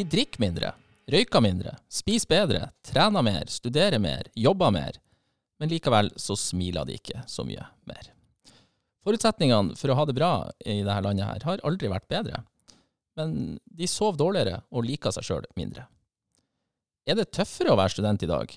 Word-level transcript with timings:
De 0.00 0.06
drikker 0.08 0.40
mindre, 0.40 0.70
røyker 1.12 1.42
mindre, 1.44 1.74
spiser 1.92 2.30
bedre, 2.30 2.60
trener 2.88 3.20
mer, 3.20 3.50
studerer 3.52 4.00
mer, 4.00 4.30
jobber 4.32 4.72
mer. 4.72 4.96
Men 5.60 5.68
likevel 5.68 6.08
så 6.16 6.38
smiler 6.40 6.88
de 6.88 6.96
ikke 6.96 7.20
så 7.28 7.44
mye 7.44 7.66
mer. 7.90 8.08
Forutsetningene 9.04 9.76
for 9.76 9.92
å 9.92 9.98
ha 9.98 10.06
det 10.08 10.16
bra 10.16 10.30
i 10.64 10.78
dette 10.86 11.04
landet 11.04 11.28
her 11.28 11.44
har 11.44 11.64
aldri 11.68 11.90
vært 11.92 12.08
bedre. 12.08 12.40
Men 13.20 13.58
de 13.68 13.90
sover 13.90 14.16
dårligere 14.22 14.62
og 14.72 14.88
liker 14.88 15.12
seg 15.12 15.26
sjøl 15.26 15.50
mindre. 15.60 15.84
Er 17.04 17.20
det 17.20 17.28
tøffere 17.36 17.74
å 17.74 17.78
være 17.82 17.98
student 17.98 18.24
i 18.24 18.30
dag? 18.30 18.56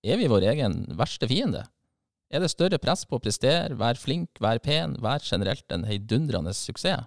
Er 0.00 0.16
vi 0.16 0.32
vår 0.32 0.48
egen 0.54 0.80
verste 0.96 1.28
fiende? 1.28 1.66
Er 2.32 2.40
det 2.40 2.54
større 2.54 2.80
press 2.80 3.04
på 3.04 3.18
å 3.18 3.24
prestere, 3.24 3.76
være 3.76 4.00
flink, 4.00 4.40
være 4.40 4.64
pen, 4.64 4.96
være 5.04 5.28
generelt 5.28 5.76
en 5.76 5.84
heidundrende 5.90 6.56
suksess? 6.56 7.04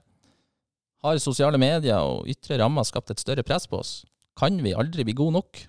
Har 1.03 1.19
sosiale 1.19 1.59
medier 1.59 1.99
og 1.99 2.29
ytre 2.31 2.55
rammer 2.61 2.85
skapt 2.87 3.11
et 3.11 3.19
større 3.19 3.43
press 3.43 3.65
på 3.67 3.81
oss? 3.81 3.91
Kan 4.39 4.61
vi 4.63 4.71
aldri 4.71 5.03
bli 5.03 5.15
gode 5.17 5.35
nok? 5.35 5.59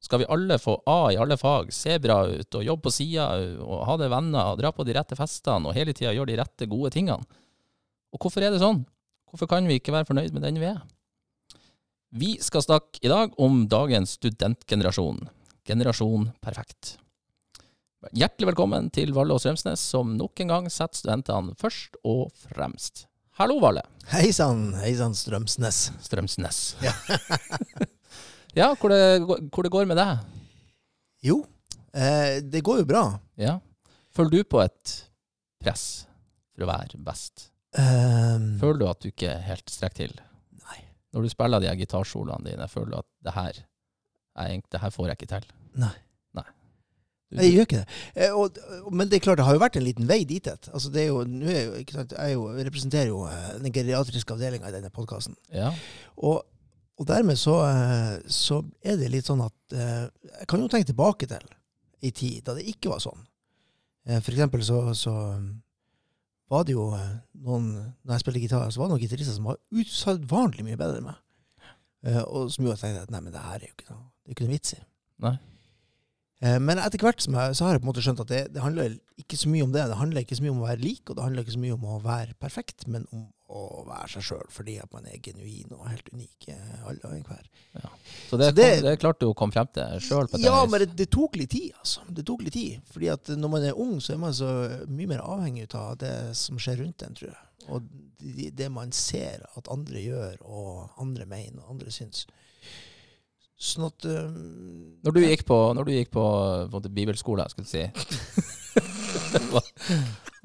Skal 0.00 0.22
vi 0.22 0.28
alle 0.32 0.56
få 0.62 0.78
A 0.88 1.10
i 1.12 1.18
alle 1.20 1.36
fag, 1.36 1.72
se 1.74 1.98
bra 2.00 2.22
ut 2.24 2.56
og 2.56 2.64
jobbe 2.64 2.86
på 2.86 2.92
sida 2.94 3.26
og 3.60 3.82
ha 3.84 3.96
det 4.00 4.08
venner 4.08 4.54
og 4.54 4.62
dra 4.62 4.70
på 4.72 4.86
de 4.88 4.94
rette 4.96 5.18
festene 5.18 5.68
og 5.68 5.76
hele 5.76 5.92
tida 5.92 6.14
gjøre 6.16 6.30
de 6.30 6.38
rette, 6.40 6.68
gode 6.70 6.92
tingene? 6.94 7.26
Og 8.14 8.22
hvorfor 8.22 8.46
er 8.46 8.54
det 8.54 8.62
sånn? 8.62 8.86
Hvorfor 9.28 9.50
kan 9.50 9.68
vi 9.68 9.76
ikke 9.76 9.92
være 9.92 10.08
fornøyd 10.08 10.32
med 10.32 10.46
den 10.46 10.62
vi 10.62 10.70
er? 10.70 10.80
Vi 12.08 12.30
skal 12.40 12.64
snakke 12.64 13.02
i 13.04 13.12
dag 13.12 13.36
om 13.36 13.66
dagens 13.68 14.16
studentgenerasjon. 14.16 15.20
Generasjon 15.68 16.30
perfekt. 16.40 16.94
Hjertelig 18.16 18.54
velkommen 18.54 18.88
til 18.94 19.12
Valle 19.12 19.36
og 19.36 19.42
Strømsnes, 19.44 19.82
som 19.82 20.16
nok 20.16 20.40
en 20.40 20.54
gang 20.54 20.72
setter 20.72 21.02
studentene 21.02 21.52
først 21.60 22.00
og 22.08 22.30
fremst. 22.46 23.07
Hallo, 23.38 23.60
Valle. 23.62 23.84
Hei 24.10 24.32
sann, 24.34 24.72
hei 24.80 24.96
sann, 24.98 25.12
Strømsnes. 25.14 25.76
Strømsnes. 26.02 26.56
Ja. 26.82 26.90
ja, 28.58 28.66
hvor 28.80 28.90
det, 28.90 28.98
hvor 29.22 29.62
det 29.62 29.70
går 29.70 29.86
med 29.86 29.94
deg? 30.00 30.24
Jo, 31.22 31.36
eh, 31.94 32.40
det 32.42 32.64
går 32.66 32.80
jo 32.80 32.88
bra. 32.90 33.02
Ja. 33.38 33.60
Føler 34.10 34.40
du 34.40 34.48
på 34.50 34.58
et 34.64 34.96
press 35.62 35.84
for 36.50 36.66
å 36.66 36.70
være 36.72 36.98
best? 37.06 37.52
Um, 37.78 38.56
Føler 38.58 38.82
du 38.82 38.86
at 38.90 39.06
du 39.06 39.12
ikke 39.12 39.36
helt 39.46 39.70
strekker 39.70 40.08
til? 40.08 40.18
Nei. 40.64 40.82
Når 41.14 41.28
du 41.28 41.30
spiller 41.36 41.62
de 41.62 41.70
her 41.70 41.78
gitarsolene 41.78 42.42
dine, 42.42 42.66
føler 42.66 42.90
du 42.90 43.00
at 43.04 43.10
det 43.22 43.38
her, 43.38 43.64
er, 44.34 44.58
det 44.66 44.82
her 44.82 44.96
får 44.98 45.12
jeg 45.12 45.20
ikke 45.20 45.32
til? 45.36 45.50
Nei. 45.78 45.94
Nei. 47.28 47.44
Jeg 47.44 47.54
gjør 47.54 47.66
ikke 47.66 47.80
det. 47.82 47.96
Eh, 48.16 48.32
og, 48.32 48.58
men 48.88 49.08
det 49.08 49.18
er 49.18 49.24
klart, 49.26 49.40
det 49.40 49.44
har 49.44 49.56
jo 49.56 49.60
vært 49.60 49.76
en 49.76 49.84
liten 49.84 50.06
vei 50.08 50.22
dit. 50.28 50.46
Altså, 50.48 50.88
det 50.92 51.02
er 51.02 51.10
jo, 51.10 51.18
er 51.26 51.58
jo, 51.66 51.82
sant, 51.92 52.14
jeg 52.16 52.36
jo, 52.38 52.46
representerer 52.56 53.10
jo 53.10 53.18
eh, 53.28 53.50
den 53.60 53.74
geriatriske 53.74 54.32
avdelinga 54.32 54.70
i 54.70 54.76
denne 54.78 54.92
podkasten. 54.94 55.36
ja. 55.52 55.74
Og, 56.16 56.40
og 56.98 57.06
dermed 57.06 57.36
så, 57.38 57.60
eh, 57.68 58.14
så 58.32 58.62
er 58.82 58.96
det 58.98 59.12
litt 59.12 59.28
sånn 59.28 59.44
at 59.44 59.54
Jeg 59.70 60.48
kan 60.50 60.58
jo 60.58 60.66
tenke 60.72 60.88
tilbake 60.88 61.28
til 61.30 61.44
i 62.02 62.10
tid 62.10 62.40
da 62.46 62.56
det 62.56 62.64
ikke 62.66 62.90
var 62.90 63.02
sånn. 63.04 63.20
For 64.08 64.32
eksempel 64.32 64.64
så, 64.66 64.80
så 64.98 65.12
var 66.50 66.64
det 66.64 66.74
jo 66.74 66.88
noen 67.44 67.68
Når 67.76 68.16
jeg 68.16 68.24
spilte 68.24 68.42
gitar, 68.42 68.72
så 68.72 68.80
var 68.80 68.88
det 68.88 68.96
noen 68.96 69.04
gitarister 69.04 69.36
som 69.36 69.46
var 69.46 69.60
usedvanlig 69.70 70.64
mye 70.66 70.80
bedre 70.80 70.98
enn 70.98 71.06
meg. 71.06 71.22
Og 72.32 72.50
som 72.54 72.66
jo 72.66 72.74
tenkte 72.74 73.04
at 73.04 73.14
nei, 73.14 73.22
men 73.22 73.36
det 73.36 73.44
her 73.46 73.60
er 73.60 73.68
jo 73.68 73.76
ikke 73.76 73.92
noe, 73.92 74.08
det 74.24 74.32
er 74.32 74.36
ikke 74.38 74.48
noe 74.48 74.56
vits 74.56 74.74
i. 74.74 74.82
Nei. 75.28 75.36
Eh, 76.40 76.58
Men 76.62 76.78
etter 76.78 76.98
hvert 77.02 77.20
som 77.24 77.34
jeg, 77.34 77.56
så 77.58 77.64
har 77.66 77.72
jeg 77.74 77.82
på 77.82 77.88
en 77.88 77.92
måte 77.92 78.04
skjønt 78.04 78.20
at 78.22 78.28
det, 78.30 78.42
det 78.54 78.62
handler 78.62 78.94
ikke 79.18 79.36
så 79.40 79.48
mye 79.50 79.64
om 79.66 79.72
det. 79.74 79.86
Det 79.90 79.96
handler 79.98 80.22
ikke 80.22 80.36
så 80.38 80.44
mye 80.44 80.52
om 80.54 80.60
å 80.62 80.68
være 80.68 80.82
lik, 80.84 81.02
og 81.10 81.16
det 81.18 81.24
handler 81.24 81.42
ikke 81.44 81.56
så 81.56 81.64
mye 81.64 81.74
om 81.74 81.88
å 81.88 81.98
være 82.04 82.36
perfekt, 82.38 82.86
men 82.86 83.06
om 83.12 83.26
å 83.48 83.86
være 83.88 84.10
seg 84.12 84.22
sjøl, 84.28 84.44
fordi 84.52 84.74
at 84.78 84.92
man 84.92 85.06
er 85.08 85.16
genuin 85.24 85.70
og 85.72 85.86
helt 85.88 86.10
unik, 86.12 86.48
eh, 86.52 86.82
alle 86.86 87.00
og 87.08 87.14
enhver. 87.16 87.46
Så 88.28 88.36
det, 88.38 88.50
Så 88.50 88.54
det- 88.54 88.82
det 88.84 88.98
klarte 89.00 89.20
du 89.24 89.30
å 89.32 89.34
komme 89.34 89.52
frem 89.56 89.66
til 89.72 89.98
sjøl? 90.04 90.28
Ja, 90.38 90.66
men 90.66 90.84
det, 90.94 91.10
tok 91.10 91.34
litt 91.36 91.50
tid, 91.50 91.72
altså. 91.80 92.00
Det 92.12 92.26
tok 92.26 92.42
litt 92.44 92.52
tid. 92.52 92.82
Fordi 92.92 93.08
at 93.12 93.24
når 93.24 93.50
man 93.50 93.62
er 93.64 93.72
ung, 93.72 93.98
så 94.00 94.12
er 94.14 94.18
man 94.18 94.32
så 94.32 94.86
mye 94.86 95.08
mer 95.08 95.20
avhengig 95.24 95.74
av 95.74 95.96
det 95.98 96.36
som 96.36 96.58
skjer 96.58 96.84
rundt 96.84 97.02
en, 97.02 97.14
tror 97.14 97.30
jeg. 97.32 97.44
Og 97.68 97.82
det, 98.20 98.54
det 98.56 98.70
man 98.70 98.92
ser 98.92 99.42
at 99.56 99.66
andre 99.68 99.96
gjør, 99.96 100.36
og 100.44 100.90
andre 101.00 101.24
mener, 101.26 101.60
og 101.64 101.70
andre 101.70 101.90
syns. 101.90 102.26
Sånn 103.58 103.88
at 103.88 104.06
um, 104.06 104.98
Når 105.02 105.16
du 105.16 105.20
gikk 105.24 105.42
på, 105.48 105.56
når 105.74 105.88
du 105.88 105.92
gikk 105.96 106.12
på, 106.14 106.22
på 106.22 106.68
en 106.68 106.74
måte, 106.76 106.92
bibelskole, 106.94 107.46
skulle 107.50 107.66
du 107.66 107.72
si, 107.72 107.82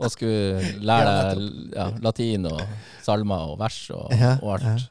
og 0.02 0.10
skulle 0.10 0.72
lære 0.82 1.12
deg 1.14 1.76
ja, 1.76 1.86
latin 2.02 2.50
og 2.50 2.64
salmer 3.06 3.54
og 3.54 3.60
vers 3.62 3.78
og, 3.94 4.10
og 4.42 4.50
alt 4.56 4.90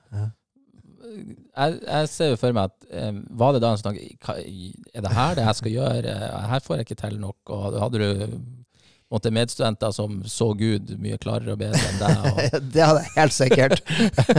jeg, 1.13 1.79
jeg 1.83 2.09
ser 2.09 2.31
jo 2.33 2.39
for 2.41 2.57
meg 2.57 2.71
at 2.71 2.87
eh, 2.89 3.13
Var 3.43 3.55
det 3.55 3.63
da 3.65 3.73
en 3.75 3.81
sånn 3.81 3.99
Er 3.99 5.05
det 5.05 5.13
her 5.13 5.35
det 5.37 5.47
jeg 5.47 5.59
skal 5.59 5.75
gjøre? 5.75 6.15
Her 6.53 6.65
får 6.65 6.79
jeg 6.79 6.87
ikke 6.87 7.01
til 7.03 7.19
nok. 7.21 7.53
Og 7.53 7.79
hadde 7.83 8.01
du 8.01 8.07
måte, 9.13 9.33
medstudenter 9.35 9.93
som 9.95 10.21
så 10.29 10.51
Gud 10.59 10.95
mye 11.03 11.19
klarere 11.23 11.55
og 11.55 11.61
bedre 11.61 11.81
enn 11.89 12.01
deg? 12.01 12.25
Og, 12.31 12.57
det 12.75 12.87
hadde 12.87 13.03
jeg 13.05 13.15
helt 13.19 13.37
sikkert. 13.37 13.93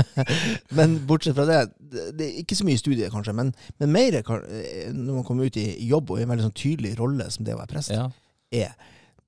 men 0.77 0.97
bortsett 1.09 1.37
fra 1.37 1.47
det, 1.49 1.59
det, 1.89 2.25
er 2.25 2.41
ikke 2.41 2.57
så 2.57 2.67
mye 2.67 2.81
studier 2.81 3.13
kanskje, 3.13 3.35
men, 3.37 3.53
men 3.81 3.93
mer 3.93 4.19
eh, 4.19 4.89
når 4.93 5.21
man 5.21 5.27
kommer 5.27 5.47
ut 5.47 5.61
i 5.61 5.69
jobb 5.87 6.13
og 6.13 6.19
i 6.19 6.25
en 6.25 6.33
veldig 6.33 6.49
sånn 6.49 6.59
tydelig 6.63 6.97
rolle 6.99 7.29
som 7.33 7.45
det 7.45 7.55
å 7.55 7.61
være 7.61 7.73
prest 7.75 7.93
ja, 7.93 8.09
er, 8.53 8.73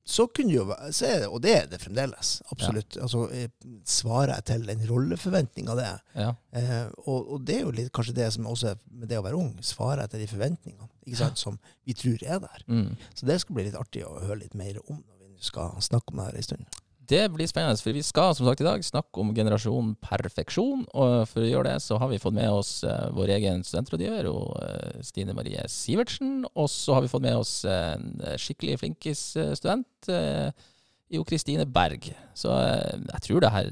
så 0.05 0.27
kunne 0.29 0.53
jo 0.53 0.65
så 0.93 1.07
er 1.07 1.23
det, 1.23 1.29
og 1.33 1.39
det 1.41 1.53
er 1.57 1.69
det 1.69 1.79
fremdeles, 1.81 2.35
absolutt. 2.53 2.97
Altså, 3.01 3.23
eh, 3.33 3.47
svarer 3.89 4.35
jeg 4.35 4.45
til 4.51 4.67
en 4.69 4.83
rolleforventning 4.89 5.71
av 5.73 5.81
det? 5.81 5.93
ja. 6.19 6.33
Eh, 6.55 6.83
og, 7.09 7.31
og 7.33 7.47
det 7.47 7.55
er 7.57 7.63
jo 7.65 7.73
litt, 7.73 7.89
kanskje 7.95 8.13
det 8.19 8.27
som 8.35 8.45
også 8.51 8.75
er 8.75 8.83
med 8.91 9.09
det 9.09 9.17
å 9.17 9.25
være 9.25 9.39
ung, 9.39 9.55
svarer 9.65 10.03
jeg 10.05 10.13
til 10.13 10.23
de 10.25 10.29
forventningene 10.35 10.91
ikke 11.05 11.19
sant, 11.19 11.41
som 11.41 11.57
vi 11.85 11.93
tror 11.97 12.21
er 12.21 12.39
der. 12.41 12.63
Mm. 12.67 12.95
Så 13.13 13.27
det 13.29 13.39
skal 13.41 13.57
bli 13.57 13.67
litt 13.67 13.77
artig 13.77 14.05
å 14.05 14.15
høre 14.23 14.41
litt 14.41 14.55
mer 14.57 14.79
om 14.85 15.01
skal 15.43 15.77
snakke 15.83 16.11
om 16.13 16.21
det 16.21 16.27
her 16.29 16.41
en 16.41 16.49
stund. 16.49 16.81
Det 17.05 17.21
blir 17.29 17.45
spennende, 17.45 17.77
for 17.77 17.93
vi 17.93 18.01
skal 18.05 18.33
som 18.33 18.47
sagt 18.47 18.63
i 18.63 18.65
dag 18.65 18.81
snakke 18.85 19.21
om 19.21 19.33
generasjon 19.35 19.91
perfeksjon. 20.01 20.85
Og 20.97 21.27
for 21.29 21.43
å 21.43 21.49
gjøre 21.49 21.67
det, 21.69 21.83
så 21.83 21.99
har 22.01 22.09
vi 22.09 22.19
fått 22.21 22.33
med 22.37 22.49
oss 22.49 22.79
uh, 22.87 23.11
vår 23.13 23.35
egen 23.35 23.61
studentrådgiver, 23.65 24.29
og, 24.31 24.55
eh, 24.63 25.03
Stine 25.05 25.35
Marie 25.37 25.61
Sivertsen. 25.69 26.47
Og 26.55 26.69
så 26.71 26.95
har 26.97 27.05
vi 27.05 27.11
fått 27.11 27.25
med 27.25 27.37
oss 27.37 27.59
en 27.69 28.23
skikkelig 28.41 28.79
flinkis-student, 28.81 30.09
eh, 30.09 30.71
Jo 31.13 31.21
Kristine 31.27 31.67
Berg. 31.69 32.09
Så 32.33 32.49
jeg 32.49 33.21
tror 33.27 33.43
det 33.43 33.51
her 33.53 33.67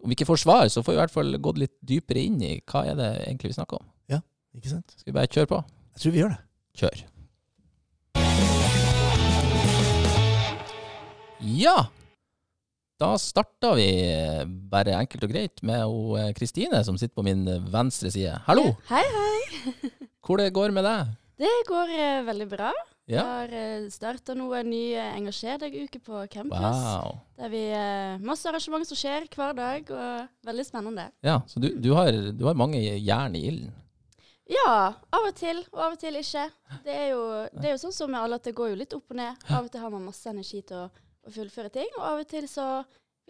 Om 0.00 0.08
vi 0.08 0.16
ikke 0.16 0.28
får 0.28 0.40
svar, 0.40 0.68
så 0.68 0.82
får 0.84 0.92
vi 0.92 0.96
i 0.96 1.00
hvert 1.00 1.12
fall 1.12 1.38
gått 1.44 1.58
litt 1.60 1.74
dypere 1.84 2.22
inn 2.24 2.40
i 2.40 2.54
hva 2.64 2.86
er 2.88 2.94
det 2.96 3.08
egentlig 3.26 3.50
vi 3.50 3.56
snakker 3.58 3.80
om. 3.80 3.84
Ja, 4.08 4.20
Ikke 4.56 4.72
sant? 4.72 4.94
Skal 4.96 5.12
vi 5.12 5.16
bare 5.18 5.28
kjøre 5.28 5.50
på? 5.50 5.58
Jeg 5.92 6.00
tror 6.00 6.12
vi 6.14 6.22
gjør 6.22 6.32
det. 6.32 6.40
Kjør. 6.80 7.02
Ja, 11.40 11.86
da 13.00 13.14
starta 13.16 13.72
vi 13.78 13.88
bare 14.68 14.98
enkelt 14.98 15.22
og 15.24 15.30
greit 15.32 15.62
med 15.64 15.86
eh, 16.20 16.32
Kristine, 16.36 16.82
som 16.84 16.98
sitter 17.00 17.16
på 17.16 17.24
min 17.24 17.46
venstre 17.72 18.10
side. 18.12 18.34
Hallo! 18.44 18.74
Hei, 18.90 19.00
hei. 19.14 19.70
Hvor 20.26 20.36
det 20.36 20.50
går 20.52 20.74
med 20.76 20.84
deg? 20.84 21.14
Det 21.40 21.54
går 21.68 21.94
eh, 21.96 22.20
veldig 22.26 22.48
bra. 22.50 22.74
Ja. 23.10 23.24
har 23.24 23.50
uh, 23.50 23.88
starta 23.90 24.36
nå 24.38 24.52
en 24.54 24.68
ny 24.70 24.92
eh, 24.92 25.16
Engasjer 25.16 25.56
deg-uke 25.58 25.98
på 26.04 26.20
campus. 26.30 26.60
Wow. 26.60 27.16
Der 27.40 27.50
vi 27.50 27.64
uh, 27.72 28.20
Masse 28.22 28.46
arrangement 28.46 28.86
som 28.86 29.00
skjer 29.00 29.24
hver 29.32 29.56
dag, 29.56 29.88
og 29.90 30.46
veldig 30.46 30.66
spennende. 30.68 31.08
Ja, 31.24 31.40
så 31.48 31.58
du, 31.58 31.72
du, 31.80 31.90
har, 31.96 32.12
du 32.12 32.44
har 32.46 32.58
mange 32.58 32.78
jern 32.78 33.34
i 33.34 33.46
ilden. 33.48 33.72
Ja, 34.50 34.92
av 35.14 35.24
og 35.24 35.34
til, 35.38 35.64
og 35.72 35.86
av 35.88 35.96
og 35.96 36.00
til 36.02 36.20
ikke. 36.20 36.44
Det 36.84 36.94
er 36.94 37.12
jo, 37.14 37.22
det 37.54 37.70
er 37.70 37.74
jo 37.78 37.82
sånn 37.86 37.96
som 37.96 38.12
med 38.12 38.20
alle, 38.20 38.36
at 38.36 38.46
det 38.46 38.54
går 38.60 38.74
jo 38.74 38.78
litt 38.84 38.94
opp 38.94 39.14
og 39.14 39.18
ned. 39.18 39.46
Av 39.48 39.64
og 39.64 39.72
til 39.72 39.82
har 39.82 39.92
man 39.94 40.04
masse 40.04 40.30
energi 40.30 40.60
til 40.66 40.84
å, 40.84 40.88
å 41.30 41.38
fullføre 41.38 41.72
ting, 41.74 41.88
og 41.98 42.04
av 42.12 42.22
og 42.24 42.30
til 42.30 42.46
så 42.50 42.66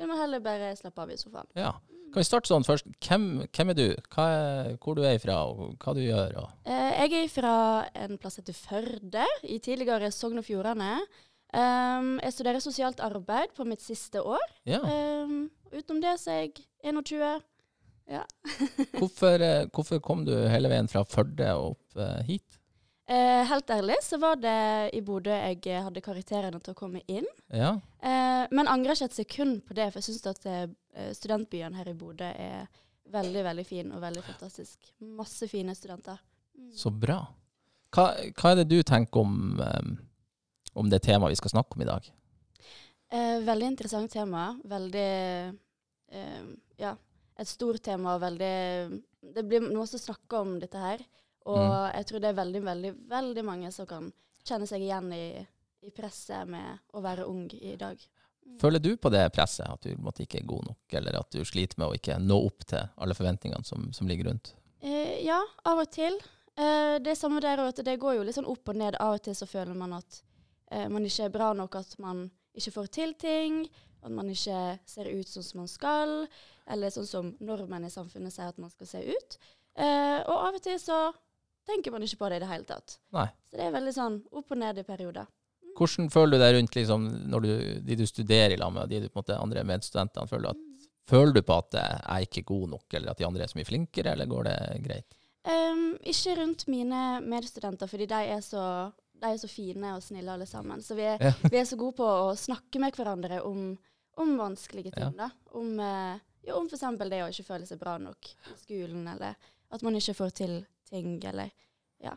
vil 0.01 0.11
man 0.11 0.21
heller 0.23 0.43
bare 0.45 0.75
slappe 0.79 1.05
av 1.05 1.13
i 1.13 1.19
sofaen. 1.21 1.49
Ja. 1.59 1.75
Kan 2.11 2.25
vi 2.25 2.27
starte 2.27 2.51
sånn 2.51 2.67
først? 2.67 2.89
Hvem, 3.07 3.27
hvem 3.55 3.71
er 3.71 3.77
du? 3.79 3.87
Er, 4.19 4.73
hvor 4.83 4.97
du 4.99 5.05
er 5.07 5.15
ifra, 5.15 5.37
og 5.47 5.77
hva 5.79 5.95
du 5.95 6.01
gjør? 6.03 6.35
Eh, 6.67 7.05
jeg 7.05 7.13
er 7.21 7.29
fra 7.31 7.53
en 8.03 8.19
plass 8.19 8.41
heter 8.41 8.57
Førde, 8.57 9.27
i 9.47 9.61
tidligere 9.63 10.11
Sogn 10.15 10.43
og 10.43 10.47
Fjordane. 10.49 10.97
Um, 11.51 12.17
jeg 12.23 12.35
studerer 12.35 12.63
sosialt 12.63 13.01
arbeid 13.03 13.55
på 13.57 13.67
mitt 13.67 13.83
siste 13.83 14.23
år. 14.23 14.43
Ja. 14.67 14.83
Um, 14.83 15.49
utenom 15.71 16.03
det 16.03 16.17
så 16.23 16.35
er 16.35 16.45
jeg 16.49 16.67
21. 16.83 17.47
Hvorfor, 18.99 19.39
eh, 19.39 19.69
hvorfor 19.71 20.01
kom 20.03 20.25
du 20.27 20.33
hele 20.51 20.71
veien 20.71 20.89
fra 20.91 21.05
Førde 21.07 21.47
og 21.55 21.77
opp 21.77 22.01
eh, 22.03 22.23
hit? 22.27 22.60
Eh, 23.11 23.43
helt 23.51 23.71
ærlig 23.75 23.97
så 24.07 24.21
var 24.23 24.37
det 24.39 24.91
i 24.95 25.01
Bodø 25.03 25.35
jeg 25.35 25.83
hadde 25.83 26.03
karakterene 26.05 26.61
til 26.63 26.75
å 26.75 26.79
komme 26.79 27.01
inn. 27.11 27.27
Ja. 27.51 27.73
Eh, 27.99 28.45
men 28.55 28.71
angrer 28.71 28.95
ikke 28.95 29.11
et 29.11 29.19
sekund 29.19 29.65
på 29.67 29.75
det, 29.75 29.89
for 29.91 29.99
jeg 29.99 30.13
syns 30.13 30.31
at 30.31 30.47
eh, 30.47 31.11
studentbyen 31.19 31.75
her 31.75 31.91
i 31.91 31.97
Bodø 31.99 32.29
er 32.31 32.69
veldig, 33.11 33.43
veldig 33.49 33.67
fin 33.67 33.91
og 33.91 34.05
veldig 34.05 34.23
fantastisk. 34.29 34.93
Masse 35.19 35.49
fine 35.51 35.75
studenter. 35.75 36.23
Mm. 36.55 36.71
Så 36.77 36.95
bra. 36.95 37.19
Hva, 37.91 38.13
hva 38.39 38.53
er 38.53 38.61
det 38.61 38.69
du 38.71 38.79
tenker 38.87 39.25
om, 39.25 39.59
eh, 39.65 39.91
om 40.79 40.93
det 40.93 41.03
temaet 41.03 41.35
vi 41.35 41.41
skal 41.43 41.57
snakke 41.57 41.75
om 41.75 41.83
i 41.83 41.91
dag? 41.91 42.07
Eh, 43.11 43.41
veldig 43.43 43.73
interessant 43.73 44.13
tema. 44.13 44.53
Veldig 44.71 45.09
eh, 46.15 46.43
Ja, 46.79 46.95
et 47.35 47.51
stort 47.51 47.83
tema 47.83 48.15
og 48.15 48.23
veldig 48.23 48.55
det 49.35 49.45
blir 49.45 49.67
masse 49.75 49.99
snakk 50.01 50.33
om 50.39 50.55
dette 50.63 50.81
her. 50.81 51.03
Og 51.47 51.57
Mm. 51.59 51.93
jeg 51.97 52.07
tror 52.07 52.21
det 52.21 52.29
er 52.29 52.39
veldig, 52.45 52.63
veldig, 52.65 52.93
veldig 53.09 53.45
mange 53.45 53.73
som 53.73 53.87
kan 53.87 54.13
kjenne 54.45 54.67
seg 54.69 54.83
igjen 54.83 55.13
i, 55.13 55.47
i 55.83 55.91
presset 55.91 56.49
med 56.49 56.79
å 56.93 57.01
være 57.03 57.25
ung 57.27 57.47
i 57.53 57.77
dag. 57.77 57.99
Føler 58.61 58.79
du 58.83 58.97
på 58.97 59.11
det 59.11 59.33
presset, 59.33 59.67
at 59.69 59.81
du 59.83 59.95
måtte, 60.03 60.23
ikke 60.25 60.41
er 60.41 60.47
god 60.49 60.67
nok, 60.67 60.95
eller 60.99 61.19
at 61.21 61.31
du 61.31 61.45
sliter 61.45 61.79
med 61.79 61.89
å 61.89 61.95
ikke 61.95 62.19
nå 62.21 62.37
opp 62.47 62.65
til 62.67 62.83
alle 62.97 63.15
forventningene 63.15 63.65
som, 63.65 63.93
som 63.93 64.09
ligger 64.09 64.29
rundt? 64.31 64.55
Eh, 64.83 65.21
ja, 65.25 65.39
av 65.65 65.79
og 65.79 65.91
til. 65.93 66.17
Eh, 66.57 66.99
det 66.99 67.17
samme 67.17 67.41
der 67.41 67.59
òg, 67.63 67.69
at 67.73 67.85
det 67.85 67.99
går 68.01 68.17
jo 68.17 68.25
litt 68.27 68.35
sånn 68.37 68.49
opp 68.51 68.69
og 68.69 68.77
ned. 68.77 68.97
Av 69.01 69.15
og 69.15 69.23
til 69.23 69.35
så 69.39 69.47
føler 69.49 69.77
man 69.77 69.93
at 70.01 70.23
eh, 70.73 70.89
man 70.89 71.05
ikke 71.07 71.29
er 71.29 71.35
bra 71.37 71.53
nok, 71.57 71.77
at 71.77 71.95
man 72.03 72.31
ikke 72.57 72.73
får 72.75 72.91
til 72.97 73.15
ting. 73.15 73.63
At 74.03 74.11
man 74.11 74.29
ikke 74.33 74.79
ser 74.89 75.09
ut 75.13 75.29
sånn 75.29 75.45
som 75.45 75.61
man 75.61 75.69
skal, 75.69 76.27
eller 76.67 76.91
sånn 76.91 77.07
som 77.07 77.33
normen 77.45 77.85
i 77.85 77.91
samfunnet 77.93 78.33
sier 78.33 78.49
at 78.49 78.59
man 78.59 78.71
skal 78.73 78.87
se 78.89 79.03
ut. 79.05 79.39
Eh, 79.77 80.19
og 80.25 80.37
av 80.49 80.57
og 80.57 80.63
til 80.65 80.79
så 80.81 81.13
tenker 81.69 81.93
man 81.95 82.03
ikke 82.03 82.19
på 82.23 82.29
det 82.31 82.41
i 82.41 82.45
det 82.45 82.49
hele 82.51 82.65
tatt. 82.69 82.99
Nei. 83.17 83.27
Så 83.51 83.57
det 83.59 83.67
er 83.67 83.75
veldig 83.77 83.93
sånn 83.95 84.17
opp 84.33 84.51
og 84.55 84.59
ned 84.61 84.79
i 84.81 84.87
perioder. 84.87 85.29
Hvordan 85.79 86.11
føler 86.13 86.35
du 86.37 86.43
deg 86.43 86.55
rundt 86.57 86.75
liksom, 86.77 87.05
når 87.31 87.45
du, 87.45 87.51
de 87.87 87.97
du 88.01 88.07
studerer 88.09 88.55
i 88.55 88.59
lag 88.61 88.73
med, 88.75 88.83
og 88.83 88.91
de 88.91 89.01
du, 89.05 89.09
på 89.09 89.19
en 89.19 89.23
måte, 89.23 89.39
andre 89.39 89.63
medstudentene? 89.65 90.29
Føler 90.29 90.49
du, 90.49 90.51
at, 90.51 90.89
føler 91.09 91.37
du 91.37 91.43
på 91.47 91.59
at 91.63 91.77
jeg 91.79 92.01
er 92.17 92.27
ikke 92.27 92.43
god 92.51 92.67
nok, 92.75 92.87
eller 92.99 93.13
at 93.13 93.21
de 93.21 93.27
andre 93.29 93.45
er 93.47 93.53
så 93.53 93.59
mye 93.61 93.69
flinkere, 93.69 94.13
eller 94.17 94.29
går 94.31 94.49
det 94.51 94.57
greit? 94.85 95.17
Um, 95.47 95.95
ikke 96.05 96.35
rundt 96.41 96.67
mine 96.69 97.05
medstudenter, 97.25 97.89
fordi 97.89 98.09
de 98.11 98.19
er 98.35 98.43
så, 98.45 98.65
de 99.23 99.31
er 99.31 99.39
så 99.41 99.49
fine 99.49 99.95
og 99.97 100.03
snille 100.05 100.35
alle 100.35 100.49
sammen. 100.51 100.83
Så 100.85 100.99
vi 100.99 101.07
er, 101.09 101.23
Ja. 101.23 101.33
vi 101.49 101.63
er 101.63 101.65
så 101.71 101.79
gode 101.81 101.97
på 102.03 102.05
å 102.09 102.35
snakke 102.37 102.83
med 102.83 102.99
hverandre 102.99 103.41
om, 103.47 103.71
om 104.21 104.35
vanskelige 104.43 104.93
ting. 104.97 105.15
Ja. 105.17 105.29
da. 105.29 105.31
Om, 105.57 105.79
eh, 105.81 106.19
ja, 106.45 106.59
om 106.59 106.67
f.eks. 106.69 106.85
det 107.07 107.23
å 107.25 107.31
ikke 107.31 107.47
føle 107.47 107.67
seg 107.71 107.81
bra 107.81 107.97
nok 108.03 108.35
i 108.35 108.59
skolen, 108.59 109.07
eller 109.15 109.39
at 109.71 109.83
man 109.87 109.97
ikke 109.97 110.19
får 110.19 110.37
til 110.43 110.59
ting, 110.91 111.19
eller 111.31 111.51
ja. 112.03 112.17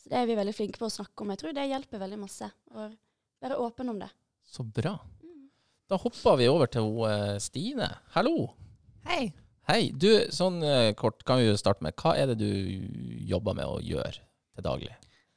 Så 0.00 0.12
det 0.12 0.20
er 0.20 0.28
vi 0.28 0.38
veldig 0.38 0.56
flinke 0.56 0.80
på 0.80 0.88
å 0.88 0.92
snakke 0.92 1.24
om. 1.24 1.32
Jeg 1.34 1.42
tror 1.42 1.56
det 1.56 1.68
hjelper 1.70 2.02
veldig 2.02 2.20
masse 2.20 2.50
å 2.72 2.88
være 3.40 3.58
åpen 3.60 3.92
om 3.92 3.98
det. 4.00 4.10
Så 4.46 4.64
bra. 4.64 4.94
Da 5.90 5.98
hopper 5.98 6.36
vi 6.38 6.48
over 6.48 6.70
til 6.70 6.86
hun, 6.86 7.10
eh, 7.10 7.36
Stine. 7.42 7.88
Hallo. 8.14 8.52
Hei. 9.08 9.32
Hei. 9.66 9.90
Du, 9.90 10.08
sånn 10.30 10.62
eh, 10.62 10.92
kort 10.94 11.24
kan 11.26 11.40
vi 11.40 11.48
jo 11.48 11.56
starte 11.58 11.82
med. 11.82 11.96
Hva 11.98 12.14
er 12.16 12.30
det 12.30 12.38
du 12.40 12.50
jobber 13.26 13.56
med 13.58 13.66
å 13.66 13.80
gjøre 13.82 14.22
til 14.22 14.66
daglig? 14.66 14.92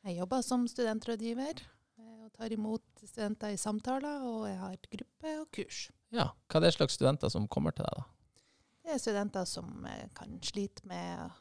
Jeg 0.05 0.19
jobber 0.19 0.43
som 0.45 0.67
studentrådgiver 0.69 1.63
eh, 1.63 2.25
og 2.25 2.29
tar 2.37 2.53
imot 2.53 2.85
studenter 3.01 3.55
i 3.55 3.57
samtaler, 3.57 4.21
og 4.29 4.45
jeg 4.47 4.59
har 4.61 4.77
gruppe 4.97 5.35
og 5.41 5.47
kurs. 5.57 5.87
Ja, 6.13 6.29
Hva 6.45 6.61
er 6.61 6.67
det 6.67 6.75
slags 6.77 6.99
studenter 6.99 7.33
som 7.33 7.49
kommer 7.49 7.73
til 7.73 7.87
deg, 7.87 8.03
da? 8.03 8.09
Det 8.83 8.93
er 8.93 9.01
studenter 9.01 9.47
som 9.47 9.87
kan 10.13 10.37
slite 10.43 10.85
med 10.85 11.33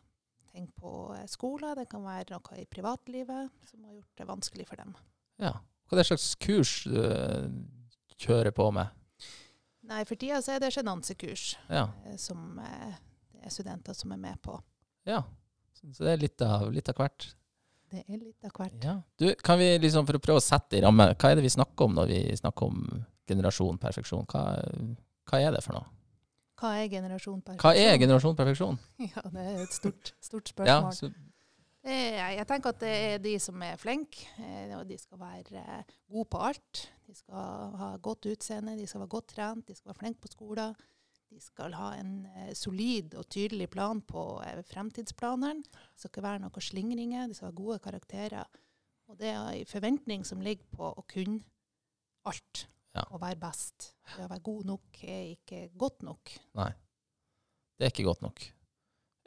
ting 0.53 0.67
på 0.79 0.93
eh, 1.17 1.27
skolen, 1.31 1.75
det 1.79 1.89
kan 1.91 2.05
være 2.05 2.35
noe 2.37 2.59
i 2.61 2.67
privatlivet 2.69 3.51
som 3.69 3.85
har 3.89 3.95
gjort 3.99 4.21
det 4.21 4.27
vanskelig 4.29 4.67
for 4.69 4.81
dem. 4.83 4.95
Ja. 5.43 5.55
Hva 5.89 5.97
er 5.97 6.03
det 6.03 6.09
slags 6.13 6.31
kurs 6.41 6.73
du 6.89 6.99
eh, 7.03 7.47
kjører 8.23 8.53
på 8.57 8.69
med? 8.77 8.93
Nei, 9.91 10.05
for 10.07 10.15
tida 10.21 10.39
så 10.45 10.55
er 10.55 10.61
det 10.63 10.71
sjenansekurs 10.77 11.57
Ja. 11.73 11.89
eh, 12.07 12.17
som 12.21 12.59
det 12.63 13.49
er 13.49 13.51
studenter 13.57 13.97
som 13.99 14.13
er 14.15 14.21
med 14.23 14.43
på. 14.45 14.59
ja. 15.09 15.23
Så 15.83 16.05
det 16.07 16.13
er 16.13 16.21
litt 16.23 16.43
av, 16.47 16.69
litt 16.71 16.87
av 16.93 16.95
hvert. 16.95 17.25
Det 17.91 18.05
er 18.07 18.21
litt 18.21 18.45
av 18.47 18.53
hvert. 18.55 18.77
Ja. 18.87 18.93
Du, 19.19 19.25
kan 19.43 19.59
vi 19.59 19.67
liksom, 19.83 20.07
for 20.07 20.15
å 20.15 20.21
prøve 20.23 20.39
å 20.39 20.45
sette 20.45 20.79
i 20.79 20.83
ramme, 20.85 21.09
hva 21.19 21.31
er 21.33 21.41
det 21.41 21.43
vi 21.43 21.51
snakker 21.51 21.89
om 21.89 21.97
når 21.97 22.07
vi 22.13 22.21
snakker 22.39 22.69
om 22.71 22.85
generasjon 23.27 23.81
perfeksjon? 23.83 24.23
Hva, 24.31 24.45
hva 25.27 25.41
er 25.43 25.57
det 25.57 25.65
for 25.67 25.75
noe? 25.75 25.91
Hva 26.63 26.71
er 26.79 26.89
generasjon 26.93 27.43
perfeksjon? 27.43 27.67
Hva 27.67 27.75
er 27.91 27.99
generasjon 27.99 28.37
perfeksjon? 28.39 28.79
Ja, 29.13 29.23
det 29.35 29.45
er 29.51 29.61
et 29.67 29.75
stort, 29.77 30.13
stort 30.23 30.53
Ja, 30.63 30.79
spørsmål. 30.81 30.97
så, 31.01 31.13
Eh, 31.83 32.15
Jeg 32.37 32.47
tenker 32.47 32.71
at 32.71 32.79
det 32.79 32.91
er 32.95 33.19
de 33.19 33.33
som 33.43 33.59
er 33.67 33.75
flinke, 33.77 34.29
eh, 34.39 34.71
og 34.79 34.85
de 34.87 34.95
skal 35.03 35.19
være 35.19 35.59
eh, 35.59 35.83
gode 36.13 36.29
på 36.31 36.39
alt. 36.47 36.83
De 37.09 37.15
skal 37.19 37.73
ha 37.81 37.89
godt 37.99 38.29
utseende, 38.31 38.77
de 38.79 38.87
skal 38.87 39.01
være 39.03 39.11
godt 39.17 39.27
trent, 39.35 39.67
de 39.67 39.75
skal 39.75 39.91
være 39.91 39.99
flinke 39.99 40.21
på 40.23 40.31
skolen. 40.31 40.77
De 41.33 41.41
skal 41.43 41.75
ha 41.75 41.89
en 41.99 42.13
eh, 42.37 42.53
solid 42.55 43.17
og 43.19 43.27
tydelig 43.35 43.67
plan 43.75 43.99
på 44.01 44.23
fremtidsplanene. 44.71 45.65
Det 45.67 45.99
skal 46.05 46.11
ikke 46.13 46.23
være 46.29 46.43
noen 46.45 46.61
slingringer, 46.69 47.27
de 47.27 47.35
skal 47.35 47.51
ha 47.51 47.57
gode 47.59 47.81
karakterer. 47.83 48.47
Og 49.11 49.19
det 49.19 49.33
er 49.35 49.51
en 49.51 49.67
forventning 49.67 50.23
som 50.29 50.41
ligger 50.41 50.65
på 50.79 50.87
å 50.95 51.03
kunne 51.11 51.41
alt 52.31 52.69
Ja. 52.95 53.05
Å 53.11 53.19
være 53.21 53.39
best. 53.41 53.93
Det 54.17 54.25
å 54.27 54.29
være 54.29 54.43
god 54.45 54.65
nok 54.69 54.99
er 55.09 55.23
ikke 55.37 55.63
godt 55.81 56.03
nok. 56.03 56.33
nei. 56.55 56.73
Det 57.79 57.87
er 57.89 57.91
ikke 57.95 58.05
godt 58.05 58.21
nok. 58.23 58.43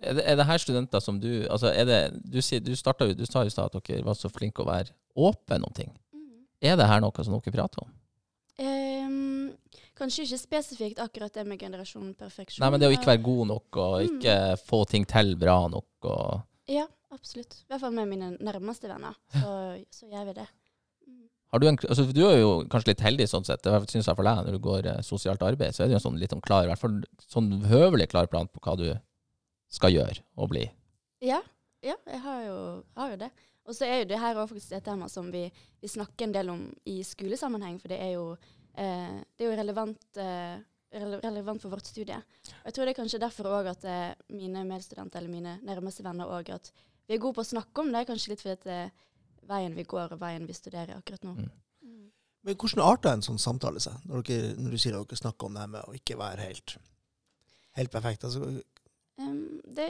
Er 0.06 0.13
det, 0.13 0.23
er 0.29 0.35
det 0.35 0.45
her 0.45 0.57
studenter 0.62 1.00
som 1.01 1.17
du 1.19 1.47
altså 1.50 1.71
er 1.73 1.85
det, 1.88 1.97
Du, 2.31 2.38
sier- 2.44 2.62
du, 2.63 2.73
startet, 2.75 3.17
du 3.17 3.25
sa 3.25 3.41
jo 3.44 3.47
i 3.47 3.53
stad 3.53 3.73
at 3.75 3.83
dere 3.88 4.03
var 4.06 4.13
så 4.15 4.29
flinke 4.29 4.62
å 4.63 4.67
være 4.67 4.94
åpne 5.17 5.63
om 5.65 5.73
ting. 5.75 5.91
Er 6.62 6.75
det 6.77 6.85
her 6.88 7.01
noe 7.03 7.23
som 7.25 7.33
dere 7.35 7.51
prater 7.56 7.81
om? 7.83 7.91
Um, 8.59 9.51
kanskje 9.97 10.23
ikke 10.27 10.39
spesifikt 10.39 11.00
akkurat 11.03 11.33
det 11.35 11.44
med 11.47 11.59
generasjon 11.59 12.13
perfeksjon. 12.15 12.63
Nei, 12.63 12.69
men 12.71 12.79
det 12.79 12.88
å 12.88 12.95
ikke 12.95 13.09
være 13.12 13.23
god 13.25 13.47
nok, 13.51 13.77
og 13.81 13.95
Mm. 14.00 14.06
ikke 14.19 14.35
få 14.63 14.83
ting 14.88 15.06
til 15.06 15.35
bra 15.35 15.67
nok, 15.67 15.88
og 16.03 16.41
Ja, 16.67 16.88
absolutt. 17.12 17.53
I 17.65 17.73
hvert 17.73 17.81
fall 17.81 17.91
med 17.91 18.07
mine 18.07 18.38
nærmeste 18.39 18.88
venner. 18.88 19.15
Så, 19.33 19.83
så 19.91 20.07
gjør 20.09 20.25
vi 20.31 20.33
det. 20.39 20.47
Har 21.55 21.61
du, 21.63 21.69
en, 21.69 21.77
altså, 21.87 22.03
du 22.11 22.25
er 22.27 22.41
jo 22.41 22.47
kanskje 22.67 22.89
litt 22.89 23.01
heldig 23.05 23.25
sånn 23.31 23.45
sett, 23.47 23.61
det 23.63 23.87
synes 23.87 24.09
jeg 24.09 24.17
for 24.17 24.27
deg, 24.27 24.41
når 24.43 24.55
du 24.57 24.63
går 24.65 24.87
eh, 24.91 24.97
sosialt 25.07 25.43
arbeid, 25.47 25.71
så 25.71 25.85
er 25.85 25.87
det 25.87 25.95
jo 25.95 25.99
en 26.01 26.03
sånn 26.03 26.17
litt 26.19 26.33
sånn 26.35 26.43
klar, 26.43 26.65
i 26.65 26.67
hvert 26.67 26.81
fall 26.81 26.97
sånn 27.31 27.47
høvelig 27.71 28.09
klar 28.11 28.27
plan 28.27 28.49
på 28.51 28.59
hva 28.59 28.73
du 28.81 28.89
skal 29.71 29.95
gjøre 29.95 30.19
og 30.35 30.49
bli. 30.51 30.65
Ja, 31.23 31.39
ja 31.79 31.95
jeg 32.11 32.19
har 32.25 32.41
jo, 32.43 32.57
har 32.99 33.13
jo 33.13 33.21
det. 33.23 33.29
Og 33.63 33.77
så 33.77 33.87
er 33.87 34.01
jo 34.01 34.09
det 34.09 34.19
her 34.19 34.35
også 34.35 34.51
faktisk 34.51 34.75
et 34.75 34.85
tema 34.89 35.07
som 35.13 35.31
vi, 35.31 35.45
vi 35.79 35.93
snakker 35.95 36.27
en 36.27 36.35
del 36.35 36.51
om 36.57 36.67
i 36.91 36.97
skolesammenheng, 37.07 37.79
for 37.79 37.95
det 37.95 38.01
er 38.03 38.11
jo, 38.17 38.27
eh, 38.75 39.15
det 39.23 39.47
er 39.47 39.53
jo 39.53 39.55
relevant, 39.61 40.05
eh, 40.19 40.59
relevant 41.23 41.63
for 41.63 41.71
vårt 41.71 41.87
studie. 41.87 42.19
Og 42.19 42.67
jeg 42.67 42.75
tror 42.75 42.83
det 42.83 42.97
er 42.97 42.99
kanskje 42.99 43.23
derfor 43.23 43.53
òg 43.61 43.71
at 43.71 43.87
eh, 43.87 44.11
mine 44.35 44.67
medstudenter 44.67 45.23
eller 45.23 45.31
mine 45.31 45.55
nærmeste 45.63 46.03
venner 46.03 46.35
òg 46.35 46.51
at 46.59 46.75
vi 47.07 47.15
er 47.15 47.23
gode 47.23 47.39
på 47.39 47.47
å 47.47 47.53
snakke 47.55 47.79
om 47.79 47.95
det, 47.95 48.07
kanskje 48.09 48.35
litt 48.35 48.43
fordi 48.43 48.59
det 48.67 48.79
er 48.83 48.95
veien 49.50 49.75
vi 49.77 49.88
går 49.88 50.15
og 50.15 50.21
veien 50.21 50.47
vi 50.47 50.57
studerer 50.57 50.97
akkurat 50.97 51.25
nå. 51.27 51.36
Mm. 51.38 52.06
Men 52.45 52.57
hvordan 52.62 52.86
arter 52.86 53.15
en 53.15 53.25
sånn 53.25 53.42
samtale 53.42 53.81
seg, 53.81 53.97
når, 54.06 54.25
dere, 54.27 54.53
når 54.62 54.75
du 54.75 54.81
sier 54.81 54.98
at 54.98 55.10
dere 55.10 55.22
snakker 55.24 55.48
om 55.48 55.55
det 55.58 55.63
her 55.63 55.72
med 55.74 55.88
å 55.88 55.96
ikke 55.98 56.17
være 56.19 56.46
helt, 56.46 56.77
helt 57.79 57.93
perfekt? 57.93 58.27
Altså, 58.27 58.55
Um, 59.15 59.62
det, 59.63 59.86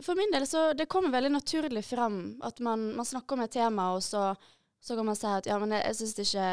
for 0.00 0.16
min 0.16 0.30
del 0.32 0.46
så 0.48 0.70
det 0.72 0.86
kommer 0.88 1.12
veldig 1.12 1.34
naturlig 1.34 1.82
fram 1.84 2.38
at 2.40 2.56
man, 2.64 2.86
man 2.96 3.04
snakker 3.04 3.36
om 3.36 3.42
et 3.44 3.52
tema, 3.52 3.90
og 3.92 4.00
så, 4.00 4.30
så 4.80 4.96
kan 4.96 5.04
man 5.10 5.18
si 5.18 5.28
at 5.28 5.44
ja, 5.44 5.58
men 5.60 5.74
jeg, 5.76 5.84
jeg 5.90 5.98
syns 5.98 6.14
det 6.16 6.24
ikke 6.30 6.46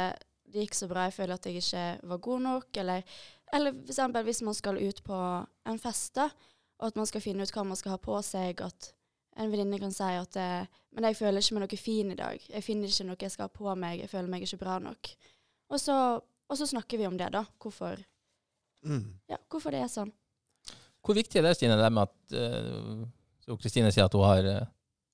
det 0.50 0.66
gikk 0.66 0.78
så 0.78 0.90
bra, 0.90 1.06
jeg 1.08 1.16
føler 1.16 1.38
at 1.38 1.48
jeg 1.48 1.62
ikke 1.62 1.84
var 2.12 2.22
god 2.26 2.44
nok. 2.46 2.70
Eller, 2.82 3.18
eller 3.54 3.82
eksempel 3.86 4.26
hvis 4.28 4.42
man 4.46 4.58
skal 4.58 4.82
ut 4.82 5.02
på 5.06 5.20
en 5.70 5.82
fest, 5.82 6.16
da, 6.18 6.30
og 6.80 6.90
at 6.90 7.00
man 7.00 7.10
skal 7.10 7.24
finne 7.24 7.46
ut 7.46 7.54
hva 7.54 7.66
man 7.68 7.80
skal 7.80 7.96
ha 7.96 8.02
på 8.02 8.18
seg. 8.26 8.64
At 8.66 8.92
en 9.40 9.52
venninne 9.52 9.80
kan 9.82 9.94
si 9.94 10.10
at 10.10 10.40
eh, 10.40 10.79
men 10.96 11.06
jeg 11.10 11.20
føler 11.20 11.44
ikke 11.44 11.56
meg 11.58 11.66
noe 11.66 11.80
fin 11.80 12.14
i 12.14 12.18
dag. 12.18 12.46
Jeg 12.50 12.66
finner 12.66 12.90
ikke 12.90 13.06
noe 13.08 13.22
jeg 13.22 13.34
skal 13.34 13.50
ha 13.50 13.54
på 13.54 13.76
meg. 13.78 14.00
Jeg 14.02 14.10
føler 14.12 14.32
meg 14.32 14.46
ikke 14.46 14.62
bra 14.64 14.80
nok. 14.82 15.12
Og 15.70 15.82
så, 15.82 15.98
og 16.50 16.58
så 16.58 16.68
snakker 16.70 16.98
vi 16.98 17.06
om 17.08 17.18
det, 17.20 17.30
da. 17.36 17.44
Hvorfor, 17.62 18.02
mm. 18.82 19.06
ja, 19.30 19.38
hvorfor 19.52 19.76
det 19.76 19.84
er 19.84 19.92
sånn. 19.94 20.12
Hvor 21.06 21.16
viktig 21.16 21.40
er 21.40 21.46
det, 21.46 21.54
Stine, 21.56 21.78
det 21.80 21.92
med 21.94 22.10
at 22.10 22.36
uh, 22.36 23.56
Kristine 23.62 23.94
sier 23.94 24.10
at 24.10 24.18
hun 24.18 24.26
har, 24.26 24.46
eh, 24.46 24.66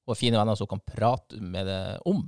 hun 0.05 0.11
har 0.11 0.17
fine 0.19 0.39
venner 0.39 0.57
som 0.57 0.65
hun 0.65 0.77
kan 0.77 0.95
prate 0.95 1.39
med 1.39 1.69
det 1.69 1.81
om? 2.09 2.23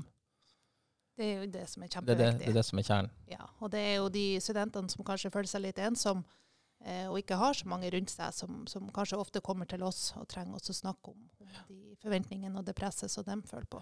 Det 1.17 1.25
er 1.25 1.39
jo 1.39 1.47
det 1.55 1.63
som 1.71 1.83
er 1.83 1.87
Det 1.89 1.97
er 1.97 2.03
det, 2.03 2.17
kjempeviktig. 2.17 2.39
det, 2.39 2.49
er 2.51 2.57
det 2.59 2.65
som 2.67 2.79
er 2.79 2.85
kjernen. 2.85 3.15
Ja, 3.31 3.47
og 3.59 3.71
det 3.73 3.79
er 3.81 3.95
jo 3.95 4.09
de 4.13 4.25
studentene 4.43 4.93
som 4.93 5.07
kanskje 5.07 5.31
føler 5.33 5.49
seg 5.49 5.63
litt 5.65 5.79
ensomme, 5.81 6.23
og 7.09 7.17
ikke 7.19 7.35
har 7.39 7.55
så 7.57 7.67
mange 7.67 7.89
rundt 7.91 8.11
seg, 8.13 8.33
som, 8.35 8.59
som 8.69 8.85
kanskje 8.93 9.17
ofte 9.19 9.41
kommer 9.43 9.67
til 9.67 9.81
oss 9.83 10.11
og 10.15 10.27
trenger 10.29 10.59
oss 10.59 10.69
å 10.71 10.75
snakke 10.77 11.11
om, 11.11 11.23
om 11.41 11.55
de 11.67 11.95
forventningene 12.03 12.59
og 12.59 12.67
det 12.67 12.75
presset 12.77 13.11
som 13.11 13.25
de 13.27 13.35
føler 13.49 13.65
på. 13.71 13.81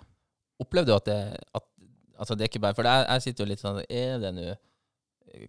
Opplevde 0.63 0.93
du 0.93 0.95
at 0.95 1.09
det, 1.09 1.19
at, 1.59 1.67
altså 2.15 2.37
det 2.37 2.45
er 2.45 2.51
ikke 2.53 2.63
bare, 2.63 2.77
for 2.77 2.87
jeg, 2.87 3.05
jeg 3.09 3.25
sitter 3.25 3.43
jo 3.43 3.49
litt 3.51 3.61
sånn, 3.61 3.81
er 3.83 4.17
det 4.23 4.31
nå, 4.37 4.47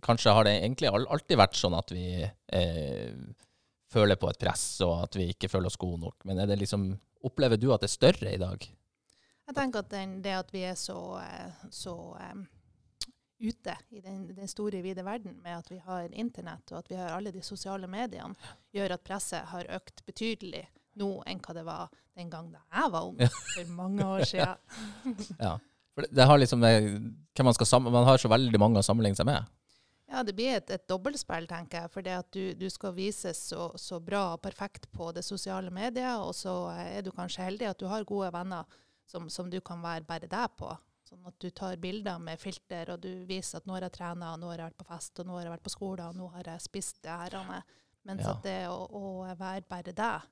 kanskje 0.03 0.35
har 0.35 0.47
det 0.47 0.57
egentlig 0.61 0.91
alltid 0.93 1.39
vært 1.39 1.59
sånn 1.59 1.77
at 1.79 1.93
vi 1.95 2.07
eh, 2.25 3.13
føler 3.93 4.19
på 4.21 4.31
et 4.31 4.41
press, 4.41 4.65
og 4.87 5.05
at 5.05 5.19
vi 5.19 5.31
ikke 5.33 5.51
føler 5.53 5.71
oss 5.71 5.79
gode 5.81 6.03
nok, 6.03 6.27
men 6.29 6.43
er 6.43 6.51
det 6.51 6.59
liksom, 6.63 6.91
opplever 7.27 7.61
du 7.61 7.71
at 7.73 7.85
det 7.85 7.91
er 7.91 7.97
større 7.97 8.35
i 8.35 8.43
dag? 8.43 8.67
Jeg 9.47 9.55
tenker 9.55 9.85
at 9.85 9.93
den, 9.93 10.19
det 10.25 10.35
at 10.35 10.51
vi 10.55 10.65
er 10.67 10.75
så, 10.79 10.99
eh, 11.23 11.67
så 11.71 11.95
eh, 12.19 12.39
ute 13.39 13.77
i 13.93 14.01
den, 14.01 14.25
den 14.33 14.49
store, 14.49 14.81
vide 14.85 15.05
verden 15.05 15.37
med 15.45 15.59
at 15.59 15.71
vi 15.71 15.79
har 15.85 16.09
internett 16.13 16.73
og 16.73 16.81
at 16.81 16.91
vi 16.91 16.99
har 16.99 17.13
alle 17.17 17.33
de 17.35 17.43
sosiale 17.45 17.89
mediene, 17.91 18.35
gjør 18.73 18.97
at 18.97 19.05
presset 19.05 19.51
har 19.53 19.69
økt 19.77 20.05
betydelig 20.07 20.65
nå 20.97 21.11
enn 21.29 21.43
hva 21.45 21.55
det 21.57 21.65
var 21.67 21.93
den 22.17 22.31
gang 22.33 22.49
da 22.55 22.63
jeg 22.73 22.93
var 22.95 23.11
ung, 23.11 23.19
for 23.53 23.73
mange 23.77 24.07
år 24.07 24.25
siden. 24.29 24.57
Ja. 25.47 25.57
For 25.97 26.05
det, 26.05 26.13
det 26.13 26.25
har 26.29 26.37
liksom, 26.37 26.61
man 26.61 27.55
sammen, 27.65 27.93
man 27.93 28.05
har 28.05 28.21
så 28.21 28.29
veldig 28.29 28.59
mange 28.61 28.81
å 28.81 28.85
sammenligne 28.85 29.17
seg 29.17 29.29
med. 29.29 29.47
Ja, 30.07 30.23
det 30.23 30.37
blir 30.37 30.59
et, 30.59 30.71
et 30.71 30.85
dobbeltspill, 30.89 31.49
tenker 31.51 31.83
jeg. 31.83 31.93
For 31.95 32.05
det 32.05 32.19
at 32.21 32.29
du, 32.37 32.53
du 32.55 32.67
skal 32.71 32.93
vises 32.95 33.41
så, 33.51 33.71
så 33.81 33.99
bra 34.05 34.35
og 34.35 34.43
perfekt 34.45 34.91
på 34.93 35.09
det 35.17 35.25
sosiale 35.27 35.73
mediet, 35.73 36.21
og 36.21 36.35
så 36.37 36.55
er 36.77 37.01
du 37.03 37.11
kanskje 37.17 37.49
heldig 37.49 37.71
at 37.73 37.81
du 37.81 37.89
har 37.91 38.07
gode 38.07 38.29
venner 38.35 38.69
som, 39.09 39.31
som 39.33 39.49
du 39.51 39.59
kan 39.65 39.83
være 39.83 40.07
bare 40.07 40.29
deg 40.31 40.55
på. 40.59 40.71
Sånn 41.07 41.27
at 41.29 41.37
du 41.39 41.51
tar 41.55 41.77
bilder 41.79 42.19
med 42.19 42.41
filter, 42.43 42.89
og 42.97 43.01
du 43.05 43.11
viser 43.29 43.61
at 43.61 43.67
nå 43.69 43.77
har 43.77 43.85
jeg 43.87 43.95
trena, 43.95 44.33
nå 44.41 44.49
har 44.51 44.59
jeg 44.59 44.71
vært 44.73 44.81
på 44.81 44.89
fest, 44.89 45.21
og 45.23 45.29
nå 45.29 45.37
har 45.37 45.45
jeg 45.47 45.53
vært 45.55 45.67
på 45.69 45.73
skole, 45.77 46.07
og 46.11 46.17
nå 46.19 46.27
har 46.35 46.49
jeg 46.51 46.65
spist 46.65 46.99
det 47.07 47.15
her. 47.15 47.37
Mens 48.07 48.23
Ja. 48.25 48.33
at 48.33 48.43
det 48.43 48.57
å, 48.71 48.81
å 48.91 49.05
være 49.39 49.63
bare 49.71 49.93
deg, 49.95 50.27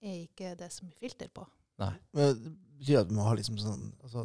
er 0.00 0.16
ikke 0.24 0.54
det 0.56 0.70
som 0.72 0.88
er 0.88 0.96
filter 0.96 1.28
på. 1.28 1.44
Nei. 1.80 1.92
Men 2.16 2.32
det 2.40 2.54
betyr 2.80 3.00
at 3.02 3.12
man 3.12 3.26
har 3.28 3.36
liksom 3.36 3.58
sånn 3.60 3.84
altså, 4.02 4.24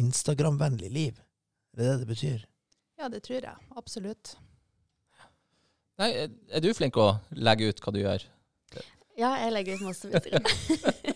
Instagram-vennlig 0.00 0.90
liv. 0.92 1.20
Det 1.76 1.84
er 1.84 1.92
det 1.98 2.00
det 2.06 2.08
betyr. 2.14 2.46
Ja, 3.00 3.08
det 3.12 3.22
tror 3.26 3.44
jeg. 3.44 3.68
Absolutt. 3.76 4.36
Nei, 6.00 6.08
er 6.50 6.60
du 6.64 6.72
flink 6.74 6.96
å 6.98 7.10
legge 7.36 7.68
ut 7.70 7.80
hva 7.84 7.92
du 7.94 8.00
gjør? 8.00 8.24
Ja, 9.14 9.36
jeg 9.44 9.52
legger 9.54 9.76
ut 9.78 9.84
masse 9.86 10.08
bilder. 10.10 11.12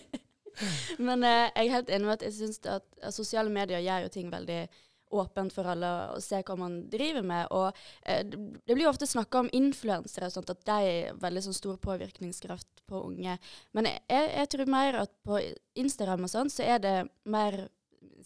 Men 1.07 1.23
eh, 1.23 1.47
jeg 1.47 1.65
er 1.65 1.75
helt 1.77 1.89
enig 1.95 2.09
med 2.09 2.17
at 2.19 2.27
jeg 2.27 2.37
syns 2.37 2.61
at 2.67 3.13
sosiale 3.15 3.51
medier 3.53 3.83
gjør 3.83 4.07
jo 4.07 4.13
ting 4.13 4.31
veldig 4.33 4.61
åpent 5.09 5.53
for 5.53 5.65
alle 5.65 5.89
å 6.13 6.19
se 6.21 6.41
hva 6.45 6.55
man 6.59 6.75
driver 6.91 7.25
med. 7.25 7.47
Og 7.55 7.69
eh, 8.05 8.21
det 8.25 8.75
blir 8.75 8.85
jo 8.85 8.91
ofte 8.91 9.09
snakka 9.09 9.43
om 9.43 9.51
influensere, 9.55 10.29
og 10.29 10.35
sånt, 10.35 10.51
at 10.53 10.61
de 10.69 10.91
er 10.91 11.17
veldig 11.21 11.45
sånn 11.47 11.57
stor 11.57 11.79
påvirkningskraft 11.81 12.83
på 12.89 13.01
unge. 13.09 13.37
Men 13.77 13.89
jeg, 13.89 14.29
jeg 14.35 14.51
tror 14.53 14.73
mer 14.73 15.01
at 15.05 15.13
på 15.25 15.41
Instagram 15.79 16.27
og 16.27 16.33
sånn, 16.33 16.53
så 16.53 16.65
er 16.65 16.83
det 16.83 16.97
mer 17.29 17.63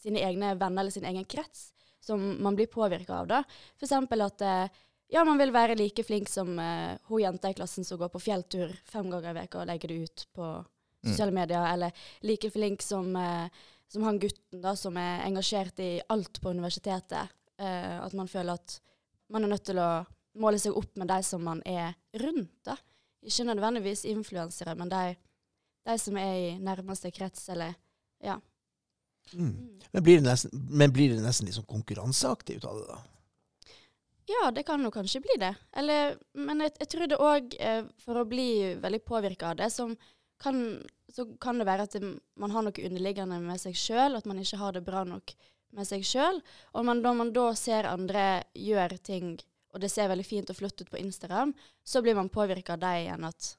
sine 0.02 0.24
egne 0.26 0.56
venner 0.60 0.84
eller 0.84 0.94
sin 0.94 1.08
egen 1.08 1.26
krets 1.30 1.72
som 2.04 2.20
man 2.44 2.58
blir 2.58 2.68
påvirka 2.68 3.22
av. 3.22 3.30
da. 3.32 3.44
Eksempel 3.80 4.26
at 4.26 4.44
eh, 4.44 4.82
ja, 5.14 5.24
man 5.24 5.40
vil 5.40 5.54
være 5.56 5.78
like 5.80 6.04
flink 6.04 6.32
som 6.32 6.58
eh, 6.60 7.00
hun 7.08 7.24
jenta 7.24 7.52
i 7.52 7.56
klassen 7.58 7.88
som 7.88 8.00
går 8.02 8.12
på 8.12 8.24
fjelltur 8.24 8.74
fem 8.90 9.10
ganger 9.12 9.32
i 9.32 9.38
veka 9.44 9.62
og 9.62 9.70
legger 9.70 9.94
det 9.94 10.00
ut 10.04 10.26
på. 10.36 10.50
Sosiale 11.10 11.36
medier, 11.36 11.66
eller 11.74 11.92
like 12.22 12.52
flink 12.52 12.82
som, 12.82 13.16
eh, 13.16 13.48
som 13.88 14.04
han 14.04 14.20
gutten 14.20 14.62
da, 14.62 14.76
som 14.76 14.98
er 14.98 15.26
engasjert 15.28 15.80
i 15.80 15.92
alt 16.10 16.42
på 16.42 16.54
universitetet. 16.56 17.34
Eh, 17.60 17.98
at 18.02 18.14
man 18.14 18.28
føler 18.28 18.54
at 18.54 18.80
man 19.30 19.44
er 19.44 19.54
nødt 19.54 19.66
til 19.66 19.80
å 19.82 19.92
måle 20.42 20.60
seg 20.60 20.76
opp 20.78 20.96
med 20.98 21.10
de 21.12 21.20
som 21.24 21.44
man 21.44 21.62
er 21.66 21.94
rundt. 22.24 22.58
da. 22.66 22.78
Ikke 23.24 23.46
nødvendigvis 23.48 24.06
influensere, 24.10 24.76
men 24.76 24.90
de, 24.92 25.16
de 25.88 25.98
som 26.02 26.18
er 26.18 26.34
i 26.34 26.50
nærmeste 26.60 27.12
krets, 27.12 27.48
eller 27.54 27.76
ja. 28.24 28.40
Mm. 29.34 29.48
Mm. 29.48 29.80
Men, 29.92 30.04
blir 30.04 30.20
det 30.20 30.28
nesten, 30.28 30.68
men 30.70 30.94
blir 30.94 31.14
det 31.14 31.24
nesten 31.24 31.48
litt 31.48 31.56
sånn 31.56 31.70
konkurranseaktig 31.70 32.60
ut 32.60 32.68
av 32.68 32.80
det, 32.80 32.88
da? 32.90 33.00
Ja, 34.32 34.50
det 34.56 34.64
kan 34.64 34.84
jo 34.84 34.92
kanskje 34.92 35.20
bli 35.24 35.36
det. 35.40 35.52
Eller, 35.76 36.18
men 36.34 36.64
jeg, 36.64 36.74
jeg 36.80 36.92
tror 36.94 37.10
det 37.12 37.20
òg, 37.20 37.56
eh, 37.60 37.84
for 38.04 38.22
å 38.22 38.28
bli 38.28 38.76
veldig 38.80 39.02
påvirka 39.04 39.52
av 39.52 39.60
det, 39.60 39.70
som 39.74 39.96
kan, 40.42 40.82
så 41.14 41.26
kan 41.42 41.60
det 41.60 41.68
være 41.68 41.88
at 41.88 41.96
det, 41.98 42.14
man 42.40 42.52
har 42.52 42.66
noe 42.66 42.86
underliggende 42.88 43.40
med 43.44 43.62
seg 43.62 43.78
sjøl, 43.78 44.18
at 44.18 44.28
man 44.30 44.42
ikke 44.42 44.60
har 44.62 44.76
det 44.76 44.86
bra 44.86 45.04
nok 45.08 45.36
med 45.74 45.88
seg 45.90 46.06
sjøl. 46.06 46.42
Og 46.74 46.86
man, 46.88 47.02
når 47.04 47.20
man 47.20 47.34
da 47.36 47.48
ser 47.58 47.90
andre 47.90 48.44
gjøre 48.58 49.00
ting, 49.04 49.38
og 49.74 49.82
det 49.82 49.90
ser 49.90 50.12
veldig 50.12 50.26
fint 50.28 50.52
og 50.54 50.60
flott 50.60 50.84
ut 50.84 50.92
på 50.92 51.02
Instagram, 51.02 51.54
så 51.84 52.04
blir 52.06 52.18
man 52.18 52.32
påvirka 52.34 52.76
av 52.76 52.84
dem 52.84 53.06
igjen, 53.06 53.30
at 53.30 53.54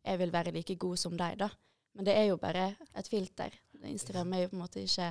jeg 0.00 0.20
vil 0.22 0.32
være 0.32 0.54
like 0.54 0.78
god 0.80 1.00
som 1.00 1.18
deg, 1.18 1.36
da. 1.42 1.50
Men 1.96 2.06
det 2.06 2.14
er 2.16 2.30
jo 2.30 2.38
bare 2.40 2.70
et 2.96 3.10
filter. 3.10 3.52
Instagram 3.84 4.32
er 4.32 4.44
jo 4.44 4.52
på 4.52 4.58
en 4.58 4.64
måte 4.66 4.84
ikke 4.84 5.10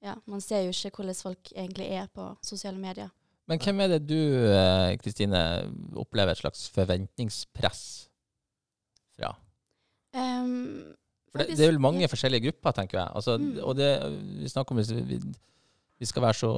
Ja, 0.00 0.14
man 0.24 0.40
ser 0.40 0.62
jo 0.64 0.72
ikke 0.72 1.02
hvordan 1.02 1.16
folk 1.18 1.50
egentlig 1.52 1.90
er 1.92 2.06
på 2.08 2.24
sosiale 2.40 2.80
medier. 2.80 3.10
Men 3.50 3.60
hvem 3.60 3.82
er 3.84 3.88
det 3.92 3.98
du, 4.08 4.16
eh, 4.48 4.96
Kristine, 4.96 5.40
opplever 5.92 6.32
et 6.32 6.40
slags 6.40 6.62
forventningspress 6.72 7.82
fra? 9.18 9.34
Um, 10.16 10.96
det, 11.38 11.46
det 11.54 11.62
er 11.62 11.70
vel 11.70 11.82
mange 11.82 12.08
forskjellige 12.10 12.48
grupper, 12.48 12.74
tenker 12.80 12.98
jeg. 12.98 13.08
Altså, 13.14 13.38
Mm. 13.38 13.58
Og 13.62 13.76
det, 13.76 13.90
vi 14.42 14.48
snakker 14.48 14.74
om 14.74 14.82
vi, 14.82 15.20
vi 15.98 16.06
skal 16.06 16.22
være 16.22 16.34
så 16.40 16.52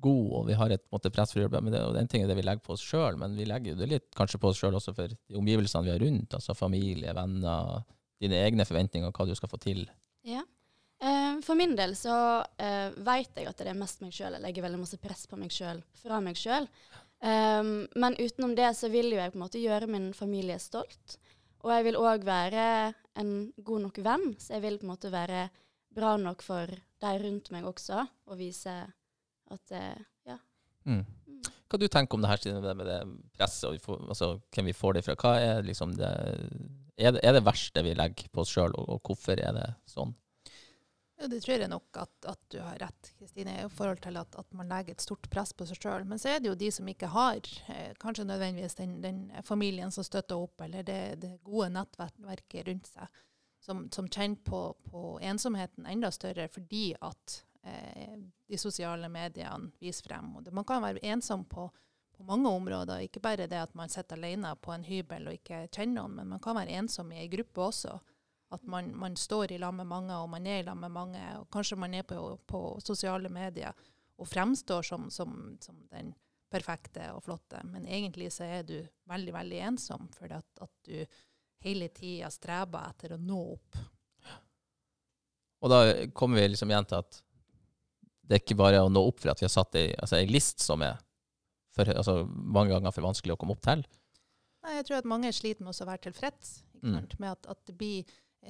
gode, 0.00 0.34
og 0.38 0.46
vi 0.46 0.54
har 0.54 0.70
et 0.70 0.84
måte, 0.92 1.10
press 1.10 1.32
for 1.32 1.40
å 1.40 1.46
jobbe 1.46 1.56
det, 1.56 1.64
men 1.64 1.74
det, 1.74 1.80
og 1.82 1.94
den 1.96 2.10
ting 2.10 2.22
er 2.22 2.30
det 2.30 2.36
vi 2.38 2.44
legger 2.46 2.62
på 2.62 2.76
oss 2.76 2.84
sjøl, 2.84 3.16
men 3.18 3.34
vi 3.38 3.46
legger 3.48 3.72
jo 3.72 3.80
det 3.80 3.88
litt 3.90 4.06
kanskje 4.14 4.38
på 4.38 4.52
oss 4.52 4.60
sjøl 4.60 4.76
også 4.78 4.94
for 4.94 5.10
de 5.10 5.40
omgivelsene 5.40 5.86
vi 5.86 5.94
har 5.94 6.02
rundt, 6.02 6.36
altså 6.38 6.54
familie, 6.54 7.14
venner, 7.16 7.82
dine 8.22 8.38
egne 8.44 8.66
forventninger, 8.68 9.10
hva 9.10 9.26
du 9.26 9.34
skal 9.38 9.50
få 9.50 9.58
til. 9.62 9.82
Ja. 10.26 10.44
Eh, 11.02 11.34
for 11.46 11.58
min 11.58 11.76
del 11.78 11.94
så 11.98 12.14
uh, 12.42 12.88
veit 13.06 13.34
jeg 13.38 13.46
at 13.46 13.58
det 13.58 13.70
er 13.70 13.78
mest 13.78 14.02
meg 14.02 14.14
sjøl. 14.14 14.34
Jeg 14.34 14.42
legger 14.42 14.66
veldig 14.66 14.80
masse 14.82 14.98
press 15.02 15.26
på 15.30 15.38
meg 15.38 15.54
sjøl, 15.54 15.82
fra 16.02 16.22
meg 16.22 16.38
sjøl. 16.38 16.70
men 17.18 18.14
utenom 18.14 18.54
det 18.54 18.68
så 18.78 18.86
vil 18.92 19.10
jo 19.10 19.18
jeg 19.18 19.32
på 19.32 19.38
en 19.38 19.42
måte 19.42 19.58
gjøre 19.58 19.88
min 19.90 20.12
familie 20.14 20.58
stolt. 20.62 21.18
Og 21.64 21.72
jeg 21.74 21.86
vil 21.88 21.98
òg 21.98 22.26
være 22.26 22.66
en 23.18 23.32
god 23.66 23.86
nok 23.88 23.98
venn, 24.04 24.30
så 24.38 24.56
jeg 24.56 24.64
vil 24.64 24.78
på 24.78 24.86
en 24.86 24.92
måte 24.92 25.10
være 25.12 25.48
bra 25.94 26.14
nok 26.20 26.44
for 26.44 26.70
de 26.70 27.12
rundt 27.22 27.50
meg 27.54 27.66
også, 27.66 28.04
og 28.30 28.38
vise 28.38 28.74
at 29.48 29.74
eh, 29.74 30.04
ja. 30.28 30.36
Mm. 30.86 31.02
Mm. 31.02 31.40
Hva 31.68 31.80
du 31.80 31.88
tenker 31.90 32.18
om 32.18 32.24
det 32.24 32.30
her 32.30 32.76
med 32.78 32.86
det, 32.86 33.00
presset, 33.36 33.66
og 33.68 33.76
vi 33.76 33.82
får, 33.82 34.04
altså, 34.06 34.30
hvem 34.54 34.70
vi 34.70 34.76
får 34.76 34.98
det 34.98 35.04
fra? 35.06 35.16
Hva 35.18 35.34
er 35.42 35.66
liksom 35.66 35.96
det 35.98 36.12
Er 36.98 37.12
det, 37.14 37.20
er 37.22 37.36
det 37.36 37.44
verste 37.46 37.82
vi 37.86 37.94
legger 37.94 38.30
på 38.34 38.42
oss 38.42 38.50
sjøl, 38.50 38.72
og, 38.74 38.88
og 38.96 39.00
hvorfor 39.06 39.38
er 39.38 39.52
det 39.54 39.68
sånn? 39.86 40.14
Ja, 41.20 41.26
det 41.26 41.40
tror 41.42 41.58
jeg 41.58 41.70
nok 41.70 41.98
at, 41.98 42.12
at 42.30 42.42
du 42.52 42.60
har 42.62 42.76
rett, 42.78 43.08
Kristine, 43.18 43.56
i 43.64 43.70
forhold 43.74 43.98
til 44.04 44.16
at, 44.20 44.36
at 44.38 44.52
man 44.54 44.68
legger 44.70 44.94
et 44.94 45.02
stort 45.02 45.26
press 45.32 45.50
på 45.50 45.66
seg 45.66 45.80
sjøl. 45.82 46.04
Men 46.06 46.20
så 46.22 46.30
er 46.30 46.42
det 46.42 46.52
jo 46.52 46.58
de 46.58 46.68
som 46.74 46.86
ikke 46.90 47.10
har 47.10 47.40
eh, 47.74 47.90
kanskje 47.98 48.26
nødvendigvis 48.28 48.78
den, 48.78 49.00
den 49.02 49.24
familien 49.46 49.90
som 49.94 50.06
støtter 50.06 50.38
opp, 50.38 50.60
eller 50.62 50.86
det, 50.86 51.00
det 51.24 51.32
gode 51.42 51.72
nettverket 51.74 52.68
rundt 52.70 52.86
seg, 52.92 53.18
som, 53.66 53.88
som 53.90 54.06
kjenner 54.06 54.38
på, 54.46 54.62
på 54.86 55.02
ensomheten 55.26 55.88
enda 55.90 56.12
større 56.14 56.46
fordi 56.54 56.92
at 57.02 57.40
eh, 57.66 58.14
de 58.46 58.60
sosiale 58.62 59.10
mediene 59.10 59.72
viser 59.82 60.06
frem. 60.06 60.36
Og 60.38 60.46
det, 60.46 60.54
man 60.54 60.68
kan 60.68 60.84
være 60.86 61.02
ensom 61.02 61.42
på, 61.50 61.66
på 62.14 62.28
mange 62.30 62.52
områder, 62.60 63.08
ikke 63.08 63.24
bare 63.26 63.50
det 63.50 63.58
at 63.58 63.74
man 63.74 63.90
sitter 63.90 64.20
alene 64.20 64.54
på 64.62 64.70
en 64.70 64.86
hybel 64.86 65.26
og 65.32 65.40
ikke 65.40 65.64
kjenner 65.66 65.98
noen, 65.98 66.14
men 66.20 66.30
man 66.36 66.46
kan 66.46 66.60
være 66.62 66.78
ensom 66.78 67.10
i 67.10 67.24
ei 67.24 67.32
gruppe 67.34 67.66
også. 67.72 67.98
At 68.50 68.64
man, 68.64 68.94
man 68.96 69.16
står 69.16 69.52
i 69.52 69.58
lag 69.60 69.74
med 69.76 69.86
mange, 69.86 70.16
og 70.16 70.30
man 70.32 70.46
er 70.46 70.62
i 70.62 70.64
lag 70.64 70.76
med 70.76 70.92
mange. 70.94 71.20
Og 71.40 71.50
kanskje 71.52 71.76
man 71.76 71.94
er 71.94 72.06
på, 72.08 72.16
på 72.48 72.62
sosiale 72.84 73.28
medier 73.28 73.76
og 74.18 74.26
fremstår 74.26 74.82
som, 74.82 75.10
som, 75.12 75.34
som 75.60 75.76
den 75.92 76.14
perfekte 76.50 77.10
og 77.12 77.20
flotte, 77.26 77.60
men 77.68 77.84
egentlig 77.86 78.30
så 78.32 78.46
er 78.48 78.62
du 78.64 78.78
veldig, 79.10 79.34
veldig 79.36 79.58
ensom 79.68 80.06
fordi 80.16 80.38
at, 80.38 80.62
at 80.64 80.88
du 80.88 81.18
hele 81.66 81.90
tida 81.92 82.30
streber 82.32 82.88
etter 82.88 83.14
å 83.14 83.20
nå 83.20 83.38
opp. 83.52 83.78
Og 85.60 85.70
da 85.72 85.80
kommer 86.16 86.40
vi 86.40 86.48
liksom 86.54 86.72
igjen 86.72 86.88
til 86.88 87.02
at 87.02 87.20
det 88.28 88.36
er 88.36 88.42
ikke 88.42 88.58
bare 88.60 88.80
å 88.84 88.90
nå 88.92 89.02
opp 89.10 89.20
for 89.20 89.32
at 89.32 89.42
vi 89.42 89.46
har 89.46 89.52
satt 89.52 89.76
ei, 89.80 89.90
altså 89.96 90.20
list 90.28 90.64
som 90.64 90.82
er 90.86 90.96
for, 91.76 91.88
altså, 91.92 92.22
mange 92.28 92.72
ganger 92.74 92.94
for 92.96 93.06
vanskelig 93.06 93.36
å 93.36 93.40
komme 93.40 93.54
opp 93.54 93.62
til. 93.64 93.84
Nei, 94.64 94.74
jeg 94.78 94.88
tror 94.88 94.98
at 94.98 95.08
mange 95.12 95.30
sliter 95.36 95.64
med 95.66 95.76
å 95.76 95.90
være 95.92 96.08
tilfreds 96.08 96.56
Mm. 96.78 97.08
med 97.18 97.32
at, 97.32 97.46
at 97.50 97.58
det 97.66 97.72
blir 97.74 98.04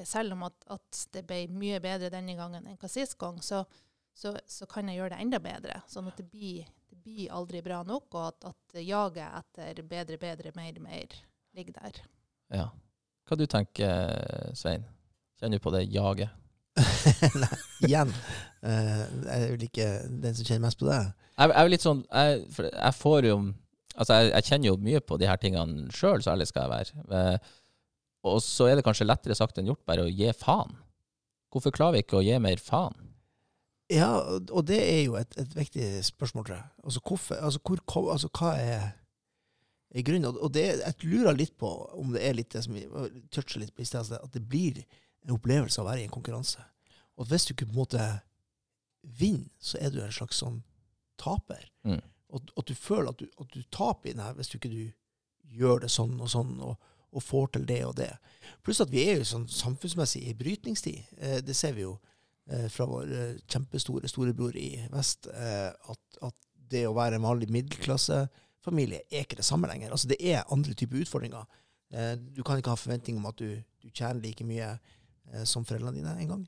Selv 0.06 0.36
om 0.36 0.44
at, 0.46 0.56
at 0.70 1.04
det 1.14 1.24
ble 1.26 1.44
mye 1.50 1.80
bedre 1.82 2.10
denne 2.12 2.36
gangen 2.38 2.66
enn 2.66 2.78
hva 2.80 2.90
sist 2.90 3.16
gang, 3.20 3.40
så, 3.42 3.64
så, 4.14 4.34
så 4.46 4.68
kan 4.70 4.88
jeg 4.88 5.00
gjøre 5.00 5.14
det 5.16 5.22
enda 5.24 5.40
bedre. 5.42 5.80
Sånn 5.90 6.10
at 6.10 6.18
det 6.20 6.28
blir, 6.30 6.68
det 6.90 7.00
blir 7.02 7.32
aldri 7.34 7.62
bra 7.64 7.80
nok, 7.86 8.08
og 8.12 8.26
at, 8.28 8.50
at 8.52 8.82
jaget 8.82 9.40
etter 9.42 9.82
bedre, 9.88 10.20
bedre, 10.20 10.52
mer, 10.56 10.82
mer 10.84 11.16
ligger 11.56 11.78
der. 11.80 12.02
Ja. 12.54 12.68
Hva 13.28 13.36
du 13.36 13.44
tenker 13.50 14.52
Svein? 14.56 14.86
Kjenner 15.38 15.60
du 15.60 15.64
på 15.64 15.72
det 15.74 15.84
jaget? 15.92 16.34
Nei, 17.42 17.56
igjen. 17.86 18.10
Uh, 18.62 19.04
jeg 19.26 19.34
er 19.34 19.48
vel 19.52 19.64
ikke 19.66 19.86
den 20.22 20.36
som 20.36 20.46
kjenner 20.46 20.66
mest 20.66 20.80
på 20.80 20.88
det. 20.88 20.98
Jeg, 21.38 21.50
jeg 21.50 21.60
er 21.60 21.72
litt 21.72 21.84
sånn 21.84 22.04
jeg, 22.06 22.44
for 22.54 22.70
jeg 22.70 22.98
får 22.98 23.32
jo 23.32 23.40
Altså, 23.98 24.14
jeg, 24.14 24.28
jeg 24.30 24.46
kjenner 24.46 24.68
jo 24.68 24.74
mye 24.78 24.98
på 25.02 25.16
de 25.18 25.26
her 25.26 25.38
tingene 25.42 25.88
sjøl, 25.90 26.20
så 26.22 26.30
ærlig 26.30 26.44
skal 26.46 26.68
jeg 26.68 26.70
være. 26.70 27.24
Og 28.26 28.40
så 28.42 28.66
er 28.68 28.78
det 28.78 28.84
kanskje 28.86 29.06
lettere 29.06 29.36
sagt 29.38 29.58
enn 29.60 29.70
gjort 29.70 29.84
bare 29.86 30.06
å 30.06 30.10
gi 30.10 30.30
faen. 30.36 30.74
Hvorfor 31.52 31.72
klarer 31.74 31.98
vi 31.98 32.04
ikke 32.04 32.18
å 32.18 32.24
gi 32.24 32.38
mer 32.42 32.60
faen? 32.60 32.96
Ja, 33.88 34.10
og 34.52 34.66
det 34.68 34.78
er 34.84 35.02
jo 35.06 35.14
et, 35.16 35.32
et 35.40 35.54
viktig 35.56 35.86
spørsmål, 36.04 36.44
tror 36.44 36.56
jeg. 36.58 36.70
Altså, 36.84 37.02
hvorfor, 37.08 37.38
altså, 37.40 37.60
hvor, 37.64 38.10
altså 38.12 38.28
hva 38.36 38.50
er, 38.60 38.82
er 39.94 40.04
grunnen? 40.04 40.28
Og- 40.34 40.52
det, 40.52 40.66
jeg 40.82 41.08
lurer 41.08 41.38
litt 41.38 41.54
på 41.56 41.70
om 41.96 42.12
det 42.12 42.24
er 42.26 42.36
litt 42.36 42.52
det 42.52 42.66
som 42.66 42.76
toucher 43.32 43.62
litt 43.62 43.72
på 43.74 43.82
i 43.82 43.88
sted, 43.88 44.02
altså 44.02 44.20
at 44.20 44.34
det 44.34 44.44
blir 44.44 44.82
en 45.24 45.32
opplevelse 45.38 45.80
av 45.80 45.86
å 45.86 45.90
være 45.90 46.04
i 46.04 46.08
en 46.08 46.12
konkurranse. 46.12 46.60
Og 47.16 47.30
hvis 47.30 47.48
du 47.48 47.54
ikke 47.54 47.70
på 47.70 47.74
en 47.78 47.80
måte 47.80 48.10
vinner, 49.18 49.48
så 49.58 49.80
er 49.80 49.94
du 49.94 50.02
en 50.02 50.12
slags 50.12 50.42
sånn 50.42 50.60
taper. 51.18 51.64
Mm. 51.88 52.02
Og 52.28 52.52
at 52.60 52.68
du 52.68 52.76
føler 52.76 53.10
at 53.14 53.22
du, 53.22 53.26
at 53.40 53.54
du 53.54 53.62
taper 53.72 54.10
i 54.10 54.12
den 54.12 54.22
her 54.22 54.36
hvis 54.36 54.52
du 54.52 54.58
ikke 54.58 54.74
du 54.74 54.82
gjør 55.56 55.80
det 55.86 55.90
sånn 55.90 56.18
og 56.20 56.28
sånn, 56.28 56.58
og, 56.60 56.76
og 57.12 57.24
får 57.24 57.46
til 57.54 57.66
det 57.68 57.80
og 57.86 57.96
det. 57.98 58.10
Pluss 58.64 58.82
at 58.84 58.92
vi 58.92 59.04
er 59.08 59.20
jo 59.20 59.28
sånn 59.28 59.46
samfunnsmessig 59.50 60.24
i 60.28 60.34
brytningstid. 60.36 61.14
Eh, 61.18 61.38
det 61.44 61.56
ser 61.56 61.76
vi 61.76 61.86
jo 61.86 61.94
eh, 62.50 62.66
fra 62.72 62.88
vår 62.88 63.14
eh, 63.14 63.38
kjempestore 63.50 64.10
storebror 64.10 64.56
i 64.58 64.70
vest, 64.92 65.28
at, 65.28 66.20
at 66.24 66.36
det 66.68 66.84
å 66.88 66.96
være 66.96 67.16
en 67.16 67.24
vanlig 67.24 67.48
middelklassefamilie 67.54 69.06
er 69.08 69.24
ikke 69.24 69.40
det 69.40 69.48
samme 69.48 69.70
lenger. 69.70 69.94
Altså, 69.94 70.10
det 70.10 70.20
er 70.20 70.46
andre 70.52 70.76
typer 70.76 71.00
utfordringer. 71.04 71.48
Du 72.36 72.42
kan 72.44 72.60
ikke 72.60 72.74
ha 72.74 72.76
forventning 72.76 73.16
om 73.16 73.28
at 73.30 73.38
du, 73.40 73.54
du 73.80 73.88
tjener 73.88 74.20
like 74.20 74.44
mye 74.44 74.74
som 75.48 75.64
foreldrene 75.64 75.96
dine 75.96 76.12
en 76.12 76.32
gang. 76.34 76.42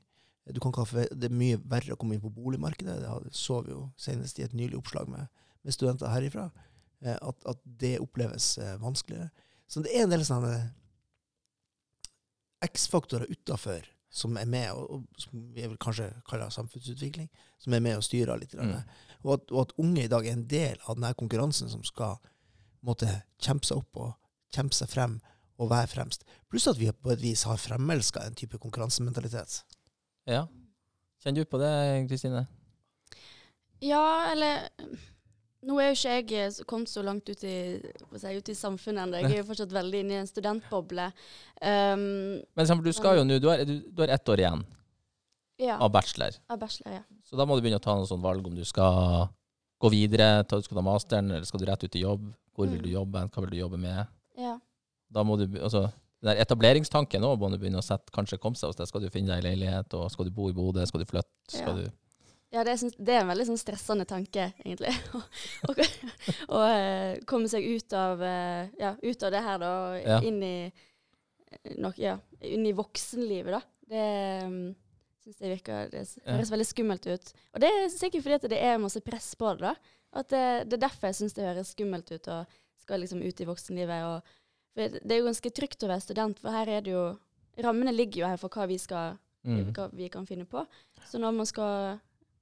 Du 0.53 0.59
kan 0.61 0.69
ikke 0.69 0.83
ha 0.85 1.05
det 1.09 1.25
er 1.25 1.33
mye 1.33 1.57
verre 1.69 1.95
å 1.95 1.97
komme 1.97 2.13
inn 2.13 2.21
på 2.21 2.29
boligmarkedet. 2.35 2.99
Det 3.01 3.33
så 3.33 3.63
vi 3.65 3.73
jo 3.73 3.87
senest 3.97 4.37
i 4.37 4.45
et 4.45 4.53
nylig 4.53 4.77
oppslag 4.77 5.09
med, 5.09 5.25
med 5.65 5.73
studenter 5.73 6.13
herifra. 6.13 6.51
At, 7.01 7.41
at 7.49 7.65
det 7.81 7.95
oppleves 8.03 8.53
vanskeligere. 8.83 9.31
Så 9.71 9.83
det 9.83 9.93
er 9.95 10.03
en 10.03 10.11
del 10.11 10.23
sånne 10.27 10.55
X-faktorer 12.67 13.31
utafor 13.31 13.87
som 14.11 14.35
er 14.35 14.47
med, 14.51 14.73
og, 14.75 14.89
og 14.91 15.21
som 15.23 15.45
vi 15.55 15.63
vil 15.63 15.79
kanskje 15.79 16.09
kalle 16.27 16.49
samfunnsutvikling, 16.51 17.29
som 17.61 17.73
er 17.73 17.83
med 17.83 17.95
og 17.95 18.03
styrer 18.03 18.41
litt. 18.41 18.53
Mm. 18.59 18.73
Og, 19.23 19.37
at, 19.37 19.53
og 19.53 19.61
at 19.63 19.75
unge 19.79 20.03
i 20.03 20.11
dag 20.11 20.27
er 20.27 20.35
en 20.35 20.47
del 20.51 20.81
av 20.83 20.97
denne 20.97 21.13
konkurransen 21.15 21.71
som 21.71 21.85
skal 21.87 22.17
måtte 22.83 23.07
kjempe 23.41 23.69
seg 23.69 23.79
opp 23.79 24.01
og 24.01 24.11
kjempe 24.51 24.75
seg 24.75 24.91
frem 24.91 25.19
og 25.61 25.69
være 25.71 25.87
fremst. 25.93 26.25
Pluss 26.51 26.67
at 26.67 26.79
vi 26.81 26.89
på 26.91 27.13
et 27.13 27.21
vis 27.23 27.45
har 27.47 27.61
fremelska 27.61 28.25
en 28.25 28.35
type 28.35 28.59
konkurransementalitet. 28.59 29.61
Ja. 30.27 30.43
Kjenner 31.23 31.45
du 31.45 31.49
på 31.49 31.61
det, 31.61 31.71
Kristine? 32.09 32.47
Ja, 33.81 34.31
eller 34.33 34.67
Nå 35.61 35.75
er 35.77 35.91
jo 35.91 35.97
ikke 35.97 36.13
jeg 36.15 36.31
eh, 36.41 36.63
kommet 36.65 36.89
så 36.89 37.03
langt 37.05 37.27
ut 37.29 37.43
i, 37.45 37.55
si, 38.17 38.31
ut 38.37 38.49
i 38.49 38.55
samfunnet 38.57 39.03
ennå. 39.03 39.19
Jeg 39.21 39.29
er 39.35 39.41
jo 39.43 39.47
fortsatt 39.51 39.73
veldig 39.75 39.99
inne 40.01 40.15
i 40.15 40.21
en 40.23 40.29
studentboble. 40.29 41.11
Um, 41.61 42.41
Men 42.57 42.81
du 42.81 42.91
skal 42.97 43.19
jo 43.19 43.25
nå, 43.27 43.37
du 43.37 43.45
du, 43.69 43.75
du 43.93 44.01
har 44.01 44.15
ett 44.15 44.29
år 44.33 44.41
igjen 44.41 44.63
ja, 45.61 45.77
av 45.77 45.91
bachelor. 45.93 46.33
av 46.49 46.57
bachelor, 46.63 46.95
ja. 46.97 47.03
Så 47.29 47.37
da 47.37 47.45
må 47.45 47.55
du 47.55 47.61
begynne 47.61 47.77
å 47.77 47.83
ta 47.85 47.93
noen 47.93 48.09
sånn 48.09 48.23
valg 48.23 48.47
om 48.49 48.55
du 48.57 48.63
skal 48.65 49.27
gå 49.81 49.89
videre, 49.93 50.43
ta, 50.49 50.57
du 50.57 50.65
skal 50.65 50.79
ta 50.81 50.85
masteren, 50.85 51.29
eller 51.29 51.45
skal 51.45 51.61
du 51.61 51.67
rett 51.69 51.83
ut 51.85 51.95
i 51.95 52.01
jobb? 52.07 52.25
Hvor 52.57 52.65
vil 52.67 52.79
Mm. 52.81 52.83
du 52.83 52.89
jobbe? 52.89 53.21
Hva 53.29 53.41
vil 53.45 53.53
du 53.53 53.57
jobbe 53.61 53.77
med? 53.77 54.07
ja. 54.37 54.57
Da 55.11 55.23
må 55.27 55.35
du, 55.37 55.43
altså, 55.59 55.89
den 56.23 56.29
der 56.31 56.39
etableringstanken 56.39 57.21
òg 57.27 57.37
må 57.37 57.49
du 57.51 57.57
begynne 57.59 57.81
å 57.81 57.83
sette, 57.83 58.09
kanskje 58.15 58.37
komme 58.39 58.55
seg 58.55 58.69
hos 58.71 58.77
deg. 58.79 58.87
Skal 58.87 59.01
du 59.03 59.09
finne 59.11 59.27
deg 59.27 59.41
en 59.43 59.49
leilighet, 59.51 59.93
og 59.93 60.09
skal 60.09 60.25
du 60.25 60.31
bo 60.31 60.47
i 60.49 60.53
Bodø, 60.55 60.85
skal 60.87 61.01
du 61.03 61.05
flytte? 61.05 61.27
Skal 61.51 61.67
Ja. 61.67 61.73
du, 61.89 61.91
Ja, 62.51 62.65
det, 62.67 62.75
synes, 62.81 62.97
det 62.99 63.13
er 63.15 63.21
en 63.23 63.31
veldig 63.31 63.45
sånn 63.47 63.59
stressende 63.61 64.03
tanke, 64.07 64.49
egentlig. 64.59 64.91
Å 65.69 65.75
å, 66.51 66.61
eh, 66.67 67.21
komme 67.29 67.47
seg 67.51 67.63
ut 67.63 67.95
av, 67.95 68.19
uh, 68.19 68.65
ja, 68.79 68.91
ut 68.99 69.23
av 69.23 69.31
det 69.31 69.43
her, 69.45 69.61
da, 69.61 69.69
og 69.85 70.09
Ja. 70.09 70.17
inn 70.27 70.41
i 70.43 70.55
eh, 70.67 71.77
nok, 71.79 72.01
ja, 72.01 72.17
inn 72.43 72.67
i 72.67 72.75
voksenlivet, 72.75 73.55
da. 73.55 73.61
Det 73.91 74.03
um, 74.47 74.59
syns 75.23 75.39
jeg 75.43 75.53
virker 75.55 75.89
Det 75.91 76.03
høres 76.25 76.51
veldig 76.51 76.67
skummelt 76.67 77.07
ut. 77.07 77.33
Og 77.55 77.63
det 77.63 77.71
er 77.71 77.89
sikkert 77.93 78.27
fordi 78.27 78.51
det 78.51 78.59
er 78.59 78.83
masse 78.83 78.99
press 79.05 79.31
på 79.39 79.55
det, 79.55 79.71
da. 79.71 79.97
At 80.11 80.27
det, 80.33 80.45
det 80.67 80.75
er 80.75 80.85
derfor 80.89 81.07
jeg 81.07 81.21
syns 81.21 81.37
det 81.37 81.47
høres 81.47 81.71
skummelt 81.71 82.11
ut 82.11 82.27
å 82.27 82.43
skal 82.81 82.99
liksom 82.99 83.23
ut 83.23 83.41
i 83.41 83.47
voksenlivet. 83.47 84.05
Og, 84.11 84.37
for 84.75 84.99
det 84.99 85.15
er 85.15 85.21
jo 85.21 85.27
ganske 85.29 85.55
trygt 85.55 85.83
å 85.85 85.91
være 85.91 86.03
student, 86.03 86.39
for 86.41 86.51
her 86.55 86.67
er 86.67 86.83
det 86.85 86.97
jo 86.97 87.11
Rammene 87.61 87.91
ligger 87.91 88.21
jo 88.23 88.27
her 88.31 88.39
for 88.39 88.53
hva 88.55 88.63
vi 88.65 88.77
skal 88.79 89.17
mm. 89.43 89.73
hva 89.75 89.89
vi 89.91 90.07
kan 90.09 90.23
finne 90.25 90.45
på. 90.49 90.63
Så 91.05 91.19
når 91.19 91.33
man 91.35 91.47
skal 91.49 91.99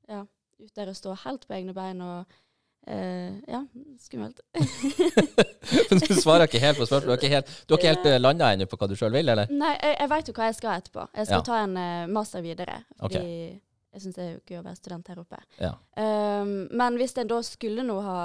ja, 0.10 0.26
ut 0.60 0.76
der 0.76 0.92
og 0.92 0.98
stå 0.98 1.16
helt 1.24 1.48
på 1.48 1.58
egne 1.60 1.76
bein 1.78 2.02
og 2.04 2.40
Uh, 2.88 3.38
Ja, 3.48 3.66
skummelt. 4.00 4.40
Men 5.90 6.00
du 6.00 6.14
svarer 6.16 6.48
ikke 6.48 6.62
helt 6.64 6.78
på 6.80 6.86
spørsmålet. 6.88 7.06
Du 7.06 7.12
har 7.12 7.18
ikke 7.18 7.36
helt, 7.36 7.84
helt 7.84 8.08
uh, 8.08 8.22
landa 8.22 8.52
ennå 8.54 8.66
på 8.72 8.80
hva 8.80 8.88
du 8.90 8.96
sjøl 8.98 9.14
vil, 9.14 9.30
eller? 9.30 9.52
Nei, 9.52 9.74
jeg, 9.76 9.98
jeg 10.00 10.10
veit 10.14 10.32
jo 10.32 10.36
hva 10.38 10.48
jeg 10.48 10.58
skal 10.58 10.78
etterpå. 10.80 11.08
Jeg 11.14 11.30
skal 11.30 11.42
Ja. 11.42 11.48
ta 11.50 11.60
en 11.66 11.76
uh, 11.78 12.14
master 12.16 12.46
videre. 12.46 12.80
Fordi 12.98 13.20
okay. 13.20 13.60
jeg 13.94 14.06
syns 14.06 14.18
det 14.18 14.26
er 14.26 14.40
gøy 14.48 14.62
å 14.62 14.66
være 14.66 14.80
student 14.80 15.12
her 15.12 15.22
oppe. 15.22 15.42
Ja. 15.60 15.74
Um, 16.00 16.56
men 16.82 16.98
hvis 17.02 17.18
en 17.20 17.30
da 17.30 17.42
skulle 17.46 17.86
nå 17.86 18.00
ha 18.06 18.18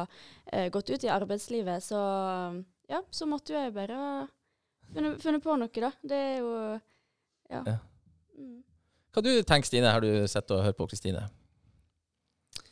eh, 0.52 0.70
gått 0.72 0.94
ut 0.94 1.04
i 1.04 1.12
arbeidslivet, 1.12 1.84
så 1.84 2.00
ja, 2.88 3.02
så 3.10 3.28
måtte 3.28 3.52
jo 3.54 3.60
jeg 3.60 3.74
bare 3.74 3.98
funnet, 4.94 5.22
funnet 5.22 5.44
på 5.44 5.56
noe, 5.60 5.80
da. 5.88 5.92
Det 6.02 6.26
er 6.30 6.36
jo 6.40 6.52
Ja. 7.50 7.60
Ja. 7.66 7.78
Mm. 8.38 8.60
Hva 9.14 9.22
du 9.22 9.30
tenker 9.46 9.68
Stine? 9.68 9.92
Har 9.92 10.00
du 10.02 10.26
sett 10.30 10.50
og 10.50 10.64
hørt 10.64 10.78
på 10.78 10.86
Kristine? 10.90 11.28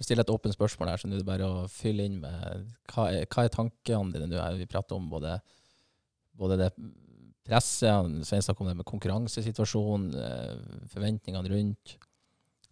Jeg 0.03 0.09
stiller 0.09 0.27
et 0.27 0.33
åpent 0.35 0.55
spørsmål 0.57 0.89
her, 0.91 0.99
så 0.99 1.07
nå 1.07 1.15
er 1.15 1.21
det 1.23 1.29
bare 1.29 1.47
å 1.47 1.67
fylle 1.71 2.09
inn 2.09 2.17
med 2.19 2.65
hva 2.91 3.05
er, 3.15 3.29
hva 3.31 3.45
er 3.47 3.53
tankene 3.55 4.11
dine 4.11 4.27
nå? 4.27 4.41
Vi 4.59 4.67
prater 4.67 4.99
om 4.99 5.05
både, 5.13 5.37
både 6.35 6.57
det 6.59 6.71
presset, 7.47 8.11
Svein 8.27 8.43
snakker 8.43 8.65
om 8.65 8.73
det 8.73 8.81
med 8.81 8.89
konkurransesituasjonen, 8.89 10.11
eh, 10.19 10.83
forventningene 10.91 11.55
rundt, 11.55 11.95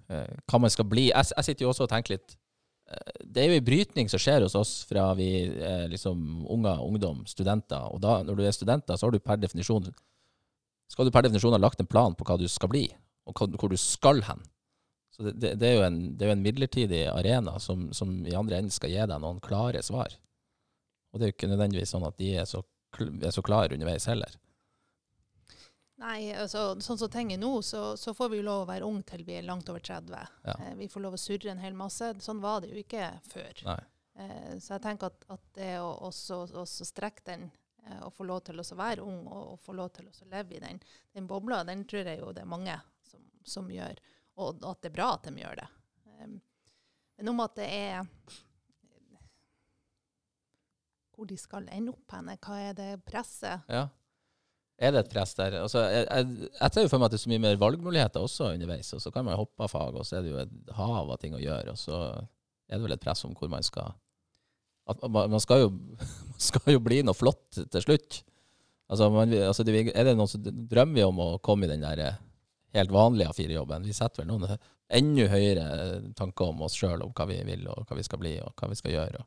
eh, 0.09 0.27
hva 0.51 0.61
man 0.65 0.75
skal 0.75 0.91
bli. 0.91 1.07
Jeg, 1.13 1.31
jeg 1.37 1.47
sitter 1.47 1.69
jo 1.69 1.71
også 1.71 1.87
og 1.87 1.93
tenker 1.95 2.17
litt 2.17 2.35
eh, 2.91 3.15
Det 3.23 3.45
er 3.45 3.53
jo 3.53 3.61
en 3.61 3.69
brytning 3.71 4.11
som 4.11 4.23
skjer 4.27 4.43
hos 4.43 4.59
oss 4.59 4.75
fra 4.91 5.13
vi 5.15 5.31
er 5.47 5.87
liksom 5.95 6.49
unger, 6.51 6.83
ungdom, 6.83 7.23
studenter. 7.31 7.95
Og 7.95 8.03
da, 8.03 8.25
når 8.27 8.43
du 8.43 8.47
er 8.47 8.59
studenter, 8.59 8.99
så 8.99 9.07
har 9.07 9.15
du 9.15 9.23
per 9.23 9.39
definisjon 9.39 9.93
skal 10.91 11.07
du 11.07 11.15
per 11.15 11.23
definisjon 11.23 11.55
ha 11.55 11.63
lagt 11.63 11.79
en 11.79 11.87
plan 11.87 12.19
på 12.19 12.27
hva 12.27 12.35
du 12.41 12.49
skal 12.51 12.73
bli, 12.73 12.89
og 13.31 13.39
hvor 13.39 13.71
du 13.71 13.79
skal 13.79 14.25
hen. 14.27 14.43
Så 15.21 15.27
det, 15.27 15.33
det, 15.37 15.55
det, 15.61 15.69
er 15.69 15.83
en, 15.85 15.99
det 16.17 16.25
er 16.25 16.31
jo 16.31 16.35
en 16.39 16.45
midlertidig 16.47 17.01
arena 17.13 17.59
som, 17.61 17.91
som 17.93 18.15
i 18.25 18.33
andre 18.33 18.57
enden 18.57 18.73
skal 18.73 18.89
gi 18.89 19.03
deg 19.05 19.21
noen 19.21 19.41
klare 19.45 19.83
svar. 19.85 20.15
Og 21.13 21.21
det 21.21 21.27
er 21.27 21.33
jo 21.33 21.37
ikke 21.37 21.51
nødvendigvis 21.51 21.93
sånn 21.93 22.07
at 22.09 22.17
de 22.17 22.31
er 22.41 22.47
så, 22.49 22.63
er 23.05 23.35
så 23.35 23.45
klare 23.45 23.77
underveis 23.77 24.09
heller. 24.09 24.33
Nei, 26.01 26.31
altså, 26.33 26.79
sånn 26.81 26.97
som 26.97 27.13
ting 27.13 27.35
er 27.35 27.41
nå, 27.43 27.53
så, 27.61 27.93
så 28.01 28.15
får 28.17 28.33
vi 28.33 28.41
jo 28.41 28.47
lov 28.47 28.63
å 28.63 28.69
være 28.71 28.89
unge 28.89 29.05
til 29.11 29.27
vi 29.27 29.37
er 29.37 29.45
langt 29.45 29.69
over 29.69 29.85
30. 29.85 30.15
Ja. 30.49 30.55
Eh, 30.55 30.77
vi 30.79 30.89
får 30.89 31.05
lov 31.05 31.19
å 31.19 31.21
surre 31.21 31.53
en 31.53 31.61
hel 31.61 31.77
masse. 31.77 32.15
Sånn 32.25 32.41
var 32.41 32.63
det 32.65 32.71
jo 32.73 32.81
ikke 32.81 33.11
før. 33.29 33.61
Eh, 33.69 34.55
så 34.57 34.79
jeg 34.79 34.85
tenker 34.87 35.13
at, 35.13 35.27
at 35.37 35.45
det 35.59 35.75
å 35.83 35.91
også, 36.09 36.47
også 36.63 36.89
strekke 36.89 37.27
den, 37.29 37.45
eh, 37.85 38.01
og 38.07 38.15
få 38.17 38.25
lov 38.31 38.41
til 38.49 38.65
å 38.65 38.67
være 38.81 39.05
ung, 39.05 39.27
og, 39.29 39.53
og 39.53 39.61
få 39.61 39.77
lov 39.77 39.93
til 39.99 40.09
å 40.09 40.31
leve 40.33 40.57
i 40.57 40.63
den, 40.65 40.81
den 41.13 41.29
bobla, 41.29 41.61
den 41.69 41.85
tror 41.85 42.09
jeg 42.09 42.23
jo 42.23 42.33
det 42.33 42.47
er 42.47 42.55
mange 42.55 42.81
som, 43.11 43.27
som 43.45 43.69
gjør. 43.69 44.01
Og 44.39 44.63
at 44.63 44.83
det 44.83 44.93
er 44.93 44.95
bra 44.95 45.11
at 45.17 45.27
de 45.27 45.35
gjør 45.43 45.59
det. 45.61 45.67
Um, 46.21 46.39
men 47.19 47.33
om 47.33 47.43
at 47.45 47.57
det 47.59 47.67
er 47.67 48.07
hvor 51.21 51.29
de 51.29 51.37
skal 51.37 51.67
ende 51.69 51.93
opp 51.93 52.15
henne, 52.17 52.39
hva 52.41 52.59
er 52.71 52.77
det 52.79 52.93
presset? 53.05 53.67
Ja. 53.69 53.89
Er 54.81 54.95
det 54.95 55.03
et 55.03 55.11
press 55.13 55.35
der? 55.37 55.59
Altså, 55.61 55.83
jeg, 55.93 56.07
jeg, 56.09 56.49
jeg 56.55 56.73
ser 56.73 56.87
jo 56.87 56.89
for 56.89 57.03
meg 57.03 57.11
at 57.11 57.13
det 57.13 57.19
er 57.19 57.25
så 57.27 57.33
mye 57.35 57.43
mer 57.45 57.59
valgmuligheter 57.61 58.25
også 58.25 58.55
underveis, 58.55 58.95
og 58.97 59.03
så 59.05 59.13
kan 59.13 59.27
man 59.27 59.37
hoppe 59.37 59.67
av 59.67 59.69
fag, 59.69 59.99
og 60.01 60.07
så 60.09 60.17
er 60.17 60.25
det 60.25 60.33
jo 60.33 60.39
et 60.41 60.73
hav 60.79 61.11
av 61.13 61.19
ting 61.21 61.37
å 61.37 61.43
gjøre, 61.43 61.75
og 61.75 61.77
så 61.77 61.99
er 62.09 62.79
det 62.79 62.87
vel 62.87 62.97
et 62.97 63.03
press 63.05 63.27
om 63.29 63.35
hvor 63.37 63.53
man 63.53 63.67
skal 63.67 63.93
man, 64.89 65.29
man, 65.35 65.43
skal 65.45 65.67
jo, 65.67 65.69
man 66.33 66.41
skal 66.41 66.73
jo 66.73 66.81
bli 66.83 67.03
noe 67.05 67.19
flott 67.19 67.61
til 67.61 67.85
slutt. 67.85 68.23
Altså, 68.91 69.11
man, 69.13 69.37
altså 69.37 69.69
er 69.69 70.09
det 70.09 70.17
noen 70.17 70.31
som 70.31 70.49
drømmer 70.49 71.13
om 71.13 71.21
å 71.23 71.29
komme 71.45 71.69
i 71.69 71.71
den 71.71 71.85
der 71.85 72.17
helt 72.77 72.95
vanlige 72.95 73.33
A4-jobben? 73.33 73.87
Vi 73.87 73.97
setter 73.97 74.23
vel 74.23 74.31
noen 74.31 74.47
enda 74.91 75.27
høyere 75.31 75.67
tanker 76.19 76.51
om 76.51 76.65
oss 76.67 76.79
sjøl, 76.79 77.03
om 77.05 77.13
hva 77.15 77.27
vi 77.31 77.39
vil, 77.47 77.67
og 77.71 77.87
hva 77.87 77.99
vi 77.99 78.07
skal 78.07 78.21
bli, 78.23 78.35
og 78.43 78.55
hva 78.59 78.71
vi 78.73 78.79
skal 78.79 78.97
gjøre. 78.97 79.23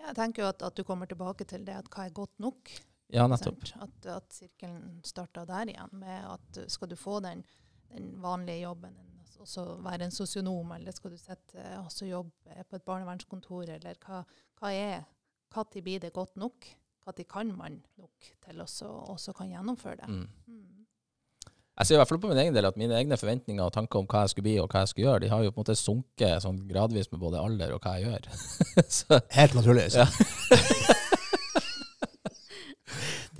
Jeg 0.00 0.16
tenker 0.16 0.44
jo 0.44 0.48
at, 0.50 0.62
at 0.66 0.78
du 0.78 0.84
kommer 0.86 1.10
tilbake 1.10 1.46
til 1.48 1.64
det 1.66 1.76
at 1.76 1.90
hva 1.92 2.06
er 2.06 2.14
godt 2.16 2.38
nok. 2.42 2.70
Ja, 3.10 3.26
nettopp. 3.30 3.66
At, 3.82 4.06
at 4.06 4.34
sirkelen 4.34 5.00
starter 5.06 5.48
der 5.48 5.72
igjen, 5.72 5.94
med 6.02 6.26
at 6.30 6.60
skal 6.70 6.90
du 6.90 6.96
få 6.98 7.18
den, 7.24 7.42
den 7.90 8.12
vanlige 8.22 8.64
jobben, 8.64 8.94
og 9.02 9.10
også 9.44 9.64
være 9.82 10.06
en 10.06 10.14
sosionom, 10.14 10.74
eller 10.76 10.94
skal 10.94 11.14
du 11.14 11.18
sette, 11.20 11.56
uh, 11.58 11.84
også 11.84 12.08
jobbe 12.08 12.66
på 12.68 12.78
et 12.78 12.86
barnevernskontor, 12.86 13.74
eller 13.76 13.98
hva, 14.04 14.22
hva 14.60 14.74
er 14.76 15.08
Når 15.50 15.82
blir 15.82 16.02
det 16.02 16.12
godt 16.14 16.36
nok? 16.38 16.68
Når 17.06 17.24
kan 17.26 17.48
man 17.56 17.80
nok 17.98 18.28
til 18.44 18.60
også, 18.62 18.86
også 18.86 19.32
kan 19.34 19.50
gjennomføre 19.50 19.96
det? 20.02 20.08
Mm. 20.46 20.79
Jeg 21.80 21.88
ser 21.88 21.96
i 21.96 22.00
hvert 22.02 22.10
fall 22.10 22.18
på 22.20 22.28
min 22.28 22.36
egen 22.42 22.52
del 22.52 22.66
at 22.68 22.76
mine 22.76 22.92
egne 22.92 23.16
forventninger 23.16 23.64
og 23.64 23.72
tanker 23.72 24.02
om 24.02 24.08
hva 24.10 24.26
jeg 24.26 24.34
skulle 24.34 24.50
bli 24.50 24.58
og 24.60 24.68
hva 24.68 24.82
jeg 24.82 24.90
skulle 24.90 25.06
gjøre, 25.06 25.22
de 25.22 25.30
har 25.32 25.40
jo 25.46 25.52
på 25.54 25.56
en 25.56 25.62
måte 25.62 25.80
sunket 25.80 26.42
sånn 26.44 26.58
gradvis 26.68 27.08
med 27.08 27.22
både 27.22 27.40
alder 27.40 27.72
og 27.72 27.80
hva 27.80 27.96
jeg 27.96 28.04
gjør. 28.10 28.24
så, 28.98 29.16
Helt 29.32 29.56
naturlig. 29.56 29.88
Så. 29.94 30.04
Ja. 30.04 30.08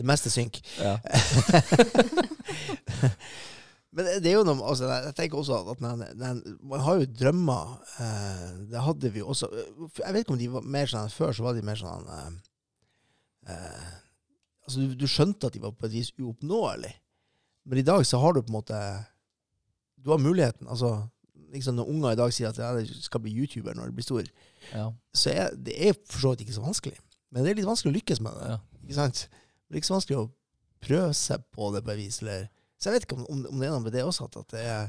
det 0.00 0.04
meste 0.08 0.32
synker. 0.32 0.64
ja. 0.80 0.96
Men 3.90 4.06
det 4.06 4.20
det 4.22 4.30
er 4.30 4.36
jo 4.38 4.46
noe 4.46 4.62
altså, 4.70 4.86
Jeg 4.86 5.14
tenker 5.18 5.40
også 5.40 5.56
at 5.72 5.80
man, 5.82 6.04
man 6.62 6.82
har 6.86 6.94
jo 7.00 7.06
drømmer. 7.10 7.64
Eh, 7.98 8.50
det 8.70 8.84
hadde 8.86 9.10
vi 9.10 9.18
jo 9.20 9.26
også. 9.34 9.46
Jeg 9.98 10.12
vet 10.14 10.22
ikke 10.22 10.34
om 10.36 10.40
de 10.40 10.52
var 10.52 10.62
mer 10.76 10.86
sånn 10.88 11.10
Før 11.10 11.32
så 11.34 11.42
var 11.48 11.54
de 11.58 11.66
mer 11.66 11.78
sånn 11.80 12.06
eh, 12.14 12.30
eh, 13.50 13.88
Altså, 14.62 14.76
du, 14.84 14.94
du 14.94 15.06
skjønte 15.10 15.46
at 15.50 15.54
de 15.56 15.64
var 15.64 15.72
på 15.74 15.86
et 15.88 15.96
vis 15.96 16.10
uoppnåelige. 16.20 16.99
Men 17.70 17.78
i 17.78 17.86
dag 17.86 18.02
så 18.08 18.18
har 18.18 18.34
du 18.34 18.40
på 18.42 18.50
en 18.50 18.56
måte 18.58 18.78
Du 20.02 20.10
har 20.10 20.18
muligheten. 20.18 20.66
Altså, 20.66 20.88
liksom 21.52 21.76
når 21.78 21.90
unger 21.92 22.14
i 22.14 22.18
dag 22.18 22.32
sier 22.34 22.48
at 22.50 22.58
ja, 22.58 22.70
de 22.74 23.02
skal 23.04 23.20
bli 23.22 23.32
YouTuber 23.36 23.74
når 23.76 23.90
de 23.90 23.96
blir 23.98 24.06
store, 24.06 24.26
ja. 24.72 24.86
så 25.14 25.30
er 25.34 25.54
det 25.54 25.74
er 25.76 25.94
for 26.08 26.22
så 26.24 26.30
vidt 26.32 26.40
ikke 26.46 26.56
så 26.56 26.64
vanskelig. 26.64 26.96
Men 27.30 27.44
det 27.44 27.52
er 27.52 27.58
litt 27.60 27.68
vanskelig 27.68 27.92
å 27.92 27.96
lykkes 27.98 28.22
med 28.24 28.38
det. 28.40 28.48
ja. 28.54 28.58
Ikke 28.84 28.96
sant? 28.96 29.20
Det 29.68 29.76
er 29.76 29.82
ikke 29.82 29.90
så 29.90 29.96
vanskelig 29.98 30.18
å 30.22 30.30
prøve 30.82 31.12
seg 31.14 31.44
på 31.54 31.68
det 31.74 31.82
på 31.86 31.92
et 31.94 32.00
vis. 32.00 32.18
Eller. 32.24 32.48
Så 32.80 32.88
jeg 32.88 32.96
vet 32.96 33.06
ikke 33.06 33.18
om, 33.20 33.26
om, 33.30 33.42
om 33.52 33.60
det 33.60 33.68
er 33.68 33.74
noe 33.76 33.84
med 33.84 33.94
det 33.94 34.02
også, 34.08 34.26
at 34.30 34.54
det 34.56 34.64
er 34.64 34.88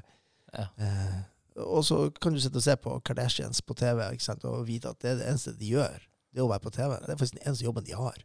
Ja. 0.55 0.65
eh, 0.83 1.19
Og 1.61 1.83
så 1.85 1.97
kan 2.23 2.33
du 2.33 2.39
sitte 2.41 2.57
og 2.57 2.63
se 2.63 2.73
på 2.79 2.95
Kardashians 3.05 3.61
på 3.61 3.75
TV 3.77 3.99
ikke 4.15 4.23
sant? 4.23 4.45
og 4.47 4.63
vite 4.67 4.89
at 4.89 4.99
det 5.03 5.09
er 5.11 5.19
det 5.19 5.27
eneste 5.27 5.53
de 5.59 5.73
gjør. 5.75 5.99
Det 6.31 6.39
er 6.39 6.45
å 6.47 6.49
være 6.49 6.63
på 6.63 6.71
TV. 6.71 6.95
Det 7.03 7.09
er 7.11 7.19
faktisk 7.19 7.35
den 7.37 7.43
eneste 7.45 7.65
jobben 7.67 7.83
de 7.85 7.93
har. 7.99 8.17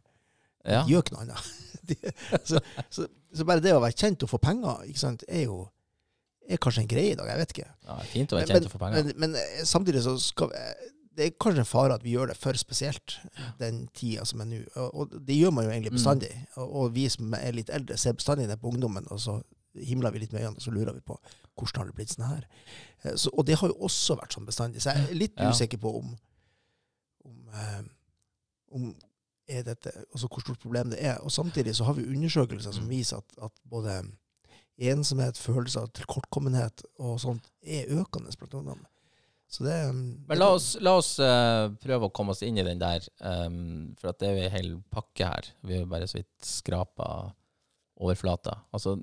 Ja. 0.67 0.83
De 0.83 0.91
gjør 0.93 1.03
ikke 1.05 1.15
noe 1.15 1.25
annet. 1.25 1.53
De, 1.87 1.95
så, 2.43 2.59
så, 2.91 3.05
så 3.31 3.45
bare 3.47 3.63
det 3.63 3.71
å 3.71 3.79
være 3.79 3.95
kjent 3.95 4.23
og 4.25 4.29
få 4.33 4.39
penger, 4.43 4.81
sant, 4.99 5.23
er 5.31 5.45
jo 5.47 5.61
er 6.47 6.59
kanskje 6.63 6.81
en 6.85 6.87
greie 6.91 7.11
i 7.13 7.15
dag. 7.19 7.27
Jeg 7.31 7.39
vet 7.41 7.53
ikke. 7.55 7.69
ja, 7.87 7.95
fint 8.11 8.31
å 8.31 8.37
være 8.37 8.47
Men, 8.47 8.53
kjent 8.57 8.67
og 8.69 8.73
få 8.75 8.79
penger. 8.83 9.07
men, 9.19 9.33
men 9.35 9.65
samtidig 9.67 10.01
så 10.05 10.13
skal 10.19 10.51
vi, 10.51 10.61
det 11.17 11.25
er 11.25 11.31
kanskje 11.43 11.63
en 11.63 11.67
fare 11.67 11.95
at 11.97 12.03
vi 12.05 12.13
gjør 12.13 12.29
det 12.31 12.37
for 12.39 12.59
spesielt 12.59 13.15
den 13.59 13.81
tida 13.97 14.23
som 14.27 14.43
er 14.43 14.49
nå. 14.51 14.59
Og, 14.83 14.89
og 15.01 15.15
det 15.27 15.35
gjør 15.39 15.51
man 15.57 15.65
jo 15.67 15.71
egentlig 15.73 15.91
Mm. 15.95 15.97
bestandig. 15.97 16.29
Og, 16.61 16.67
og 16.81 16.91
vi 16.95 17.07
som 17.09 17.33
er 17.39 17.55
litt 17.57 17.71
eldre, 17.73 17.97
ser 17.99 18.13
bestandig 18.19 18.45
ned 18.47 18.59
på 18.61 18.69
ungdommen, 18.71 19.07
og 19.11 19.19
så 19.23 19.39
himler 19.89 20.11
vi 20.15 20.21
litt 20.23 20.31
med 20.35 20.43
øynene, 20.45 20.55
og 20.59 20.63
så 20.67 20.71
lurer 20.75 20.93
vi 20.95 21.03
på 21.07 21.17
hvordan 21.57 21.81
har 21.81 21.89
det 21.89 21.95
blitt 21.97 22.13
sånn 22.13 22.27
her. 22.29 22.45
Eh, 23.03 23.15
Så, 23.17 23.31
og 23.33 23.47
det 23.49 23.57
har 23.59 23.71
jo 23.73 23.79
også 23.89 24.15
vært 24.19 24.35
sånn 24.37 24.45
bestandig. 24.47 24.83
Så 24.83 24.91
jeg 24.93 25.07
er 25.09 25.19
litt 25.23 25.35
Ja. 25.39 25.49
usikker 25.51 25.81
på 25.83 25.95
om, 26.03 26.13
om, 27.25 27.37
eh, 27.53 27.83
om 28.77 28.87
er 29.47 29.63
dette, 29.63 29.91
altså 30.11 30.27
hvor 30.27 30.43
stort 30.43 30.59
problem 30.59 30.89
det 30.91 30.99
er. 31.03 31.17
Og 31.23 31.31
samtidig 31.31 31.75
så 31.75 31.87
har 31.87 31.93
vi 31.97 32.07
undersøkelser 32.07 32.73
som 32.75 32.83
Mm. 32.83 32.89
viser 32.89 33.17
at, 33.17 33.33
at 33.43 33.51
både 33.69 34.01
ensomhet, 34.77 35.37
følelser 35.37 35.81
av 35.81 35.91
tilkortkommenhet 35.97 36.83
og 36.99 37.19
sånt 37.19 37.49
er 37.63 37.89
økende 37.89 38.33
blant 38.37 38.53
ungdom. 38.53 38.85
Så 39.49 39.63
det 39.63 39.95
Men 39.95 40.37
la 40.37 40.49
oss, 40.53 40.75
la 40.83 40.97
oss 40.99 41.13
uh, 41.23 41.71
prøve 41.79 42.09
å 42.09 42.11
komme 42.13 42.33
oss 42.35 42.43
inn 42.43 42.57
i 42.59 42.63
den 42.67 42.79
der, 42.81 43.05
um, 43.23 43.95
for 43.97 44.11
det 44.11 44.27
er 44.27 44.35
jo 44.35 44.43
en 44.43 44.51
hel 44.57 44.71
pakke 44.91 45.25
her. 45.25 45.47
Vi 45.63 45.77
har 45.77 45.85
bare 45.87 46.07
så 46.07 46.19
vidt 46.19 46.45
skrapa 46.45 47.33
overflata. 47.95 48.57
Altså 48.75 48.97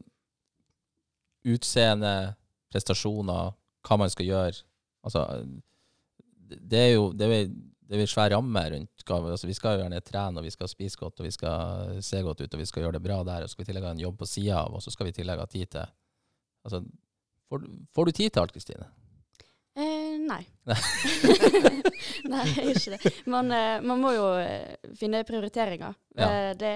utseende, 1.44 2.34
prestasjoner, 2.72 3.54
hva 3.84 3.98
man 4.00 4.12
skal 4.12 4.28
gjøre. 4.28 4.62
Altså, 5.04 5.24
det 6.44 6.60
det 6.70 6.78
er 6.78 6.92
jo 6.94 7.08
det 7.12 7.28
er, 7.28 7.48
det 7.84 7.98
blir 8.00 8.08
svær 8.08 8.32
ramme 8.32 8.62
rundt 8.72 9.04
hva 9.04 9.18
altså, 9.28 9.48
Vi 9.48 9.56
skal 9.56 9.76
jo 9.76 9.82
gjerne 9.84 10.00
trene, 10.00 10.40
og 10.40 10.46
vi 10.46 10.52
skal 10.54 10.70
spise 10.70 10.98
godt, 11.00 11.20
og 11.20 11.26
vi 11.28 11.32
skal 11.34 11.98
se 12.04 12.22
godt 12.24 12.40
ut, 12.40 12.54
og 12.54 12.62
vi 12.62 12.68
skal 12.68 12.86
gjøre 12.86 12.96
det 12.96 13.04
bra 13.04 13.20
der, 13.26 13.44
og 13.44 13.50
så 13.50 13.56
skal 13.56 13.64
vi 13.64 13.68
i 13.68 13.72
tillegg 13.72 13.88
ha 13.88 13.94
en 13.96 14.04
jobb 14.06 14.18
på 14.22 14.28
sida 14.28 14.62
av, 14.62 14.76
og 14.78 14.84
så 14.84 14.92
skal 14.94 15.08
vi 15.08 15.12
i 15.12 15.18
tillegg 15.20 15.42
ha 15.42 15.50
tid 15.50 15.70
til 15.76 15.92
Altså, 16.64 16.80
får, 17.52 17.64
får 17.92 18.08
du 18.08 18.10
tid 18.16 18.30
til 18.32 18.40
alt, 18.40 18.52
Kristine? 18.54 18.86
Eh, 19.76 20.14
nei. 20.22 20.40
Nei. 20.70 20.76
nei, 22.32 22.44
jeg 22.54 22.70
gjør 22.70 22.78
ikke 22.78 22.94
det. 22.94 23.12
Man, 23.28 23.50
eh, 23.52 23.82
man 23.84 24.00
må 24.00 24.14
jo 24.14 24.28
eh, 24.38 24.76
finne 24.96 25.24
prioriteringer. 25.28 25.96
Ja. 26.16 26.28
Eh, 26.30 26.50
det, 26.56 26.74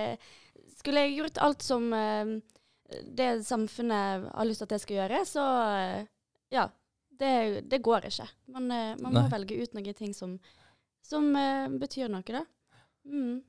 skulle 0.79 1.07
jeg 1.07 1.17
gjort 1.19 1.41
alt 1.43 1.65
som 1.67 1.89
det 3.17 3.31
samfunnet 3.45 4.29
har 4.29 4.47
lyst 4.47 4.63
til 4.63 4.69
at 4.69 4.75
jeg 4.77 4.83
skal 4.85 4.99
gjøre, 5.01 5.23
så 5.27 5.47
ja. 6.55 6.69
Det, 7.19 7.65
det 7.67 7.81
går 7.83 8.05
ikke. 8.07 8.29
Man, 8.55 8.69
man 8.71 9.17
må 9.17 9.25
velge 9.33 9.57
ut 9.59 9.73
noen 9.75 9.97
ting 9.99 10.13
som, 10.15 10.37
som 11.03 11.31
eh, 11.37 11.69
betyr 11.81 12.09
noe, 12.13 12.23
da. 12.27 12.45
Mm. 13.05 13.43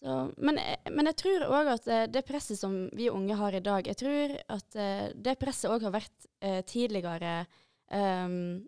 Så, 0.00 0.32
men, 0.38 0.56
jeg- 0.56 0.92
men 0.96 1.06
jeg 1.10 1.16
tror 1.16 1.44
òg 1.52 1.66
at 1.74 1.88
eh, 1.88 2.06
det 2.06 2.24
presset 2.28 2.58
som 2.58 2.88
vi 2.96 3.10
unge 3.10 3.34
har 3.36 3.52
i 3.54 3.60
dag, 3.60 3.86
jeg 3.86 3.96
tror 4.00 4.36
at 4.48 4.76
eh, 4.76 5.10
det 5.14 5.38
presset 5.38 5.70
òg 5.70 5.82
har 5.88 5.92
vært 5.92 6.26
eh, 6.40 6.62
tidligere 6.64 7.46
ehm, 7.92 8.66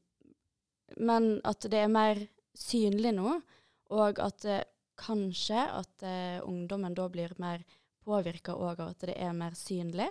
men 1.00 1.40
at 1.48 1.64
det 1.72 1.78
er 1.86 1.88
mer 1.92 2.20
synlig 2.58 3.14
nå, 3.16 3.38
og 3.96 4.18
at 4.20 4.44
eh, 4.44 4.64
kanskje 5.00 5.56
at 5.80 6.04
eh, 6.04 6.40
ungdommen 6.44 6.94
da 6.94 7.06
blir 7.08 7.32
mer 7.40 7.64
påvirka 8.04 8.52
òg 8.54 8.80
av 8.82 8.90
at 8.92 9.06
det 9.08 9.14
er 9.16 9.32
mer 9.32 9.54
synlig. 9.56 10.10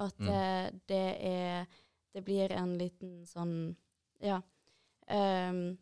At 0.00 0.14
Mm. 0.22 0.28
eh, 0.28 0.70
det 0.86 1.06
er 1.20 1.66
Det 2.12 2.24
blir 2.24 2.50
en 2.52 2.76
liten 2.78 3.24
sånn 3.26 3.76
Ja. 4.20 4.40
Um, 5.08 5.78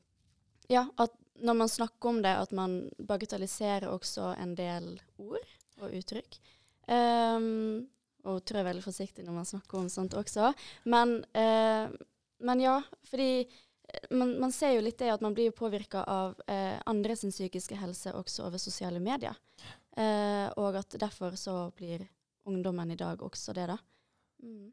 ja, 0.69 0.87
at 0.99 1.11
når 1.45 1.57
man 1.61 1.71
snakker 1.71 2.11
om 2.11 2.21
det, 2.25 2.35
at 2.43 2.53
man 2.57 2.81
bagatelliserer 2.99 3.89
også 3.91 4.33
en 4.39 4.55
del 4.59 4.95
ord 5.19 5.55
og 5.83 5.95
uttrykk. 5.95 6.39
Um, 6.89 7.87
og 8.29 8.43
tror 8.45 8.59
jeg 8.59 8.65
er 8.65 8.71
veldig 8.71 8.85
forsiktig 8.85 9.25
når 9.25 9.37
man 9.37 9.49
snakker 9.49 9.81
om 9.81 9.89
sånt 9.93 10.17
også. 10.19 10.53
Men, 10.89 11.19
uh, 11.37 11.93
men 12.45 12.63
ja, 12.63 12.79
fordi 13.09 13.31
eh, 13.43 14.09
man, 14.15 14.37
man 14.41 14.53
ser 14.55 14.77
jo 14.77 14.85
litt 14.85 14.99
det 15.01 15.11
at 15.15 15.25
man 15.25 15.35
blir 15.37 15.55
påvirka 15.57 16.05
av 16.07 16.39
eh, 16.47 16.79
andre 16.87 17.17
sin 17.19 17.35
psykiske 17.35 17.79
helse 17.79 18.13
også 18.15 18.47
over 18.47 18.63
sosiale 18.63 19.03
medier. 19.03 19.35
Eh, 19.99 20.47
og 20.61 20.79
at 20.79 20.95
derfor 21.01 21.35
så 21.35 21.57
blir 21.77 22.07
ungdommen 22.49 22.91
i 22.95 22.99
dag 22.99 23.23
også 23.23 23.53
det, 23.57 23.67
da. 23.73 23.79
Mm. 24.43 24.71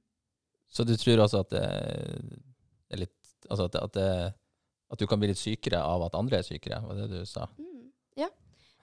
Så 0.69 0.83
du 0.83 0.93
tror 0.97 1.23
altså 1.23 1.41
at 1.41 1.53
det 1.55 1.65
er 1.65 3.05
litt 3.05 3.13
Altså 3.45 3.67
at, 3.67 3.75
det, 3.75 3.81
at, 3.83 3.93
det, 3.93 4.33
at 4.91 4.99
du 4.99 5.07
kan 5.07 5.19
bli 5.19 5.27
litt 5.31 5.39
sykere 5.41 5.79
av 5.81 6.03
at 6.07 6.15
andre 6.15 6.37
er 6.39 6.43
sykere, 6.47 6.81
var 6.85 6.95
det 6.95 7.07
du 7.09 7.25
sa? 7.25 7.47
Mm. 7.57 7.91
Ja. 8.21 8.27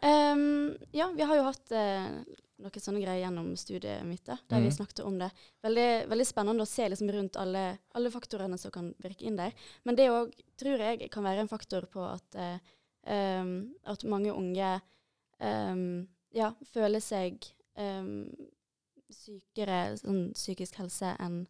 Um, 0.03 0.77
ja, 0.93 1.07
vi 1.15 1.23
har 1.23 1.37
jo 1.38 1.45
hatt 1.47 1.71
uh, 1.73 2.23
noen 2.62 2.83
sånne 2.83 3.01
greier 3.03 3.23
gjennom 3.25 3.53
studiet 3.59 4.03
mitt, 4.07 4.25
der 4.27 4.38
vi 4.61 4.67
Mhm. 4.69 4.75
snakket 4.77 5.01
om 5.07 5.19
det. 5.19 5.31
Veldig, 5.62 6.09
veldig 6.11 6.27
spennende 6.27 6.62
å 6.62 6.67
se 6.69 6.88
liksom 6.88 7.11
rundt 7.11 7.37
alle, 7.37 7.79
alle 7.95 8.11
faktorene 8.11 8.59
som 8.59 8.71
kan 8.75 8.93
virke 9.03 9.23
inn 9.27 9.37
der. 9.37 9.53
Men 9.85 9.95
det 9.99 10.09
òg 10.11 10.33
tror 10.59 10.79
jeg 10.79 11.11
kan 11.11 11.23
være 11.25 11.41
en 11.47 11.49
faktor 11.51 11.87
på 11.87 12.03
at, 12.03 12.35
uh, 12.35 12.59
um, 13.12 13.75
at 13.85 14.05
mange 14.05 14.33
unge 14.35 14.81
um, 15.41 16.09
ja, 16.35 16.53
føler 16.73 17.01
seg 17.01 17.43
sykere 19.12 19.97
sånn 20.01 20.31
psykisk 20.37 20.79
helse 20.81 21.12
enn 21.21 21.43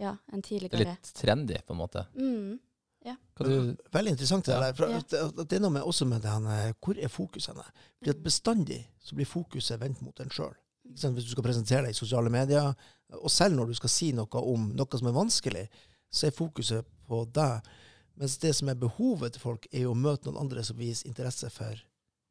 ja, 0.00 0.16
er 0.32 0.40
tidligere. 0.42 0.94
litt 0.96 1.10
trendy, 1.14 1.56
på 1.66 1.74
en 1.74 1.78
måte. 1.78 2.02
Mm. 2.18 2.58
Hva 3.04 3.44
du, 3.46 3.76
Veldig 3.92 4.10
interessant 4.14 4.44
det 4.46 4.54
Ja. 4.54 4.60
der. 4.60 4.72
For 4.74 4.88
Ja. 4.88 4.96
at, 4.98 5.08
det 5.48 5.52
er 5.52 5.60
noe 5.60 5.70
med, 5.70 5.82
også 5.82 6.06
med 6.06 6.22
det 6.22 6.30
her, 6.30 6.68
eh, 6.68 6.72
hvor 6.80 6.96
er 6.98 7.08
fokuset 7.08 7.48
henne? 7.54 7.64
Fordi 7.98 8.10
at 8.10 8.16
Mm. 8.16 8.22
bestandig 8.24 8.86
så 9.04 9.14
blir 9.14 9.26
fokuset 9.26 9.78
vendt 9.80 10.00
mot 10.02 10.20
en 10.20 10.28
sjøl. 10.30 10.54
Hvis 10.88 11.24
du 11.24 11.30
skal 11.30 11.42
presentere 11.42 11.82
deg 11.82 11.90
i 11.90 11.98
sosiale 11.98 12.30
medier, 12.30 12.74
og 13.12 13.30
selv 13.30 13.56
når 13.56 13.66
du 13.68 13.74
skal 13.74 13.88
si 13.88 14.12
noe 14.12 14.26
om 14.32 14.72
noe 14.74 14.98
som 14.98 15.08
er 15.08 15.12
vanskelig, 15.12 15.68
så 16.12 16.26
er 16.26 16.30
fokuset 16.30 16.84
på 17.08 17.24
deg. 17.32 17.62
Mens 18.16 18.36
det 18.38 18.54
som 18.54 18.68
er 18.68 18.74
behovet 18.74 19.32
til 19.32 19.40
folk, 19.40 19.66
er 19.72 19.80
jo 19.80 19.92
å 19.92 19.96
møte 19.96 20.24
noen 20.26 20.40
andre 20.40 20.62
som 20.62 20.76
viser 20.76 21.06
interesse 21.08 21.50
for 21.50 21.74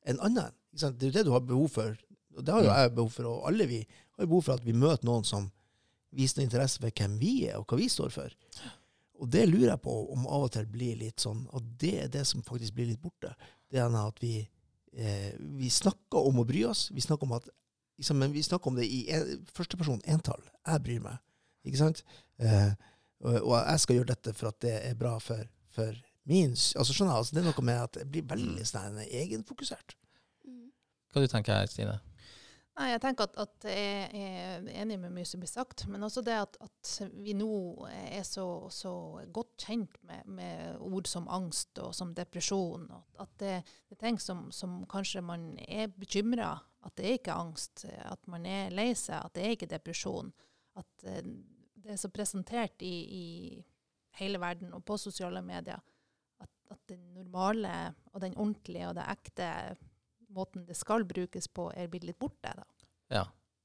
en 0.06 0.18
annen. 0.20 0.52
Ikke 0.74 0.80
sant? 0.80 0.98
Det 0.98 1.08
er 1.08 1.12
jo 1.12 1.18
det 1.20 1.26
du 1.26 1.32
har 1.32 1.40
behov 1.42 1.70
for. 1.70 1.98
Og 2.38 2.46
det 2.46 2.54
har 2.54 2.62
jo 2.64 2.70
Mm. 2.70 2.76
jeg 2.76 2.96
behov 2.96 3.12
for, 3.12 3.24
og 3.26 3.48
alle 3.48 3.66
vi 3.68 3.86
har 4.18 4.26
behov 4.26 4.44
for 4.44 4.54
at 4.54 4.64
vi 4.66 4.72
møter 4.72 5.04
noen 5.04 5.24
som 5.26 5.52
viser 6.16 6.38
noen 6.42 6.50
interesse 6.50 6.80
for 6.80 6.90
hvem 6.90 7.20
vi 7.20 7.48
er, 7.48 7.58
og 7.58 7.68
hva 7.68 7.78
vi 7.78 7.88
står 7.90 8.12
for. 8.12 8.30
Og 9.22 9.30
det 9.30 9.44
lurer 9.48 9.74
jeg 9.74 9.84
på 9.84 9.94
om 10.14 10.26
av 10.28 10.48
og 10.48 10.54
til 10.56 10.66
blir 10.70 10.98
litt 11.00 11.24
sånn, 11.24 11.44
og 11.54 11.66
det 11.80 11.94
er 12.06 12.14
det 12.14 12.24
som 12.28 12.44
faktisk 12.46 12.76
blir 12.78 12.90
litt 12.90 13.02
borte. 13.04 13.34
Det 13.72 13.82
er 13.82 13.94
at 14.00 14.22
vi, 14.24 14.40
eh, 14.94 15.34
vi 15.60 15.70
snakker 15.70 16.30
om 16.30 16.42
å 16.42 16.48
bry 16.48 16.64
oss. 16.70 16.88
Vi 16.92 17.04
snakker 17.04 17.30
om 17.30 17.38
at 17.38 17.50
liksom, 17.98 18.18
men 18.20 18.34
vi 18.34 18.44
snakker 18.44 18.72
om 18.72 18.80
det 18.80 18.88
i 18.90 19.04
en, 19.14 19.46
første 19.54 19.78
person, 19.78 20.02
entall. 20.06 20.42
Jeg 20.66 20.84
bryr 20.84 21.04
meg. 21.04 21.22
Ikke 21.64 21.80
sant? 21.80 22.04
Eh, 22.40 22.72
og, 23.24 23.38
og 23.38 23.54
jeg 23.60 23.84
skal 23.84 24.00
gjøre 24.00 24.12
dette 24.16 24.34
for 24.36 24.52
at 24.52 24.60
det 24.66 24.74
er 24.82 24.98
bra 25.00 25.16
for, 25.24 25.46
for 25.72 25.94
min 26.30 26.56
altså 26.56 26.96
skjønner 26.96 27.14
jeg, 27.14 27.20
altså, 27.20 27.36
Det 27.36 27.42
er 27.42 27.48
noe 27.50 27.66
med 27.68 27.82
at 27.84 28.00
jeg 28.00 28.10
blir 28.12 28.26
veldig 28.28 28.66
sånn 28.68 29.00
egenfokusert. 29.04 29.96
Mm. 30.48 30.72
hva 31.12 31.24
du 31.24 31.30
tenker 31.32 31.56
her, 31.58 31.72
Stine? 31.72 32.00
Nei, 32.74 32.88
jeg 32.90 33.02
tenker 33.04 33.28
at, 33.30 33.36
at 33.38 33.66
jeg 33.70 34.08
er 34.18 34.64
enig 34.82 34.96
med 34.98 35.14
mye 35.14 35.28
som 35.30 35.42
blir 35.44 35.52
sagt, 35.52 35.84
men 35.94 36.02
også 36.06 36.24
det 36.26 36.34
at, 36.42 36.56
at 36.66 36.94
vi 37.22 37.36
nå 37.38 37.54
er 37.86 38.24
så, 38.26 38.66
så 38.74 38.94
godt 39.36 39.68
kjent 39.68 40.00
med, 40.10 40.24
med 40.40 40.80
ord 40.82 41.06
som 41.10 41.30
angst 41.30 41.78
og 41.84 41.94
som 41.94 42.16
depresjon. 42.18 42.88
og 42.90 43.22
At 43.22 43.36
det, 43.44 43.54
det 43.86 43.98
er 44.00 44.02
ting 44.08 44.18
som, 44.22 44.48
som 44.50 44.82
kanskje 44.90 45.22
man 45.22 45.52
er 45.68 45.94
bekymra, 45.94 46.56
at 46.84 46.98
det 46.98 47.06
er 47.06 47.20
ikke 47.20 47.38
angst, 47.38 47.86
at 47.86 48.26
man 48.32 48.50
er 48.50 48.74
lei 48.74 48.90
seg, 48.98 49.22
at 49.22 49.38
det 49.38 49.46
er 49.46 49.54
ikke 49.54 49.70
depresjon. 49.70 50.34
At 50.80 51.06
eh, 51.06 51.22
det 51.84 51.94
er 51.94 52.02
så 52.02 52.10
presentert 52.10 52.82
i, 52.82 52.96
i 53.06 53.26
hele 54.18 54.42
verden 54.42 54.74
og 54.74 54.82
på 54.88 54.98
sosiale 54.98 55.46
medier. 55.46 55.78
At, 56.42 56.50
at 56.74 56.82
det 56.90 56.98
normale 57.14 57.94
og 58.14 58.22
den 58.26 58.34
ordentlige 58.34 58.90
og 58.90 58.98
det 58.98 59.10
ekte 59.14 59.50
måten 60.36 60.66
det 60.68 60.76
skal 60.78 61.06
brukes 61.08 61.48
på, 61.48 61.70
er 61.78 61.88
blitt 61.92 62.04
litt 62.10 62.20
borte. 62.20 62.52
da. 62.58 62.64
Ja. 63.14 63.24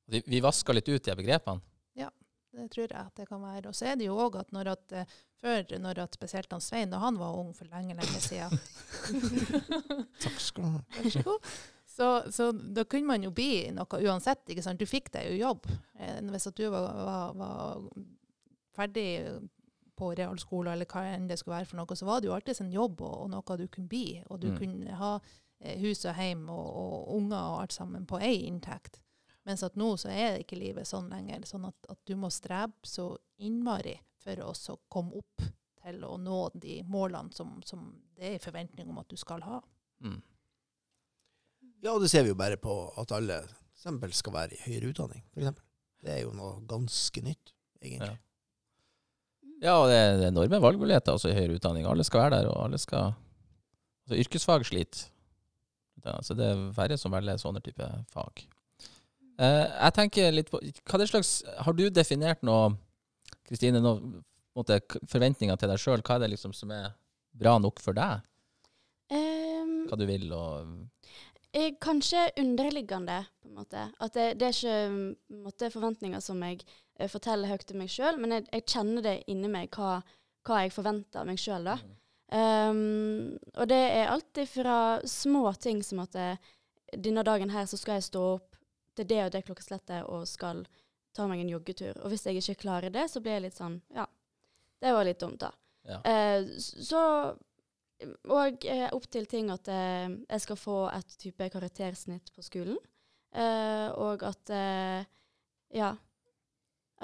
Vi, 0.09 0.23
vi 0.27 0.41
vasker 0.41 0.73
litt 0.77 0.89
ut 0.89 1.05
de 1.05 1.15
begrepene? 1.19 1.61
Ja, 1.99 2.09
Det 2.53 2.71
tror 2.73 2.87
jeg 2.89 2.97
at 2.97 3.15
det 3.21 3.27
kan 3.29 3.43
være. 3.45 3.69
Og 3.69 3.75
så 3.77 3.91
er 3.91 3.97
det 4.01 4.07
jo 4.07 4.15
òg 4.17 4.39
at 4.41 4.53
når 4.57 4.71
at 4.73 4.93
eh, 4.97 5.11
før, 5.41 5.67
når 5.79 5.99
at 6.07 6.15
spesielt 6.17 6.53
han 6.53 6.63
Svein, 6.65 6.91
da 6.91 6.99
han 7.03 7.19
var 7.21 7.37
ung 7.37 7.51
for 7.55 7.69
lenge, 7.69 7.93
lenge 7.99 8.21
siden 8.25 8.57
Takk 10.23 10.39
skal 10.41 10.65
du 10.65 10.71
ha. 10.71 10.81
Vær 11.03 11.11
så 11.13 11.23
god. 11.27 11.51
Så, 11.99 12.09
så 12.31 12.49
da 12.53 12.85
kunne 12.87 13.11
man 13.11 13.25
jo 13.27 13.31
bli 13.35 13.69
noe 13.75 14.01
uansett. 14.07 14.45
ikke 14.49 14.63
sant? 14.65 14.79
Du 14.81 14.87
fikk 14.89 15.11
deg 15.15 15.33
jo 15.33 15.39
jobb. 15.49 15.67
Eh, 15.99 16.19
hvis 16.33 16.47
at 16.51 16.57
du 16.59 16.69
var, 16.73 16.89
var, 17.09 17.33
var 17.41 17.87
ferdig 18.79 19.09
på 19.99 20.13
realskole, 20.15 20.73
eller 20.77 20.87
hva 20.87 21.03
enn 21.11 21.27
det 21.27 21.41
skulle 21.41 21.57
være 21.59 21.67
for 21.73 21.81
noe, 21.81 21.97
så 21.99 22.07
var 22.07 22.21
det 22.23 22.29
jo 22.31 22.35
alltid 22.37 22.61
en 22.63 22.71
jobb 22.77 23.01
og, 23.03 23.15
og 23.25 23.31
noe 23.33 23.57
du 23.59 23.67
kunne 23.67 23.91
bli. 23.91 24.05
Og 24.31 24.39
du 24.45 24.49
Mm. 24.53 24.59
kunne 24.63 24.99
ha 25.01 25.13
hus 25.59 26.05
og 26.07 26.19
hjem 26.19 26.49
og, 26.53 26.67
og 26.83 27.15
unger 27.17 27.39
og 27.39 27.63
alt 27.65 27.77
sammen 27.77 28.07
på 28.07 28.21
ei 28.23 28.45
inntekt. 28.47 29.01
Mens 29.49 29.65
at 29.65 29.79
nå 29.81 29.95
så 29.97 30.11
er 30.13 30.43
ikke 30.43 30.59
livet 30.61 30.89
sånn 30.89 31.09
lenger. 31.11 31.47
Sånn 31.49 31.65
at, 31.69 31.77
at 31.89 31.99
du 32.07 32.15
må 32.21 32.31
strebe 32.33 32.85
så 32.87 33.15
innmari 33.41 33.97
for 34.21 34.45
å 34.45 34.53
så 34.57 34.77
komme 34.93 35.23
opp 35.23 35.47
til 35.83 36.03
å 36.05 36.17
nå 36.21 36.41
de 36.59 36.83
målene 36.85 37.33
som, 37.33 37.57
som 37.65 37.87
det 38.19 38.35
er 38.35 38.43
forventning 38.43 38.91
om 38.93 39.01
at 39.01 39.09
du 39.09 39.17
skal 39.17 39.43
ha. 39.47 39.63
Mm. 40.05 40.21
Ja, 41.81 41.95
og 41.95 42.03
det 42.03 42.11
ser 42.13 42.27
vi 42.27 42.35
jo 42.35 42.39
bare 42.39 42.59
på 42.61 42.75
at 42.99 43.15
alle 43.15 43.41
eksempel 43.73 44.13
skal 44.17 44.35
være 44.35 44.57
i 44.57 44.63
høyere 44.67 44.91
utdanning, 44.93 45.23
for 45.33 45.43
eksempel. 45.45 45.65
Det 46.03 46.15
er 46.15 46.25
jo 46.25 46.35
noe 46.35 46.59
ganske 46.69 47.23
nytt, 47.25 47.55
egentlig. 47.83 48.11
Ja. 48.11 48.25
Ja, 49.59 49.73
og 49.81 49.89
det 49.91 49.97
er 49.99 50.21
enorme 50.29 50.61
valgmuligheter 50.63 51.17
også 51.17 51.33
i 51.33 51.35
høyere 51.35 51.57
utdanning. 51.59 51.87
Alle 51.89 52.05
skal 52.07 52.27
være 52.27 52.37
der, 52.37 52.51
og 52.53 52.61
alle 52.69 52.79
skal 52.79 53.15
Altså, 54.09 54.23
yrkesfag 54.23 54.63
sliter. 54.65 55.01
Så 56.23 56.37
det 56.39 56.47
er 56.47 56.63
færre 56.77 56.99
som 57.01 57.15
velger 57.15 57.41
sånne 57.41 57.63
type 57.65 57.89
fag. 58.13 58.45
Eh, 59.39 59.65
jeg 59.67 59.95
tenker 59.95 60.33
litt 60.35 60.49
på 60.51 60.59
Hva 60.59 60.99
det 60.99 61.07
slags 61.07 61.29
Har 61.63 61.77
du 61.79 61.85
definert 61.95 62.41
noe, 62.43 62.73
Kristine, 63.47 63.79
noe 63.79 64.23
måte, 64.59 64.81
forventninger 65.11 65.59
til 65.61 65.71
deg 65.71 65.83
sjøl? 65.83 66.03
Hva 66.03 66.17
er 66.17 66.25
det 66.25 66.33
liksom 66.35 66.55
som 66.57 66.73
er 66.75 66.91
bra 67.39 67.55
nok 67.63 67.79
for 67.83 67.95
deg? 67.95 68.25
Ehm, 69.15 69.85
Hva 69.87 69.99
du 70.01 70.07
vil 70.09 70.27
og 70.35 70.89
er 71.57 71.77
kanskje 71.81 72.29
underliggende, 72.39 73.23
på 73.41 73.49
en 73.49 73.55
måte. 73.55 73.85
At 74.01 74.15
det, 74.15 74.27
det 74.41 74.49
er 74.49 74.57
ikke 74.57 74.91
mm, 74.93 75.17
måte, 75.47 75.71
forventninger 75.73 76.21
som 76.21 76.43
jeg 76.45 76.61
eh, 76.99 77.09
forteller 77.09 77.49
høyt 77.49 77.65
til 77.69 77.79
meg 77.81 77.93
sjøl, 77.93 78.19
men 78.21 78.37
jeg, 78.37 78.49
jeg 78.53 78.67
kjenner 78.69 79.07
det 79.07 79.17
inni 79.33 79.51
meg 79.53 79.73
hva, 79.77 79.99
hva 80.47 80.61
jeg 80.65 80.75
forventer 80.75 81.23
av 81.23 81.31
meg 81.31 81.41
sjøl, 81.41 81.71
da. 81.71 81.79
Ehm, 82.29 83.39
og 83.57 83.69
det 83.71 83.79
er 83.79 84.11
alltid 84.13 84.49
fra 84.51 84.79
små 85.05 85.53
ting 85.57 85.81
som 85.85 86.03
at 86.05 86.17
eh, 86.19 86.51
denne 86.97 87.25
dagen 87.25 87.53
her 87.53 87.69
så 87.69 87.79
skal 87.81 87.99
jeg 87.99 88.09
stå 88.11 88.25
opp 88.35 88.59
til 88.99 89.09
det 89.09 89.23
og 89.25 89.33
det 89.33 89.45
klokkeslettet 89.47 90.09
og 90.11 90.27
skal 90.29 90.65
ta 91.17 91.27
meg 91.31 91.43
en 91.43 91.55
joggetur. 91.55 91.97
Og 92.03 92.13
hvis 92.13 92.27
jeg 92.27 92.41
ikke 92.43 92.63
klarer 92.67 92.93
det, 92.93 93.09
så 93.11 93.23
blir 93.25 93.39
jeg 93.39 93.49
litt 93.49 93.59
sånn 93.59 93.81
Ja, 93.97 94.07
det 94.83 94.95
var 94.95 95.09
litt 95.09 95.21
dumt, 95.23 95.41
da. 95.43 95.53
Ja. 95.89 96.01
Uh, 96.05 96.59
så 96.61 97.03
og 98.31 98.63
uh, 98.63 98.89
opp 98.95 99.07
til 99.11 99.25
ting 99.27 99.49
at 99.51 99.67
uh, 99.73 100.07
jeg 100.07 100.43
skal 100.45 100.59
få 100.61 100.77
et 100.93 101.17
type 101.19 101.49
karaktersnitt 101.51 102.31
på 102.35 102.45
skolen. 102.47 102.79
Og 103.39 104.23
at 104.25 104.51
ja. 105.77 105.91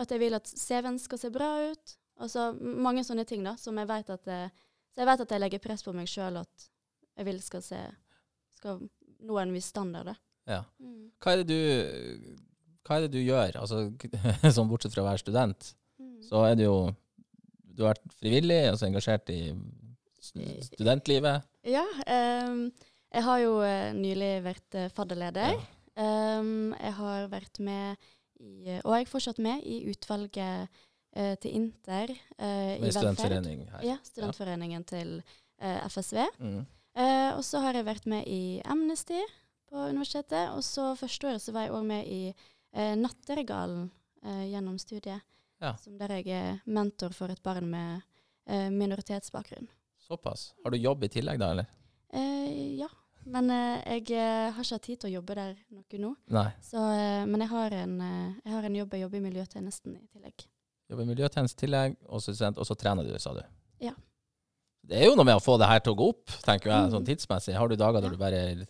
At 0.00 0.10
jeg 0.10 0.22
vil 0.22 0.34
at 0.34 0.48
CV-en 0.48 0.96
skal 0.98 1.20
se 1.20 1.30
bra 1.30 1.50
ut. 1.70 1.94
Altså 2.22 2.52
mange 2.58 3.04
sånne 3.06 3.26
ting, 3.26 3.44
da, 3.46 3.56
som 3.58 3.78
jeg 3.78 3.90
vet 3.90 4.10
at 4.14 4.30
eh, 4.30 4.63
Så 4.94 5.02
jeg 5.02 5.08
vet 5.10 5.22
at 5.24 5.32
jeg 5.34 5.42
legger 5.42 5.62
press 5.64 5.82
på 5.82 5.92
meg 5.96 6.06
sjøl 6.10 6.36
at 6.38 6.68
jeg 7.18 7.26
vil 7.26 7.40
skal 7.42 7.62
se 7.66 7.80
Skal 8.54 8.80
nå 9.24 9.38
en 9.40 9.52
viss 9.54 9.66
standard, 9.72 10.06
da. 10.12 10.14
Ja. 10.46 10.60
Mm. 10.78 11.08
Hva 11.22 11.32
er 11.34 11.42
det 11.42 11.48
du 11.50 12.34
Hva 12.84 12.96
er 12.98 13.06
det 13.06 13.12
du 13.14 13.20
gjør? 13.24 13.56
Altså, 13.62 13.84
sånn 14.56 14.68
bortsett 14.70 14.94
fra 14.94 15.02
å 15.04 15.08
være 15.12 15.22
student, 15.24 15.74
Mm. 15.94 16.16
så 16.26 16.40
er 16.48 16.56
det 16.58 16.64
jo 16.66 16.78
Du 17.74 17.84
har 17.84 17.92
vært 17.94 18.16
frivillig, 18.18 18.56
altså 18.70 18.86
engasjert 18.88 19.30
i 19.30 19.52
studentlivet. 20.20 21.44
Ja. 21.68 21.84
Um, 22.06 22.72
jeg 23.14 23.22
har 23.26 23.38
jo 23.42 23.52
eh, 23.62 23.92
nylig 23.94 24.30
vært 24.44 24.76
eh, 24.78 24.88
fadderleder. 24.94 25.54
Ja. 25.54 26.38
Um, 26.40 26.72
jeg 26.74 26.92
har 26.98 27.28
vært 27.30 27.60
med 27.62 27.96
i, 28.42 28.80
og 28.82 28.94
jeg 28.96 29.04
er 29.06 29.10
fortsatt 29.10 29.38
med 29.42 29.62
i 29.62 29.76
utvalget 29.92 30.82
eh, 31.16 31.34
til 31.40 31.56
Inter 31.60 32.12
eh, 32.12 32.76
i 32.76 32.82
Med 32.82 32.94
studentforening 32.94 33.64
her. 33.72 33.86
Ja, 33.86 33.96
studentforeningen 34.04 34.84
til 34.90 35.16
eh, 35.60 35.86
FSV. 35.88 36.26
Mm. 36.38 36.64
Eh, 36.94 37.30
og 37.34 37.42
så 37.46 37.62
har 37.64 37.74
jeg 37.74 37.86
vært 37.88 38.06
med 38.10 38.26
i 38.30 38.60
Amnesty 38.70 39.20
på 39.70 39.88
universitetet. 39.90 40.52
Og 40.54 40.62
så 40.66 40.92
første 40.98 41.30
året 41.30 41.42
så 41.42 41.54
var 41.54 41.66
jeg 41.66 41.74
òg 41.74 41.86
med 41.88 42.06
i 42.06 42.22
eh, 42.30 42.94
Natteregalen 42.98 43.88
eh, 44.24 44.44
gjennom 44.52 44.78
studiet. 44.78 45.24
Ja. 45.62 45.74
Som 45.80 45.96
der 45.98 46.18
jeg 46.18 46.34
er 46.34 46.60
mentor 46.66 47.14
for 47.16 47.32
et 47.32 47.42
barn 47.42 47.70
med 47.70 48.02
eh, 48.46 48.68
minoritetsbakgrunn. 48.70 49.70
Såpass. 50.04 50.52
Har 50.62 50.74
du 50.74 50.78
jobb 50.78 51.06
i 51.06 51.08
tillegg, 51.08 51.40
da, 51.40 51.50
eller? 51.54 51.70
Eh, 52.12 52.74
ja. 52.78 52.90
Men 53.24 53.48
eh, 53.50 54.00
jeg 54.04 54.18
har 54.52 54.60
ikke 54.60 54.76
hatt 54.76 54.84
tid 54.84 55.00
til 55.00 55.10
å 55.10 55.14
jobbe 55.16 55.36
der 55.38 55.54
noe 55.72 56.00
nå. 56.02 56.10
Nei. 56.36 56.50
Så, 56.62 56.82
eh, 56.92 57.22
men 57.26 57.40
jeg 57.40 57.50
har, 57.54 57.78
en, 57.84 57.94
jeg 58.44 58.52
har 58.52 58.68
en 58.68 58.76
jobb. 58.82 58.94
Jeg 58.94 59.06
jobber 59.06 59.22
i 59.22 59.24
miljøtjenesten 59.30 59.96
i 59.96 60.04
tillegg. 60.12 60.46
Jobber 60.90 61.02
i 61.06 61.08
miljøtjeneste 61.08 61.56
i 61.56 61.62
tillegg, 61.66 61.94
og 62.12 62.20
så, 62.22 62.74
trener 62.76 63.06
du, 63.08 63.14
sa 63.18 63.32
du. 63.34 63.42
Ja. 63.80 63.92
Det 64.84 64.98
er 65.00 65.06
jo 65.08 65.14
noe 65.16 65.24
med 65.24 65.38
å 65.38 65.42
få 65.42 65.56
det 65.58 65.66
her 65.70 65.80
til 65.80 65.94
å 65.94 65.96
gå 65.96 66.08
opp, 66.12 66.26
tenker 66.44 66.68
jeg, 66.70 66.90
sånn 66.92 67.02
Mm. 67.02 67.08
tidsmessig. 67.08 67.54
Har 67.56 67.68
du 67.68 67.76
dager 67.76 67.94
Ja. 67.98 68.00
der 68.04 68.10
du 68.10 68.16
bare 68.20 68.66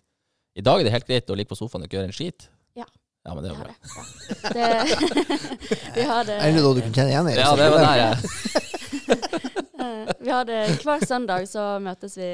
I 0.56 0.60
dag 0.62 0.80
er 0.80 0.84
det 0.84 0.92
helt 0.92 1.06
greit 1.08 1.26
å 1.30 1.34
ligge 1.34 1.48
på 1.50 1.56
sofaen 1.58 1.82
og 1.82 1.88
ikke 1.88 1.98
gjøre 1.98 2.04
en 2.12 2.12
skit? 2.14 2.48
Ja. 2.76 2.84
Ja, 3.26 3.34
men 3.34 3.42
det 3.42 3.50
er 3.50 3.54
jo 3.54 3.64
bra. 3.64 3.74
det. 3.74 4.54
Det 4.54 5.94
vi 5.96 6.02
har 6.06 6.24
det. 6.24 6.36
Er 6.38 6.52
det 6.52 6.62
noe 6.62 6.74
du 6.76 6.80
kan 6.82 6.92
kjenne 6.92 7.10
igjen 7.10 7.28
i? 7.32 7.34
Ja, 7.34 7.56
det 7.56 7.70
var 7.72 7.80
der 7.82 7.96
jeg 8.02 8.14
Eh, 9.84 10.06
vi 10.20 10.30
har 10.30 10.44
det 10.48 10.60
hver 10.84 11.02
søndag 11.04 11.44
så 11.50 11.78
møtes 11.82 12.14
vi 12.16 12.24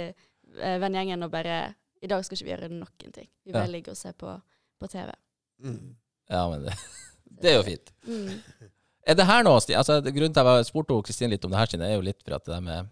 eh, 0.61 0.77
vennegjengen 0.79 1.25
og 1.25 1.31
bare 1.33 1.75
I 2.03 2.07
dag 2.07 2.23
skal 2.25 2.37
ikke 2.37 2.45
vi 2.47 2.53
gjøre 2.53 2.69
noen 2.71 3.13
ting. 3.13 3.27
Vi 3.45 3.53
bare 3.53 3.65
Ja. 3.67 3.71
ligger 3.73 3.91
og 3.91 3.97
ser 3.99 4.13
på, 4.13 4.35
på 4.79 4.87
TV. 4.93 5.11
Mm. 5.65 5.97
Ja, 6.31 6.45
men 6.51 6.63
det, 6.69 6.75
det 7.43 7.51
er 7.51 7.57
jo 7.57 7.63
fint. 7.67 7.91
Mm. 8.07 8.43
Er 9.11 9.17
det 9.19 9.27
her 9.27 9.43
nå, 9.47 9.53
Stine, 9.63 9.81
altså, 9.83 9.99
Grunnen 10.07 10.35
til 10.37 10.47
at 10.47 10.61
jeg 10.61 10.69
spurte 10.71 10.97
Kristine 11.07 11.33
litt 11.35 11.45
om 11.49 11.53
det 11.55 11.59
her, 11.61 11.71
siden 11.73 11.87
er 11.87 11.97
jo 11.97 12.07
litt 12.07 12.23
for 12.23 12.37
at 12.39 12.47
det 12.49 12.61
med 12.67 12.89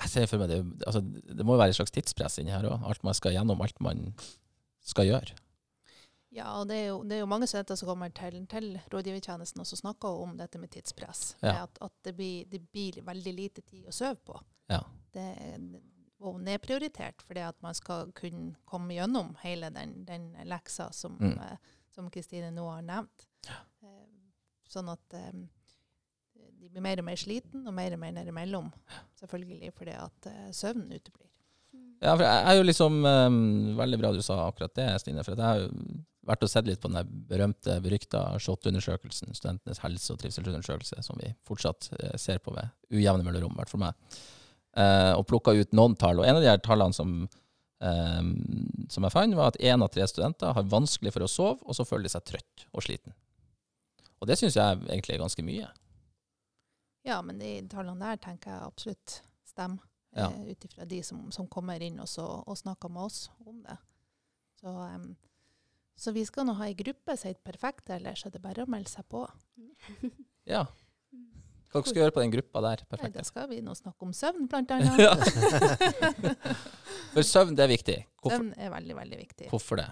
jeg 0.00 0.08
ser 0.08 0.28
for 0.30 0.40
meg 0.40 0.48
det, 0.48 0.58
altså, 0.88 1.02
det 1.04 1.44
må 1.44 1.52
jo 1.52 1.60
være 1.60 1.74
et 1.74 1.76
slags 1.76 1.92
tidspress 1.92 2.38
inni 2.40 2.54
her 2.54 2.64
òg. 2.64 2.86
Alt 2.88 3.02
man 3.04 3.12
skal 3.18 3.34
gjennom, 3.34 3.60
alt 3.60 3.76
man 3.84 4.14
skal 4.80 5.10
gjøre. 5.10 5.34
Ja, 6.32 6.46
og 6.60 6.70
det 6.70 6.78
er 6.78 6.86
jo, 6.86 7.02
det 7.04 7.18
er 7.18 7.20
jo 7.20 7.28
mange 7.28 7.44
studenter 7.50 7.76
som 7.76 7.90
kommer 7.90 8.08
til, 8.16 8.38
til 8.48 8.70
rådgivertjenesten 8.94 9.60
og 9.60 9.68
som 9.68 9.80
snakker 9.82 10.22
om 10.22 10.36
dette 10.38 10.60
med 10.62 10.70
tidspress. 10.72 11.34
Ja. 11.42 11.66
At, 11.66 11.76
at 11.84 11.92
det, 12.06 12.14
blir, 12.16 12.46
det 12.48 12.62
blir 12.72 13.00
veldig 13.04 13.34
lite 13.36 13.60
tid 13.66 13.90
å 13.90 13.92
sove 13.92 14.16
på. 14.24 14.38
Ja. 14.72 14.80
Det 15.12 15.26
og 16.20 16.36
nedprioritert 16.44 17.22
fordi 17.24 17.40
at 17.40 17.56
man 17.64 17.76
skal 17.76 18.10
kunne 18.16 18.54
komme 18.68 18.92
gjennom 18.96 19.34
hele 19.40 19.70
den, 19.72 20.02
den 20.08 20.30
leksa 20.48 20.90
som 20.92 21.16
Mm. 21.20 21.38
eh, 21.40 22.08
Kristine 22.12 22.50
nå 22.52 22.64
har 22.70 22.82
nevnt. 22.82 23.26
Eh, 23.48 23.56
sånn 24.70 24.90
at 24.92 25.16
eh, 25.18 25.32
de 26.60 26.68
blir 26.68 26.84
mer 26.84 27.00
og 27.00 27.08
mer 27.08 27.18
sliten 27.20 27.66
og 27.66 27.74
mer 27.76 27.96
og 27.96 28.02
mer 28.02 28.14
nedimellom. 28.18 28.70
Selvfølgelig 29.20 29.72
fordi 29.76 29.96
at 29.96 30.30
eh, 30.30 30.46
søvnen 30.56 30.92
uteblir. 30.92 31.26
Ja, 32.00 32.14
for 32.14 32.24
jeg 32.24 32.44
er 32.48 32.56
jo 32.56 32.62
liksom 32.64 32.94
um, 33.04 33.34
Veldig 33.76 33.98
bra 34.00 34.08
du 34.14 34.22
sa 34.24 34.38
akkurat 34.46 34.72
det, 34.74 34.86
Stine. 35.02 35.22
For 35.22 35.36
jeg 35.36 35.44
har 35.44 35.60
jo 35.60 35.68
vært 36.26 36.46
og 36.46 36.50
sett 36.52 36.66
litt 36.68 36.80
på 36.80 36.88
den 36.88 36.96
der 36.96 37.10
berømte, 37.28 37.76
berykta 37.84 38.22
SHoT-undersøkelsen, 38.40 39.34
studentenes 39.36 39.82
helse- 39.84 40.14
og 40.14 40.20
trivselsundersøkelse, 40.22 41.02
som 41.04 41.20
vi 41.20 41.30
fortsatt 41.48 41.90
uh, 41.92 42.16
ser 42.20 42.40
på 42.42 42.54
med 42.56 42.72
ujevne 42.92 43.26
mellomrom, 43.26 43.52
i 43.56 43.60
hvert 43.62 43.72
fall 43.72 43.84
meg. 43.84 44.18
uh, 44.78 45.12
og 45.18 45.26
plukka 45.28 45.54
ut 45.56 45.76
noen 45.76 45.96
tall. 46.00 46.20
Og 46.20 46.28
en 46.28 46.40
av 46.40 46.44
de 46.44 46.50
her 46.50 46.64
tallene 46.64 46.96
som, 46.96 47.22
Um, 47.80 48.34
som 48.92 49.06
jeg 49.06 49.12
fant, 49.14 49.32
var 49.38 49.54
at 49.54 49.62
én 49.64 49.80
av 49.80 49.88
tre 49.88 50.04
studenter 50.04 50.52
har 50.52 50.66
vanskelig 50.68 51.14
for 51.14 51.24
å 51.24 51.28
sove, 51.32 51.62
og 51.64 51.72
så 51.72 51.86
føler 51.88 52.04
de 52.04 52.10
seg 52.12 52.26
trøtt 52.28 52.66
og 52.76 52.84
sliten. 52.84 53.14
Og 54.20 54.28
det 54.28 54.36
syns 54.40 54.56
jeg 54.58 54.80
egentlig 54.84 55.14
er 55.16 55.22
ganske 55.22 55.44
mye. 55.46 55.68
Ja, 57.08 57.20
men 57.24 57.38
de 57.40 57.54
tallene 57.72 58.10
der 58.10 58.20
tenker 58.20 58.52
jeg 58.52 58.66
absolutt 58.66 59.20
stemmer. 59.48 59.86
Ja. 60.16 60.26
Eh, 60.26 60.50
Ut 60.52 60.64
ifra 60.66 60.84
de 60.90 60.98
som, 61.06 61.30
som 61.32 61.46
kommer 61.48 61.80
inn 61.86 62.00
også, 62.02 62.24
og 62.44 62.58
snakker 62.58 62.90
med 62.92 63.06
oss 63.06 63.30
om 63.46 63.62
det. 63.64 63.76
Så, 64.60 64.68
um, 64.74 65.14
så 65.96 66.12
vi 66.12 66.24
skal 66.28 66.44
nå 66.48 66.56
ha 66.58 66.66
ei 66.68 66.74
gruppe 66.76 67.14
som 67.16 67.30
heter 67.30 67.40
Perfekt, 67.46 67.88
ellers 67.94 68.26
er 68.26 68.34
det 68.34 68.42
bare 68.44 68.66
å 68.66 68.70
melde 68.70 68.90
seg 68.92 69.06
på. 69.08 69.22
Ja. 70.50 70.66
Hva 71.70 71.78
dere 71.78 71.86
skal 71.92 72.00
gjøre 72.02 72.14
på 72.16 72.22
den 72.24 72.32
gruppa 72.34 72.60
der? 72.64 72.80
Nei, 72.98 73.10
da 73.14 73.22
skal 73.24 73.46
vi 73.48 73.60
nå 73.62 73.76
snakke 73.78 74.02
om 74.02 74.12
søvn, 74.16 74.48
blant 74.50 74.72
annet. 74.74 74.98
For 77.14 77.22
søvn, 77.26 77.54
det 77.54 77.62
er 77.64 77.70
viktig. 77.70 77.96
Hvorfor, 78.18 78.42
Søvn 78.42 78.52
er 78.58 78.72
veldig, 78.74 78.96
veldig 78.98 79.18
viktig. 79.20 79.46
hvorfor 79.52 79.78
det? 79.78 79.86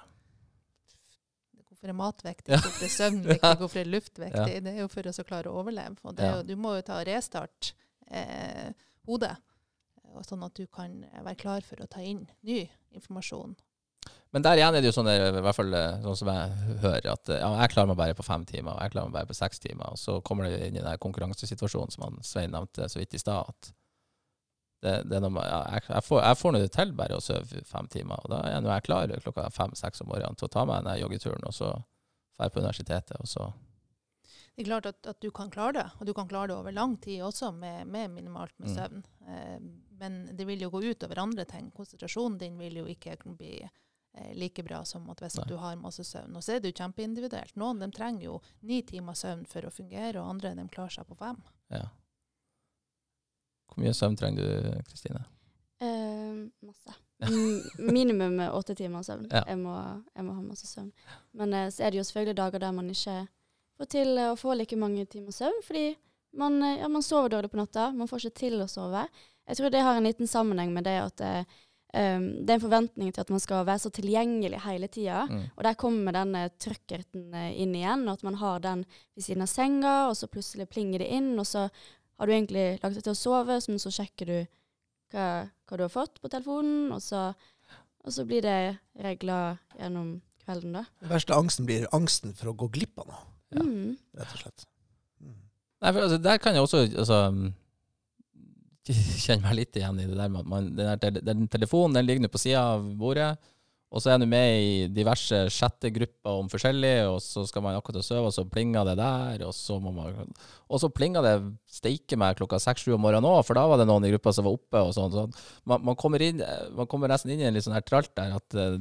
Hvorfor 1.78 1.92
er 1.92 1.98
mat 1.98 2.24
viktig? 2.26 2.50
Ja. 2.54 2.58
Hvorfor 2.64 2.84
er 2.84 2.90
søvn 2.90 3.20
viktig? 3.22 3.52
Hvorfor 3.60 3.80
er 3.80 3.92
luft 3.92 4.18
viktig? 4.18 4.54
Ja. 4.54 4.60
Det 4.64 4.72
er 4.72 4.80
jo 4.82 4.88
for 4.90 5.06
oss 5.10 5.20
å 5.22 5.26
klare 5.28 5.52
å 5.52 5.60
overleve. 5.60 5.94
Og 6.02 6.18
jo, 6.18 6.42
du 6.42 6.56
må 6.58 6.74
jo 6.74 6.82
ta 6.88 6.98
restart 7.06 7.72
eh, 8.10 8.74
hodet, 9.06 9.36
sånn 10.26 10.42
at 10.42 10.58
du 10.58 10.66
kan 10.66 11.04
være 11.22 11.38
klar 11.38 11.62
for 11.62 11.78
å 11.84 11.86
ta 11.90 12.02
inn 12.02 12.24
ny 12.42 12.64
informasjon. 12.96 13.54
Men 14.34 14.44
der 14.44 14.58
igjen 14.58 14.74
er 14.76 14.82
det 14.82 14.90
jo 14.90 14.96
sånn, 14.98 15.08
i 15.08 15.40
hvert 15.40 15.56
fall 15.56 15.72
eh, 15.76 16.00
sånn 16.04 16.18
som 16.18 16.30
jeg 16.32 16.76
hører, 16.82 17.06
at 17.14 17.30
eh, 17.32 17.40
ja, 17.40 17.48
jeg 17.62 17.72
klarer 17.72 17.92
meg 17.92 18.00
bare 18.00 18.16
på 18.18 18.26
fem 18.26 18.44
timer, 18.48 18.74
og 18.74 18.82
jeg 18.82 18.92
klarer 18.92 19.08
meg 19.08 19.20
bare 19.20 19.30
på 19.30 19.38
seks 19.38 19.62
timer. 19.62 19.94
Og 19.94 20.00
så 20.00 20.18
kommer 20.26 20.48
det 20.48 20.66
inn 20.66 20.76
i 20.76 20.84
den 20.84 21.00
konkurransesituasjonen 21.00 21.94
som 21.94 22.08
han 22.08 22.18
Svein 22.26 22.52
nevnte 22.52 22.90
så 22.90 23.00
vidt 23.00 23.16
i 23.16 23.22
stad. 23.22 23.54
at 23.54 23.70
det, 24.84 24.94
det 25.10 25.20
noe, 25.24 25.42
jeg, 25.42 25.84
jeg 25.88 26.04
får, 26.06 26.20
jeg 26.22 26.38
får 26.38 26.52
det 26.54 26.66
til 26.76 26.92
bare 26.98 27.16
å 27.18 27.22
sove 27.24 27.62
fem 27.66 27.88
timer. 27.90 28.20
Og 28.24 28.30
da 28.30 28.42
er 28.46 28.62
jeg 28.62 28.84
klar 28.86 29.14
klokka 29.24 29.48
fem-seks 29.54 30.04
om 30.04 30.12
morgenen 30.12 30.38
til 30.38 30.46
å 30.46 30.52
ta 30.54 30.64
meg 30.68 30.84
den 30.86 31.00
joggeturen, 31.00 31.46
og 31.48 31.54
så 31.56 31.72
drar 32.38 32.52
på 32.54 32.62
universitetet. 32.62 33.16
og 33.18 33.26
så... 33.28 33.48
Det 34.58 34.64
er 34.64 34.70
klart 34.72 34.86
at, 34.90 35.06
at 35.06 35.20
du 35.22 35.30
kan 35.30 35.50
klare 35.54 35.72
det, 35.76 35.84
og 36.00 36.06
du 36.06 36.12
kan 36.14 36.26
klare 36.30 36.50
det 36.50 36.56
over 36.58 36.74
lang 36.74 36.96
tid 36.98 37.20
også 37.22 37.52
med, 37.54 37.86
med 37.86 38.10
minimalt 38.10 38.54
med 38.58 38.70
Mm. 38.70 38.74
søvn. 38.74 39.04
Eh, 39.28 39.58
men 40.00 40.16
det 40.36 40.46
vil 40.46 40.62
jo 40.62 40.70
gå 40.70 40.80
ut 40.82 41.04
over 41.06 41.18
andre 41.22 41.44
ting. 41.44 41.70
Konsentrasjonen 41.74 42.38
din 42.38 42.58
vil 42.58 42.80
jo 42.80 42.86
ikke 42.90 43.16
bli 43.24 43.60
eh, 43.62 44.32
like 44.34 44.62
bra 44.66 44.84
som 44.84 45.06
at 45.10 45.22
hvis 45.22 45.38
du 45.46 45.56
har 45.62 45.76
masse 45.78 46.02
søvn. 46.06 46.34
Og 46.34 46.42
så 46.42 46.56
er 46.56 46.60
det 46.60 46.72
jo 46.72 46.78
kjempeindividuelt. 46.82 47.54
Noen 47.58 47.78
de 47.82 47.90
trenger 47.94 48.24
jo 48.24 48.40
ni 48.66 48.82
timer 48.82 49.14
søvn 49.14 49.46
for 49.46 49.66
å 49.66 49.70
fungere, 49.74 50.18
og 50.18 50.30
andre 50.34 50.54
de 50.58 50.66
klarer 50.74 50.90
seg 50.98 51.06
på 51.06 51.18
fem. 51.18 51.38
Ja. 51.70 51.86
Hvor 53.68 53.82
mye 53.84 53.94
søvn 53.94 54.16
trenger 54.18 54.44
du, 54.44 54.84
Kristine? 54.88 55.24
Uh, 55.82 56.48
masse. 56.66 56.96
Minimum 57.78 58.40
åtte 58.50 58.74
timer 58.78 59.02
søvn. 59.06 59.26
Ja. 59.30 59.44
Jeg, 59.46 59.58
må, 59.60 59.74
jeg 60.14 60.26
må 60.26 60.36
ha 60.36 60.44
masse 60.44 60.66
søvn. 60.70 60.92
Men 61.38 61.54
uh, 61.54 61.66
så 61.70 61.86
er 61.86 61.92
det 61.92 62.00
jo 62.00 62.06
selvfølgelig 62.08 62.40
dager 62.40 62.64
der 62.66 62.74
man 62.74 62.90
ikke 62.90 63.20
får 63.78 63.90
til 63.94 64.18
eh, 64.18 64.32
å 64.32 64.38
få 64.38 64.56
like 64.58 64.78
mange 64.78 65.06
timer 65.10 65.34
søvn, 65.34 65.62
fordi 65.66 65.92
man, 66.38 66.60
eh, 66.62 66.80
ja, 66.82 66.90
man 66.92 67.04
sover 67.04 67.32
dårlig 67.32 67.52
på 67.52 67.60
natta. 67.60 67.90
Man 67.96 68.10
får 68.10 68.26
ikke 68.26 68.42
til 68.44 68.60
å 68.62 68.68
sove. 68.70 69.06
Jeg 69.48 69.58
tror 69.58 69.72
det 69.72 69.86
har 69.86 69.96
en 69.96 70.06
liten 70.06 70.28
sammenheng 70.28 70.74
med 70.74 70.84
det 70.84 70.98
at 71.00 71.22
uh, 71.24 71.54
um, 71.96 72.24
det 72.44 72.52
er 72.52 72.58
en 72.58 72.64
forventning 72.66 73.14
til 73.16 73.22
at 73.22 73.30
man 73.32 73.40
skal 73.40 73.62
være 73.64 73.80
så 73.80 73.90
tilgjengelig 73.96 74.58
hele 74.60 74.90
tida. 74.92 75.22
Mm. 75.30 75.46
Og 75.54 75.62
der 75.64 75.78
kommer 75.80 76.12
denne 76.12 76.42
trøkkerten 76.60 77.32
inn 77.54 77.72
igjen, 77.72 78.04
og 78.04 78.18
at 78.18 78.26
man 78.28 78.36
har 78.42 78.60
den 78.66 78.82
ved 79.16 79.24
siden 79.24 79.46
av 79.46 79.48
senga, 79.48 79.94
og 80.10 80.18
så 80.20 80.28
plutselig 80.28 80.68
plinger 80.68 81.00
det 81.00 81.08
inn, 81.16 81.30
og 81.40 81.48
så 81.48 81.64
har 82.18 82.26
du 82.26 82.34
egentlig 82.34 82.66
lagt 82.82 82.96
deg 82.96 83.04
til 83.06 83.14
å 83.14 83.18
sove, 83.18 83.58
men 83.68 83.82
så 83.82 83.92
sjekker 83.94 84.28
du 84.30 84.38
hva, 85.14 85.26
hva 85.68 85.78
du 85.78 85.84
har 85.84 85.92
fått 85.92 86.18
på 86.22 86.30
telefonen, 86.32 86.90
og 86.92 87.02
så, 87.04 87.28
og 88.04 88.14
så 88.14 88.24
blir 88.28 88.42
det 88.44 88.58
regler 89.04 89.60
gjennom 89.78 90.16
kvelden, 90.42 90.80
da. 90.80 90.84
Den 91.04 91.12
verste 91.12 91.36
angsten 91.36 91.68
blir 91.68 91.86
angsten 91.96 92.34
for 92.36 92.50
å 92.52 92.56
gå 92.58 92.70
glipp 92.74 92.98
av 93.04 93.12
noe, 93.12 93.24
Ja. 93.54 93.62
Mm. 93.64 93.94
rett 94.18 94.34
og 94.34 94.42
slett. 94.42 94.66
Mm. 95.24 95.36
Nei, 95.80 95.92
for 95.92 96.02
altså, 96.04 96.18
Der 96.20 96.40
kan 96.42 96.54
jeg 96.56 96.62
også 96.66 96.82
altså, 96.84 97.20
kjenne 99.24 99.44
meg 99.46 99.56
litt 99.56 99.76
igjen 99.78 100.00
i 100.02 100.08
det 100.08 100.16
der 100.18 100.28
med 100.32 100.42
at 100.42 100.50
man, 100.52 100.68
den, 100.76 100.90
der, 101.00 101.22
den 101.30 101.48
telefonen 101.48 101.96
den 101.96 102.08
ligger 102.08 102.26
nå 102.26 102.32
på 102.32 102.40
sida 102.42 102.64
av 102.74 102.90
bordet, 102.98 103.30
og 103.88 104.02
så 104.04 104.10
er 104.12 104.18
du 104.20 104.26
med 104.28 104.50
i 104.60 104.72
diverse 104.92 105.36
chattegrupper 105.48 106.42
om 106.42 106.48
forskjellig, 106.52 106.92
og 107.08 107.22
så 107.24 107.46
skal 107.48 107.62
man 107.64 107.78
akkurat 107.78 108.04
sove, 108.04 108.28
og 108.28 108.34
så 108.36 108.44
plinger 108.44 108.84
det 108.84 108.98
der, 109.00 109.44
og 109.46 109.54
så 109.56 109.78
må 109.80 109.92
man 109.96 110.28
Og 110.68 110.80
så 110.82 110.90
plinger 110.92 111.24
det 111.24 111.32
steike 111.72 112.18
meg 112.20 112.36
klokka 112.36 112.58
seks-sju 112.60 112.92
om 112.94 113.00
morgenen 113.00 113.24
òg, 113.24 113.40
for 113.48 113.56
da 113.56 113.64
var 113.64 113.80
det 113.80 113.86
noen 113.88 114.04
i 114.04 114.10
gruppa 114.12 114.34
som 114.36 114.44
var 114.44 114.58
oppe 114.58 114.82
og 114.84 114.92
sånn. 114.92 115.14
Så 115.14 115.24
man, 115.64 115.80
man, 115.86 115.96
kommer 115.96 116.20
inn, 116.20 116.42
man 116.76 116.90
kommer 116.90 117.08
nesten 117.08 117.32
inn 117.32 117.40
i 117.40 117.48
en 117.48 117.56
litt 117.56 117.64
sånn 117.64 117.78
her 117.78 117.86
tralt 117.86 118.12
der 118.18 118.36
at 118.36 118.58
uh, 118.60 118.76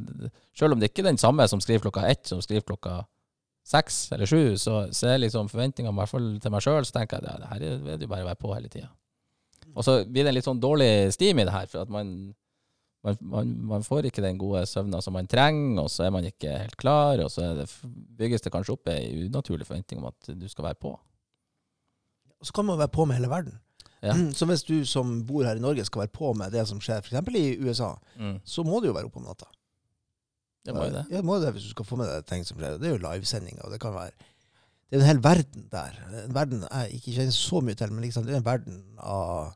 selv 0.57 0.75
om 0.75 0.83
det 0.83 0.91
ikke 0.91 1.05
er 1.05 1.13
den 1.13 1.21
samme 1.21 1.47
som 1.47 1.63
skriver 1.63 1.87
klokka 1.87 2.03
ett, 2.11 2.27
som 2.27 2.43
skriver 2.43 2.67
klokka 2.67 2.99
seks 3.67 4.11
eller 4.15 4.27
sju, 4.27 4.57
så, 4.59 4.87
så 4.91 5.13
er 5.13 5.23
liksom 5.23 5.47
forventningene, 5.51 5.95
i 5.95 6.01
hvert 6.01 6.11
fall 6.11 6.27
til 6.43 6.51
meg 6.51 6.63
sjøl, 6.63 6.83
så 6.87 6.99
tenker 6.99 7.19
jeg 7.19 7.27
at 7.27 7.31
ja, 7.31 7.39
det 7.39 7.51
her 7.53 7.63
er 7.95 8.01
det 8.01 8.07
jo 8.07 8.11
bare 8.11 8.27
å 8.27 8.29
være 8.33 8.41
på 8.43 8.51
hele 8.55 8.71
tida. 8.71 8.91
Og 9.77 9.85
så 9.85 10.01
blir 10.03 10.25
det 10.25 10.31
en 10.31 10.37
litt 10.37 10.47
sånn 10.47 10.61
dårlig 10.61 11.13
stim 11.15 11.39
i 11.39 11.47
det 11.47 11.55
her, 11.55 11.67
for 11.71 11.83
at 11.83 11.91
man, 11.93 12.13
man, 13.07 13.17
man, 13.33 13.51
man 13.71 13.85
får 13.85 14.09
ikke 14.09 14.23
den 14.25 14.39
gode 14.41 14.65
søvna 14.69 14.99
som 15.03 15.15
man 15.15 15.29
trenger, 15.31 15.83
og 15.83 15.91
så 15.93 16.07
er 16.07 16.13
man 16.13 16.27
ikke 16.27 16.51
helt 16.65 16.77
klar, 16.79 17.21
og 17.23 17.31
så 17.31 17.53
det, 17.57 17.67
bygges 18.19 18.43
det 18.43 18.51
kanskje 18.53 18.75
opp 18.75 18.91
ei 18.91 19.27
unaturlig 19.27 19.67
forventning 19.67 20.01
om 20.01 20.09
at 20.11 20.31
du 20.35 20.47
skal 20.51 20.69
være 20.69 20.81
på. 20.81 20.93
Så 22.43 22.53
kan 22.53 22.67
man 22.67 22.79
være 22.79 22.93
på 22.93 23.05
med 23.07 23.17
hele 23.17 23.31
verden. 23.31 23.55
Ja. 24.03 24.13
Så 24.37 24.45
hvis 24.45 24.61
du 24.63 24.75
som 24.85 25.23
bor 25.25 25.45
her 25.47 25.57
i 25.57 25.63
Norge 25.63 25.85
skal 25.87 26.03
være 26.03 26.13
på 26.13 26.33
med 26.37 26.53
det 26.53 26.67
som 26.69 26.81
skjer 26.83 27.01
f.eks. 27.01 27.31
i 27.33 27.57
USA, 27.63 27.95
så 28.45 28.65
må 28.67 28.81
du 28.81 28.91
jo 28.91 28.97
være 28.97 29.09
oppe 29.09 29.21
om 29.21 29.25
natta. 29.25 29.49
Det 30.67 30.75
må 30.75 30.83
jo 30.83 30.93
det. 30.97 31.05
Ja, 31.09 31.21
det 31.21 31.25
må 31.25 31.37
det 31.39 31.53
hvis 31.55 31.69
du 31.69 31.71
skal 31.71 31.87
få 31.87 31.97
med 31.99 32.09
deg 32.11 32.25
ting 32.27 32.43
som 32.45 32.59
skjer. 32.59 32.75
Det 32.81 32.89
er 32.89 32.97
jo 32.97 33.03
livesendinger, 33.05 33.63
og 33.63 33.71
det 33.73 33.79
kan 33.81 33.95
være 33.95 34.11
Det 34.87 34.95
er 34.95 35.01
en 35.01 35.09
hel 35.09 35.23
verden 35.23 35.63
der. 35.71 35.95
En 36.23 36.35
verden 36.35 36.61
jeg 36.63 36.99
ikke 36.99 37.15
kjenner 37.17 37.35
så 37.35 37.59
mye 37.63 37.75
til, 37.75 37.91
men 37.91 38.05
liksom, 38.05 38.23
det 38.27 38.35
er 38.35 38.41
en 38.41 38.45
verden 38.45 38.83
av, 39.03 39.55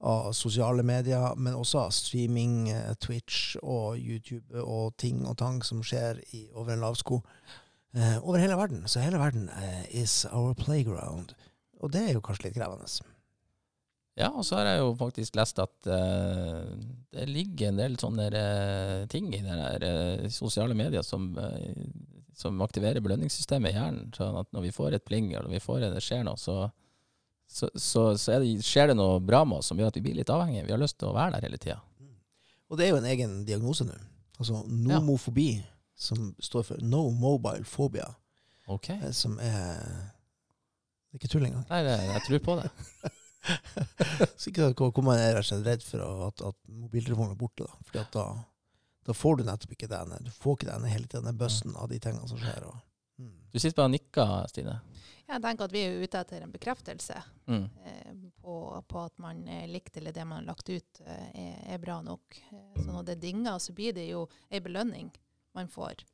av 0.00 0.32
sosiale 0.32 0.82
medier, 0.86 1.34
men 1.36 1.58
også 1.58 1.84
av 1.84 1.90
streaming, 1.92 2.70
eh, 2.72 2.94
Twitch 3.00 3.56
og 3.60 3.98
YouTube 3.98 4.62
og 4.64 4.96
ting 4.96 5.26
og 5.28 5.36
tang 5.38 5.60
som 5.64 5.82
skjer 5.84 6.22
i, 6.32 6.46
over 6.54 6.72
en 6.74 6.84
lavsko. 6.86 7.20
Eh, 7.92 8.18
over 8.22 8.38
hele 8.38 8.56
verden. 8.56 8.86
Så 8.88 9.02
hele 9.04 9.20
verden 9.20 9.48
eh, 9.48 10.02
is 10.02 10.24
our 10.32 10.54
playground. 10.54 11.34
Og 11.80 11.92
det 11.92 12.08
er 12.08 12.12
jo 12.14 12.24
kanskje 12.24 12.48
litt 12.48 12.56
krevende. 12.56 12.88
Ja, 14.18 14.28
og 14.34 14.44
så 14.44 14.58
har 14.58 14.68
jeg 14.68 14.82
jo 14.82 14.90
faktisk 14.98 15.36
lest 15.38 15.60
at 15.62 15.88
eh, 15.88 16.66
det 17.14 17.28
ligger 17.30 17.70
en 17.70 17.80
del 17.80 17.96
sånne 18.00 18.26
eh, 18.36 19.06
ting 19.10 19.30
i 19.36 19.40
det 19.44 19.86
eh, 19.86 20.26
sosiale 20.32 20.76
medier 20.76 21.04
som, 21.06 21.30
som 22.36 22.60
aktiverer 22.64 23.02
belønningssystemet 23.04 23.72
i 23.72 23.78
hjernen. 23.78 24.10
Sånn 24.16 24.38
at 24.42 24.50
når 24.54 24.68
vi 24.68 24.74
får 24.76 24.98
et 24.98 25.06
pling, 25.06 25.30
eller 25.32 25.48
når 25.48 25.56
vi 25.56 25.64
får 25.64 25.86
det 25.86 26.04
skjer 26.04 26.26
noe, 26.26 26.40
så, 26.40 26.66
så, 27.50 27.70
så, 27.74 28.02
så 28.18 28.38
det, 28.38 28.50
skjer 28.62 28.92
det 28.92 28.96
noe 28.98 29.18
bra 29.22 29.42
med 29.44 29.58
oss 29.58 29.70
som 29.72 29.78
gjør 29.80 29.90
at 29.90 29.96
vi 29.98 30.04
blir 30.04 30.18
litt 30.20 30.30
avhengige. 30.30 30.68
Vi 30.68 30.74
har 30.74 30.78
lyst 30.80 31.00
til 31.00 31.10
å 31.10 31.16
være 31.16 31.34
der 31.34 31.48
hele 31.48 31.58
tida. 31.58 31.80
Og 32.70 32.78
det 32.78 32.86
er 32.86 32.92
jo 32.92 33.00
en 33.00 33.08
egen 33.10 33.32
diagnose 33.48 33.86
nå. 33.88 33.96
Altså 34.38 34.62
nomofobi, 34.70 35.48
som 35.98 36.30
står 36.40 36.68
for 36.68 36.84
no 36.86 37.08
mobile 37.10 37.66
phobia, 37.66 38.06
Ok. 38.70 38.88
eh, 38.94 39.10
som 39.12 39.34
er 39.42 39.80
Det 41.10 41.18
er 41.18 41.18
ikke 41.18 41.32
tull 41.32 41.48
engang. 41.48 41.64
Nei, 41.66 41.80
jeg, 41.82 42.06
jeg 42.14 42.22
tror 42.28 42.44
på 42.46 42.54
det. 42.60 42.70
Så 44.38 44.50
ikke 44.52 44.68
hvor 44.78 45.02
man 45.02 45.18
er 45.18 45.40
redd 45.40 45.82
for 45.82 46.04
at, 46.28 46.42
at 46.44 46.56
mobiltelefonen 46.70 47.34
er 47.34 47.40
borte. 47.40 47.66
da. 47.66 47.82
Fordi 47.88 48.04
da, 48.14 48.24
da 49.08 49.16
får 49.16 49.40
du 49.40 49.44
nettopp 49.48 49.74
ikke 49.74 49.88
denne 49.90 50.20
Du 50.22 50.30
får 50.30 50.58
ikke 50.58 50.70
denne 50.70 50.92
hele 50.92 51.08
tiden, 51.08 51.26
den 51.26 51.40
bøssen 51.40 51.74
av 51.74 51.90
de 51.90 51.98
tingene 51.98 52.30
som 52.30 52.38
skjer. 52.38 52.68
Og, 52.68 52.78
mm. 53.18 53.32
Du 53.50 53.58
sitter 53.58 53.80
bare 53.80 53.90
og 53.90 53.96
nikker, 53.96 54.36
Stine. 54.52 54.76
Jeg 55.30 55.42
tenker 55.44 55.64
at 55.68 55.72
vi 55.74 55.80
er 55.86 56.00
ute 56.02 56.20
etter 56.24 56.42
en 56.42 56.52
bekreftelse 56.52 57.18
Mm. 57.50 57.64
eh, 57.84 58.12
på, 58.42 58.54
på 58.88 59.00
at 59.04 59.16
man 59.18 59.40
er 59.48 59.66
likt, 59.66 59.96
eller 59.96 60.12
det 60.14 60.24
man 60.26 60.38
har 60.44 60.46
lagt 60.54 60.68
ut, 60.70 61.00
eh, 61.04 61.30
er, 61.34 61.74
er 61.74 61.78
bra 61.82 62.00
nok. 62.02 62.38
Eh, 62.52 62.80
så 62.82 62.92
når 62.92 63.04
det 63.08 63.20
dinger, 63.22 63.58
så 63.58 63.72
blir 63.74 63.92
det 63.96 64.08
jo 64.10 64.24
ei 64.50 64.60
belønning 64.60 65.10
man 65.54 65.68
får. 65.68 66.04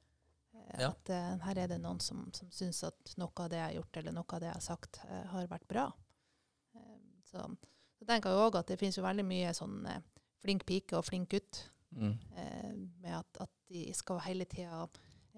Eh, 0.55 0.81
Ja. 0.81 0.88
At 0.90 1.11
eh, 1.11 1.37
her 1.44 1.59
er 1.62 1.68
det 1.68 1.79
noen 1.81 2.00
som, 2.00 2.24
som 2.35 2.48
syns 2.50 2.83
at 2.85 3.12
noe 3.20 3.31
av 3.37 3.48
det 3.52 3.57
jeg 3.61 3.66
har 3.68 3.76
gjort, 3.81 3.96
eller 4.00 4.12
noe 4.16 4.24
av 4.35 4.40
det 4.40 4.48
jeg 4.48 4.55
har 4.59 4.64
sagt, 4.64 5.00
eh, 5.09 5.24
har 5.33 5.46
vært 5.46 5.68
bra. 5.68 5.85
Eh, 6.74 6.98
så, 7.31 7.44
så 7.98 8.05
tenker 8.09 8.31
jeg 8.33 8.46
òg 8.48 8.57
at 8.61 8.66
det 8.72 8.79
finnes 8.81 8.96
jo 8.98 9.05
veldig 9.05 9.24
mye 9.29 9.52
sånn 9.57 9.85
eh, 9.92 10.00
flink 10.42 10.64
pike 10.68 10.96
og 10.98 11.05
flink 11.09 11.31
gutt. 11.37 11.62
Mm. 11.96 12.16
eh, 12.37 12.72
med 13.00 13.12
at, 13.20 13.38
at 13.40 13.50
de 13.70 13.87
skal 13.94 14.18
hele 14.26 14.44
tida 14.44 14.88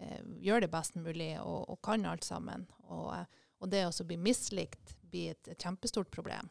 eh, 0.01 0.23
gjøre 0.43 0.65
det 0.65 0.71
best 0.73 0.97
mulig 0.97 1.35
og, 1.43 1.69
og 1.71 1.79
kan 1.85 2.07
alt 2.09 2.25
sammen. 2.27 2.65
Og, 2.89 3.13
eh, 3.19 3.27
og 3.59 3.71
det 3.73 3.85
å 3.89 4.07
bli 4.07 4.17
mislikt 4.21 4.97
blir 5.09 5.33
et, 5.33 5.49
et 5.49 5.63
kjempestort 5.63 6.11
problem. 6.15 6.49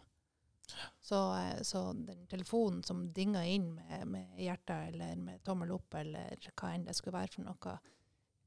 Så, 1.02 1.20
eh, 1.38 1.62
så 1.62 1.94
den 1.94 2.28
telefonen 2.28 2.84
som 2.84 3.14
dinga 3.14 3.46
inn 3.48 3.76
med, 3.76 4.08
med 4.08 4.42
hjertet 4.42 4.94
eller 4.94 5.16
med 5.16 5.44
tommel 5.48 5.72
opp 5.78 5.96
eller 5.96 6.50
hva 6.54 6.74
enn 6.74 6.86
det 6.88 6.96
skulle 6.98 7.18
være 7.18 7.38
for 7.38 7.48
noe, 7.48 7.78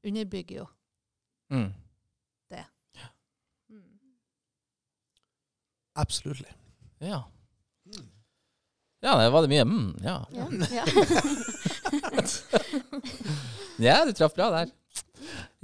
underbygger 0.05 0.61
jo. 0.61 0.67
Mm. 1.51 1.71
Mm. 3.71 3.99
Absolutt. 5.93 6.45
Ja. 6.99 7.23
Ja, 9.01 9.15
det 9.17 9.29
var 9.33 9.41
det 9.41 9.49
mye 9.49 9.65
mm, 9.65 9.95
ja. 10.03 10.27
Ja. 10.31 10.45
ja. 10.71 10.85
Ja, 13.81 14.05
du 14.05 14.13
traff 14.13 14.35
bra 14.37 14.51
der. 14.53 14.69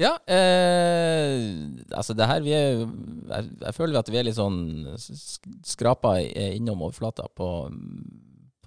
Ja, 0.02 0.14
eh, 0.30 1.36
altså 1.98 2.14
det 2.18 2.28
her 2.30 2.44
vi 2.46 2.54
er 2.56 2.68
jeg, 2.84 3.50
jeg 3.64 3.76
føler 3.78 4.00
at 4.00 4.12
vi 4.14 4.20
er 4.20 4.28
litt 4.28 4.38
sånn 4.38 4.60
sk- 5.02 5.50
skrapa 5.68 6.18
innom 6.22 6.84
overflata 6.86 7.26
på, 7.36 7.48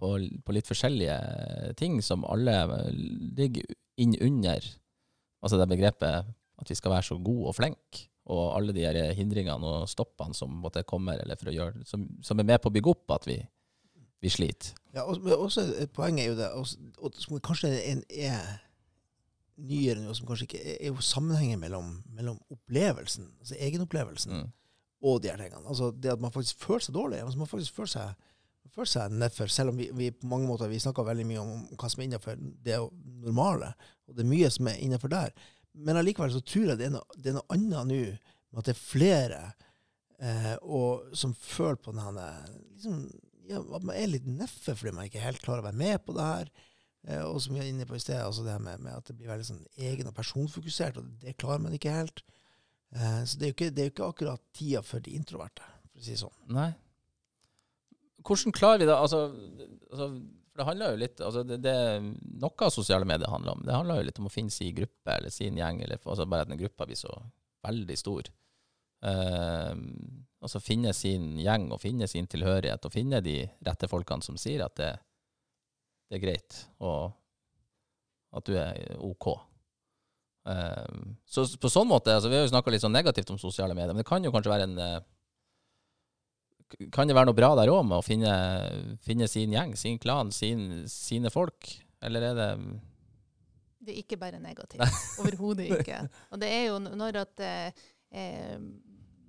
på, 0.01 0.11
på 0.45 0.57
litt 0.57 0.69
forskjellige 0.69 1.17
ting 1.81 2.01
som 2.05 2.27
alle 2.29 2.57
ligger 3.39 3.65
inn 4.01 4.17
under 4.21 4.65
altså 5.41 5.61
det 5.61 5.69
begrepet 5.73 6.29
at 6.61 6.69
vi 6.69 6.77
skal 6.77 6.93
være 6.93 7.07
så 7.09 7.17
gode 7.25 7.49
og 7.49 7.57
flinke, 7.57 8.03
og 8.31 8.51
alle 8.59 8.75
de 8.77 8.83
her 8.85 8.99
hindringene 9.17 9.65
og 9.65 9.87
stoppene 9.89 10.37
som 10.37 10.53
måtte 10.61 10.83
komme, 10.85 11.15
eller 11.17 11.39
for 11.41 11.49
å 11.49 11.55
gjøre, 11.55 11.87
som, 11.89 12.03
som 12.21 12.37
er 12.43 12.45
med 12.51 12.61
på 12.61 12.69
å 12.69 12.75
bygge 12.75 12.93
opp 12.93 13.15
at 13.17 13.25
vi, 13.31 13.39
vi 14.21 14.29
sliter. 14.29 14.75
Ja, 14.93 15.07
og, 15.09 15.23
men 15.25 15.33
også 15.41 15.65
Poenget 15.97 16.27
er 16.27 16.29
jo 16.29 16.37
det, 16.37 16.51
og, 16.53 17.09
og 17.09 17.41
kanskje 17.47 17.71
en, 17.89 18.03
er 18.13 18.61
nyere 19.67 20.01
nå, 20.03 20.15
som 20.17 20.27
kanskje 20.29 20.47
ikke 20.49 20.63
er, 20.63 20.77
er 20.81 20.91
jo 20.93 21.05
sammenhengen 21.05 21.61
mellom, 21.63 21.93
mellom 22.17 22.39
opplevelsen, 22.55 23.29
altså 23.41 23.59
egenopplevelsen, 23.59 24.33
Mm. 24.41 24.49
og 25.03 25.23
de 25.23 25.31
her 25.33 25.39
tingene. 25.41 25.67
Altså 25.69 25.91
det 25.97 26.13
at 26.13 26.21
man 26.21 26.33
faktisk 26.33 26.59
føler 26.61 26.85
seg 26.85 26.95
dårlig. 26.95 27.23
Altså 27.25 27.39
man 27.41 27.49
faktisk 27.49 27.75
føler 27.79 27.93
seg, 27.95 28.27
føler 28.75 28.91
seg 28.93 29.15
nedfor, 29.17 29.49
selv 29.51 29.73
om 29.73 29.79
vi, 29.81 29.89
vi 29.97 30.11
på 30.13 30.29
mange 30.29 30.47
måter 30.49 30.69
vi 30.71 30.79
snakker 30.83 31.07
veldig 31.09 31.25
mye 31.27 31.41
om 31.41 31.65
hva 31.81 31.89
som 31.91 32.03
er 32.03 32.09
innenfor 32.11 32.37
det 32.67 32.77
normale, 33.25 33.73
og 34.07 34.15
det 34.17 34.25
er 34.27 34.31
mye 34.35 34.51
som 34.53 34.69
er 34.69 34.79
innenfor 34.85 35.11
der. 35.13 35.33
Men 35.75 35.97
allikevel 35.97 36.33
så 36.35 36.43
tror 36.45 36.73
jeg 36.73 36.79
det 36.81 36.87
er 36.91 36.95
noe, 36.99 37.17
det 37.17 37.33
er 37.33 37.39
noe 37.39 37.55
annet 37.57 37.89
nå, 37.89 38.01
med 38.51 38.61
at 38.61 38.69
det 38.69 38.75
er 38.77 38.83
flere 38.83 39.41
eh, 40.21 40.55
og, 40.63 41.13
som 41.17 41.35
føler 41.39 41.79
på 41.81 41.95
denne 41.97 42.27
liksom, 42.75 43.05
ja, 43.51 43.61
At 43.63 43.83
man 43.87 43.97
er 43.97 44.11
litt 44.13 44.27
nedfor 44.31 44.77
fordi 44.79 44.93
man 44.95 45.09
ikke 45.09 45.23
helt 45.25 45.41
klarer 45.43 45.63
å 45.65 45.69
være 45.71 45.81
med 45.81 46.05
på 46.07 46.15
det 46.15 46.27
her. 46.27 46.51
Eh, 47.09 47.23
og 47.25 47.41
som 47.43 47.57
vi 47.57 47.63
er 47.63 47.71
inne 47.71 47.87
på 47.89 47.97
i 47.97 48.03
sted, 48.03 48.19
altså 48.21 48.45
det 48.45 48.53
her 48.55 48.65
med, 48.65 48.83
med 48.85 48.99
at 48.99 49.07
det 49.09 49.17
blir 49.17 49.31
veldig 49.31 49.49
sånn 49.49 49.63
egen 49.81 50.11
og 50.11 50.17
personfokusert, 50.17 51.01
og 51.01 51.09
det 51.23 51.39
klarer 51.41 51.65
man 51.65 51.77
ikke 51.77 51.95
helt. 51.95 52.25
Eh, 52.93 53.23
så 53.25 53.41
det 53.41 53.47
er, 53.47 53.53
jo 53.53 53.57
ikke, 53.57 53.71
er 53.71 53.89
jo 53.89 53.95
ikke 53.95 54.11
akkurat 54.13 54.45
tida 54.57 54.85
for 54.85 55.05
de 55.05 55.17
introverte, 55.17 55.65
for 55.91 56.03
å 56.03 56.07
si 56.07 56.15
det 56.17 56.23
sånn. 56.25 56.37
Nei. 56.57 56.71
Hvordan 58.27 58.55
klarer 58.57 58.83
vi 58.83 58.91
det? 58.91 58.97
Altså, 58.97 59.23
altså, 59.89 60.11
for 60.51 60.61
det 60.61 60.67
handler 60.67 60.93
jo 60.93 61.01
litt 61.01 61.21
altså 61.25 61.43
det, 61.47 61.57
det, 61.65 61.75
Noe 62.43 62.67
av 62.67 62.73
sosiale 62.75 63.07
medier 63.09 63.31
handler 63.33 63.55
om. 63.55 63.63
Det 63.65 63.73
handler 63.73 64.01
jo 64.01 64.09
litt 64.11 64.19
om 64.21 64.27
å 64.29 64.33
finne 64.35 64.53
sin 64.53 64.75
gruppe 64.77 65.15
eller 65.15 65.33
sin 65.33 65.57
gjeng, 65.57 65.81
eller 65.85 66.03
altså 66.03 66.27
bare 66.29 66.45
at 66.45 66.51
den 66.51 66.61
gruppa 66.61 66.89
blir 66.91 66.99
så 67.01 67.15
veldig 67.65 67.97
stor. 67.97 68.29
Uh, 69.01 69.73
altså 70.45 70.61
finne 70.61 70.93
sin 70.93 71.39
gjeng 71.41 71.71
og 71.73 71.81
finne 71.81 72.09
sin 72.11 72.29
tilhørighet, 72.29 72.85
og 72.85 72.93
finne 72.93 73.23
de 73.25 73.39
rette 73.65 73.89
folkene 73.89 74.27
som 74.27 74.37
sier 74.41 74.67
at 74.67 74.77
det, 74.81 74.91
det 76.11 76.19
er 76.19 76.25
greit, 76.25 76.59
og 76.83 77.13
at 78.35 78.47
du 78.47 78.57
er 78.59 78.99
OK. 79.07 79.31
Eh, 80.51 80.99
så 81.31 81.45
på 81.61 81.71
sånn 81.71 81.89
måte, 81.91 82.15
altså 82.17 82.31
Vi 82.31 82.39
har 82.39 82.47
jo 82.47 82.51
snakka 82.51 82.73
litt 82.73 82.83
sånn 82.83 82.95
negativt 82.97 83.31
om 83.31 83.39
sosiale 83.39 83.77
medier, 83.77 83.93
men 83.95 84.03
det 84.03 84.09
kan 84.09 84.25
jo 84.25 84.33
kanskje 84.35 84.53
være 84.55 84.67
en 84.67 84.79
eh, 84.81 85.01
Kan 86.95 87.11
det 87.11 87.17
være 87.19 87.29
noe 87.29 87.37
bra 87.39 87.53
der 87.59 87.71
òg, 87.71 87.83
med 87.87 87.99
å 87.99 88.07
finne, 88.07 88.33
finne 89.05 89.29
sin 89.31 89.55
gjeng, 89.55 89.77
sin 89.79 89.99
klan, 90.03 90.33
sin, 90.35 90.85
sine 90.91 91.31
folk? 91.35 91.71
Eller 92.03 92.31
er 92.31 92.39
det 92.39 92.51
Det 93.81 93.95
er 93.95 94.03
ikke 94.03 94.21
bare 94.21 94.43
negativt. 94.43 94.83
Overhodet 95.23 95.71
ikke. 95.79 96.05
Og 96.31 96.43
det 96.43 96.51
er 96.51 96.65
jo 96.71 96.79
når 96.83 97.23
at 97.25 97.47
eh, 97.47 97.83
eh, 98.11 98.59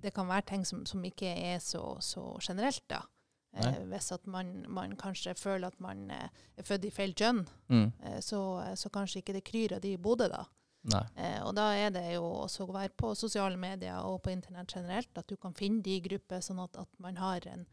det 0.02 0.14
kan 0.14 0.26
være 0.26 0.48
ting 0.50 0.66
som, 0.66 0.82
som 0.86 1.02
ikke 1.06 1.30
er 1.30 1.58
så, 1.62 1.82
så 2.02 2.24
generelt, 2.42 2.82
da. 2.90 3.04
Eh, 3.52 3.82
hvis 3.90 4.08
at 4.14 4.24
man, 4.30 4.62
man 4.72 4.94
kanskje 4.96 5.34
føler 5.36 5.68
at 5.68 5.80
man 5.84 6.06
eh, 6.10 6.28
er 6.56 6.66
født 6.66 6.86
i 6.88 6.94
feil 6.94 7.12
kjønn, 7.12 7.42
mm, 7.68 7.86
eh, 8.08 8.18
så, 8.24 8.40
så 8.80 8.88
kanskje 8.92 9.20
ikke 9.20 9.36
det 9.36 9.44
kryr 9.44 9.76
av 9.76 9.82
de 9.84 9.92
i 9.92 10.00
Bodø, 10.00 10.30
da. 10.32 10.46
Eh, 10.90 11.38
og 11.44 11.52
da 11.54 11.68
er 11.78 11.92
det 11.94 12.06
jo 12.16 12.24
også 12.42 12.66
å 12.66 12.74
være 12.74 12.94
på 12.98 13.12
sosiale 13.18 13.58
medier 13.60 14.02
og 14.08 14.22
på 14.24 14.32
internett 14.32 14.74
generelt, 14.74 15.12
at 15.14 15.28
du 15.30 15.36
kan 15.38 15.54
finne 15.54 15.82
de 15.84 15.98
i 15.98 16.02
grupper, 16.02 16.42
sånn 16.42 16.62
at, 16.64 16.80
at 16.80 16.90
man 17.02 17.20
har 17.22 17.46
en, 17.52 17.64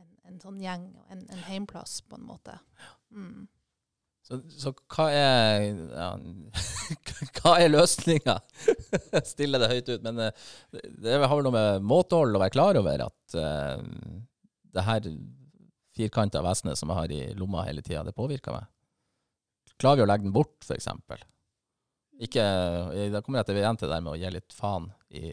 en, 0.00 0.12
en 0.28 0.42
sånn 0.42 0.60
gjeng, 0.60 0.90
en, 1.08 1.24
en 1.32 1.44
heimplass, 1.48 2.00
på 2.08 2.18
en 2.18 2.28
måte. 2.28 2.58
Mm. 3.14 3.46
Så, 4.22 4.38
så 4.54 4.70
hva 4.94 5.08
er 5.10 5.64
ja, 5.90 6.10
Hva 7.40 7.56
er 7.58 7.72
løsninga? 7.72 8.36
Stille 9.32 9.58
det 9.58 9.70
høyt 9.72 9.88
ut. 9.88 10.04
Men 10.04 10.20
eh, 10.28 10.44
det 11.02 11.16
har 11.16 11.32
vel 11.32 11.42
noe 11.48 11.56
med 11.56 11.88
måtehold 11.88 12.38
å 12.38 12.42
være 12.44 12.54
klar 12.54 12.78
over 12.78 13.02
at 13.08 13.34
uh, 13.34 13.82
det 14.72 14.84
her 14.86 15.08
firkanta 15.92 16.40
vesenet 16.44 16.78
som 16.80 16.88
jeg 16.92 16.96
har 16.98 17.12
i 17.12 17.20
lomma 17.36 17.66
hele 17.66 17.82
tida, 17.84 18.02
det 18.06 18.14
påvirker 18.16 18.54
meg. 18.56 18.68
Klarer 19.80 20.00
vi 20.00 20.04
å 20.06 20.08
legge 20.08 20.24
den 20.26 20.34
bort, 20.34 20.56
f.eks.? 20.64 20.88
Ikke 22.22 22.42
eh, 22.44 23.08
Da 23.12 23.20
kommer 23.24 23.40
jeg 23.40 23.48
til 23.50 23.58
igjen 23.60 23.78
til 23.80 23.88
det 23.88 23.96
der 23.96 24.04
med 24.04 24.12
å 24.14 24.20
gi 24.20 24.30
litt 24.30 24.54
faen 24.56 24.90
i 25.10 25.32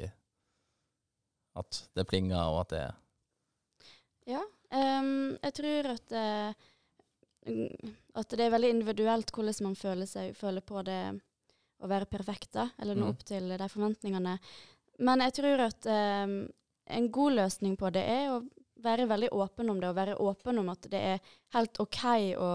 at 1.59 1.79
det 1.97 2.05
plinger, 2.07 2.49
og 2.53 2.61
at 2.65 2.73
det 2.75 2.83
Ja. 4.29 4.43
Um, 4.69 5.33
jeg 5.41 5.53
tror 5.57 5.87
at, 5.95 6.11
mm, 7.49 7.93
at 8.21 8.35
det 8.37 8.45
er 8.45 8.53
veldig 8.53 8.69
individuelt 8.75 9.31
hvordan 9.33 9.65
man 9.65 9.75
føler, 9.79 10.05
seg, 10.05 10.35
føler 10.37 10.61
på 10.61 10.83
det 10.85 11.01
å 11.81 11.89
være 11.89 12.05
perfekt, 12.11 12.51
da, 12.53 12.67
eller 12.77 12.95
nå 12.95 13.07
Mm. 13.07 13.09
opp 13.15 13.23
til 13.25 13.49
de 13.49 13.69
forventningene. 13.71 14.35
Men 14.99 15.23
jeg 15.25 15.33
tror 15.39 15.63
at 15.65 15.85
um, 15.89 16.35
en 16.85 17.11
god 17.11 17.33
løsning 17.39 17.77
på 17.79 17.89
det 17.95 18.03
er 18.03 18.33
å 18.35 18.43
være 18.83 19.07
veldig 19.09 19.31
åpen 19.35 19.69
om 19.71 19.79
det, 19.81 19.89
og 19.89 19.97
være 19.97 20.17
åpen 20.23 20.61
om 20.61 20.71
at 20.71 20.87
det 20.91 21.01
er 21.13 21.33
helt 21.55 21.79
OK 21.81 21.99
å, 22.39 22.51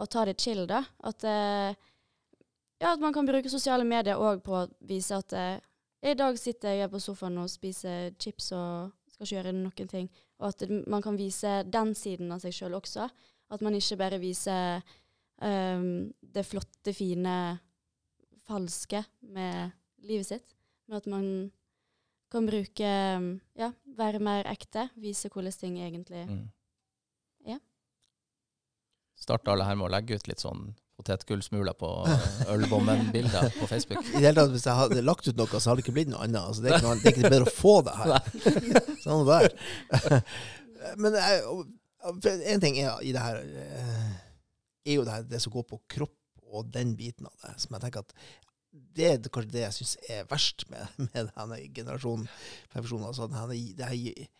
å 0.00 0.06
ta 0.10 0.24
det 0.28 0.36
chill, 0.40 0.66
da. 0.68 0.82
At, 1.06 1.24
eh, 1.24 1.72
ja, 2.80 2.92
at 2.92 3.02
man 3.02 3.14
kan 3.16 3.28
bruke 3.28 3.52
sosiale 3.52 3.86
medier 3.88 4.20
òg 4.20 4.44
på 4.44 4.56
å 4.62 4.68
vise 4.88 5.16
at 5.16 5.36
eh, 5.36 5.58
i 6.00 6.16
dag 6.16 6.38
sitter 6.40 6.78
jeg 6.78 6.90
på 6.92 7.00
sofaen 7.02 7.36
og 7.42 7.50
spiser 7.52 8.14
chips 8.20 8.52
og 8.56 8.92
skal 9.12 9.26
ikke 9.26 9.36
gjøre 9.36 9.56
noen 9.56 9.90
ting. 9.90 10.06
Og 10.40 10.48
at 10.48 10.64
man 10.88 11.02
kan 11.04 11.18
vise 11.20 11.60
den 11.68 11.92
siden 11.98 12.32
av 12.32 12.40
seg 12.40 12.56
sjøl 12.56 12.78
også. 12.78 13.04
At 13.52 13.64
man 13.64 13.76
ikke 13.76 13.98
bare 14.00 14.20
viser 14.22 14.80
um, 15.44 16.08
det 16.20 16.46
flotte, 16.48 16.94
fine, 16.96 17.34
falske 18.48 19.02
med 19.20 19.74
livet 20.08 20.30
sitt. 20.30 20.56
Men 20.88 20.96
at 21.02 21.10
man 21.10 21.26
kan 22.32 22.46
bruke 22.48 22.90
Ja, 23.58 23.72
være 23.98 24.20
mer 24.22 24.48
ekte. 24.50 24.88
Vise 25.00 25.30
hvordan 25.32 25.56
ting 25.56 25.80
egentlig 25.80 26.26
mm. 26.28 26.44
Ja. 27.48 27.58
Starter 29.20 29.54
alle 29.54 29.66
her 29.68 29.78
med 29.78 29.88
å 29.88 29.92
legge 29.92 30.18
ut 30.20 30.30
litt 30.30 30.42
sånn 30.42 30.70
potetgullsmuler 31.00 31.72
på 31.80 31.88
eh, 32.12 32.30
ølbommen-bilder 32.52 33.54
på 33.56 33.68
Facebook? 33.70 34.04
I 34.12 34.18
det 34.18 34.26
hele 34.26 34.42
tatt, 34.42 34.52
Hvis 34.52 34.66
jeg 34.68 34.76
hadde 34.76 35.04
lagt 35.04 35.28
ut 35.28 35.36
noe, 35.38 35.48
så 35.56 35.70
hadde 35.70 35.80
det 35.80 35.86
ikke 35.86 35.96
blitt 35.96 36.12
noe 36.12 36.24
annet. 36.26 36.42
Altså, 36.44 36.64
det, 36.64 36.70
er 36.70 36.78
ikke 36.78 36.88
noe, 36.88 37.00
det 37.00 37.08
er 37.08 37.16
ikke 37.16 37.32
bedre 37.32 37.48
å 37.48 37.54
få 37.56 37.76
det 37.86 37.94
her. 38.00 38.16
sånn 39.04 39.28
det 39.28 39.38
er. 39.40 40.24
Men 41.00 41.16
og 42.08 42.26
en 42.26 42.62
ting 42.62 42.78
er 42.80 43.00
i 43.04 43.12
det 43.12 43.22
her 43.22 43.40
eh, 43.40 44.12
er 44.88 44.96
jo 44.96 45.04
det, 45.04 45.12
her, 45.12 45.26
det 45.28 45.40
som 45.42 45.52
går 45.52 45.66
på 45.68 45.80
kropp 45.96 46.16
og 46.50 46.70
den 46.72 46.94
biten 46.98 47.28
av 47.28 47.34
det, 47.44 47.56
som 47.62 47.76
jeg 47.76 47.84
tenker 47.84 48.06
at 48.06 48.14
det 48.72 49.06
er 49.08 49.32
kanskje 49.32 49.54
det 49.54 49.64
jeg 49.64 49.76
syns 49.78 49.96
er 50.10 50.28
verst 50.30 50.66
med, 50.70 50.86
med 51.08 51.32
denne 51.34 51.58
generasjonen 51.74 52.28
perfeksjon. 52.72 53.06
Altså, 53.08 53.26
denne, 53.30 53.58
det 53.78 53.88
her, 53.90 54.30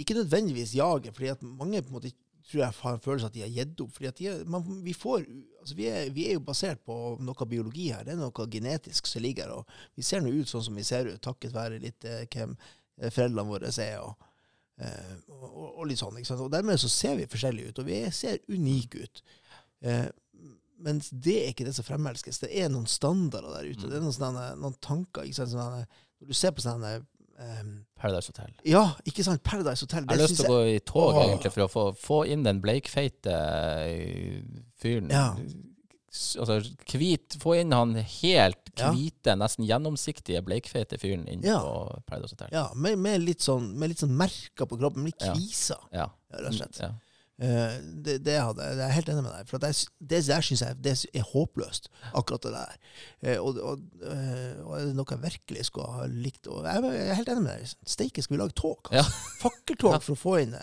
ikke 0.00 0.16
nødvendigvis 0.18 0.74
jaget, 0.76 1.14
fordi 1.14 1.32
at 1.32 1.42
mange 1.46 1.82
på 1.82 1.92
en 1.92 1.98
måte 2.00 2.12
tror 2.44 2.60
jeg 2.60 2.76
har 2.76 2.96
en 2.98 3.00
følelse 3.00 3.26
at 3.30 3.36
de 3.36 3.40
har 3.40 3.52
gitt 3.54 3.80
opp. 3.80 3.92
fordi 3.96 4.08
at 4.10 4.20
er- 4.20 4.44
man, 4.52 4.66
vi, 4.84 4.92
får, 4.92 5.22
altså 5.62 5.76
vi, 5.78 5.86
er, 5.88 6.10
vi 6.12 6.26
er 6.28 6.34
jo 6.36 6.42
basert 6.44 6.82
på 6.84 6.96
noe 7.24 7.46
biologi 7.48 7.86
her. 7.88 8.04
Det 8.04 8.12
er 8.12 8.20
noe 8.20 8.46
genetisk 8.52 9.08
som 9.08 9.24
ligger 9.24 9.48
her. 9.48 9.80
Vi 9.96 10.04
ser 10.04 10.20
nå 10.20 10.32
ut 10.34 10.50
sånn 10.50 10.66
som 10.66 10.76
vi 10.76 10.84
ser 10.84 11.08
ut, 11.08 11.22
takket 11.24 11.54
være 11.56 11.80
litt 11.80 12.04
eh, 12.04 12.26
hvem 12.34 12.52
eh, 13.00 13.08
foreldrene 13.08 13.48
våre 13.48 13.72
er. 13.80 13.98
og 14.04 14.30
Eh, 14.74 15.10
og, 15.30 15.78
og 15.78 15.84
litt 15.86 16.00
sånn, 16.00 16.16
ikke 16.18 16.26
sant? 16.32 16.40
Og 16.42 16.50
dermed 16.50 16.80
så 16.82 16.88
ser 16.90 17.12
vi 17.14 17.28
forskjellige 17.30 17.70
ut, 17.70 17.76
og 17.78 17.86
vi 17.86 17.98
ser 18.10 18.40
unike 18.50 19.04
ut. 19.04 19.20
Eh, 19.86 20.08
mens 20.78 21.10
det 21.10 21.36
er 21.44 21.50
ikke 21.52 21.64
det 21.68 21.74
som 21.76 21.84
fremelskes. 21.86 22.40
Det 22.42 22.50
er 22.52 22.68
noen 22.72 22.86
standarder 22.90 23.50
der 23.60 23.70
ute. 23.70 23.84
Mm. 23.84 23.90
Det 23.90 23.96
er 23.98 24.02
noen, 24.04 24.12
sånne, 24.16 24.46
noen 24.60 24.74
tanker. 24.80 25.28
Sånne, 25.32 25.84
når 26.20 26.30
du 26.30 26.34
ser 26.34 26.50
på 26.56 26.64
sånne 26.64 26.96
um, 27.38 27.84
Paradise 27.98 28.32
Hotel. 28.32 28.52
Ja, 28.68 28.86
ikke 29.06 29.24
sant? 29.26 29.42
Paradise 29.46 29.86
Hotel. 29.86 30.04
Jeg 30.08 30.18
har 30.18 30.22
lyst 30.28 30.40
til 30.40 30.50
å 30.50 30.56
gå 30.56 30.64
i 30.74 30.80
tog 30.80 31.14
å. 31.14 31.22
egentlig 31.28 31.52
for 31.54 31.66
å 31.66 31.70
få, 31.70 31.84
få 31.98 32.18
inn 32.34 32.42
den 32.46 32.60
bleikfeite 32.64 33.36
eh, 33.86 34.42
fyren. 34.82 35.10
Ja. 35.14 35.30
Altså 36.38 36.60
kvit, 36.86 37.34
Få 37.42 37.56
inn 37.58 37.72
han 37.74 37.94
helt 37.98 38.70
Ja. 38.78 38.92
hvite, 38.94 39.34
nesten 39.38 39.66
gjennomsiktige 39.66 40.42
bleikfeite 40.46 40.98
fyren 40.98 41.26
inn 41.30 41.42
Ja. 41.42 41.58
på 41.62 42.02
Paradise 42.06 42.34
Hotel. 42.36 42.48
Ja, 42.54 42.68
med, 42.74 42.98
med, 42.98 43.20
litt 43.22 43.42
sånn, 43.42 43.72
med 43.78 43.90
litt 43.90 43.98
sånn 44.02 44.14
merker 44.14 44.66
på 44.66 44.78
kroppen. 44.78 45.02
Med 45.02 45.14
litt 45.14 45.26
Ja. 45.26 45.34
kviser, 45.34 45.78
Ja. 45.92 46.06
rett 46.30 46.46
og 46.46 46.54
slett. 46.54 46.80
Eh, 47.42 47.78
det, 47.82 48.20
det, 48.22 48.36
hadde, 48.38 48.62
det 48.62 48.84
er 48.84 48.92
jeg 48.92 48.94
helt 49.00 49.08
enig 49.10 49.22
med 49.24 49.32
deg 49.34 49.48
For 49.50 49.64
jeg, 49.66 49.88
Det 49.98 50.20
der 50.28 50.44
syns 50.46 50.60
jeg 50.62 50.76
det 50.84 50.92
er 51.18 51.24
håpløst, 51.32 51.88
akkurat 52.14 52.44
det 52.46 52.52
der. 52.54 52.76
Eh, 53.26 53.40
og, 53.42 53.58
og, 53.58 53.80
eh, 54.06 54.60
og 54.62 54.76
er 54.78 54.84
det 54.86 54.94
noe 54.94 55.16
jeg 55.16 55.22
virkelig 55.24 55.66
skulle 55.66 55.96
ha 55.96 56.06
likt 56.06 56.46
og 56.46 56.68
Jeg 56.68 57.08
er 57.08 57.18
helt 57.18 57.32
enig 57.34 57.46
med 57.48 57.58
deg. 57.58 57.74
Steike, 57.90 58.22
skal 58.22 58.36
vi 58.36 58.42
lage 58.42 58.54
tog? 58.54 58.86
Altså. 58.86 59.02
Ja. 59.02 59.32
Fakkeltog 59.42 59.98
for 60.04 60.14
å 60.14 60.20
få 60.20 60.36
inn, 60.44 60.54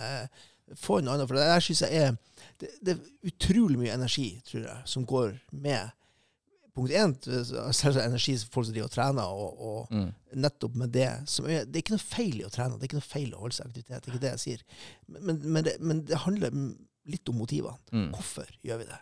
få 0.80 1.02
inn 1.02 1.12
annet. 1.12 1.28
For 1.28 1.40
det 1.40 1.50
der 1.52 1.66
syns 1.66 1.84
jeg 1.84 2.06
er 2.06 2.16
det, 2.62 2.72
det 2.80 2.96
er 2.96 3.32
utrolig 3.34 3.80
mye 3.82 3.98
energi, 3.98 4.30
tror 4.48 4.64
jeg, 4.64 4.88
som 4.94 5.04
går 5.10 5.36
med 5.52 5.92
Punkt 6.74 6.92
én, 6.96 7.12
selvsagt 7.20 8.06
energi 8.06 8.38
for 8.46 8.54
folk 8.56 8.66
som 8.70 8.74
driver 8.78 8.88
og 8.88 8.94
trener, 8.96 9.28
og, 9.28 9.64
og 9.68 9.92
Mm. 9.92 10.14
nettopp 10.40 10.76
med 10.80 10.92
det 10.96 11.10
som 11.28 11.46
Det 11.46 11.76
er 11.76 11.82
ikke 11.82 11.98
noe 11.98 12.06
feil 12.06 12.38
i 12.40 12.46
å 12.48 12.52
trene, 12.54 12.78
det 12.80 12.86
er 12.86 12.90
ikke 12.92 13.02
noe 13.02 13.10
feil 13.12 13.34
å 13.36 13.42
holde 13.42 13.58
seg 13.58 13.66
i 13.66 13.70
aktivitet. 13.70 14.04
Det 14.06 14.08
er 14.08 14.14
ikke 14.16 14.24
det 14.24 14.32
jeg 14.38 14.44
sier. 14.46 14.64
Men, 15.08 15.26
men, 15.26 15.42
men, 15.52 15.64
det, 15.68 15.74
men 15.82 16.06
det 16.08 16.22
handler 16.24 16.56
litt 17.12 17.28
om 17.34 17.36
motivene. 17.42 17.76
Mm. 17.92 18.12
Hvorfor 18.16 18.48
gjør 18.64 18.78
vi 18.84 18.88
det? 18.88 19.02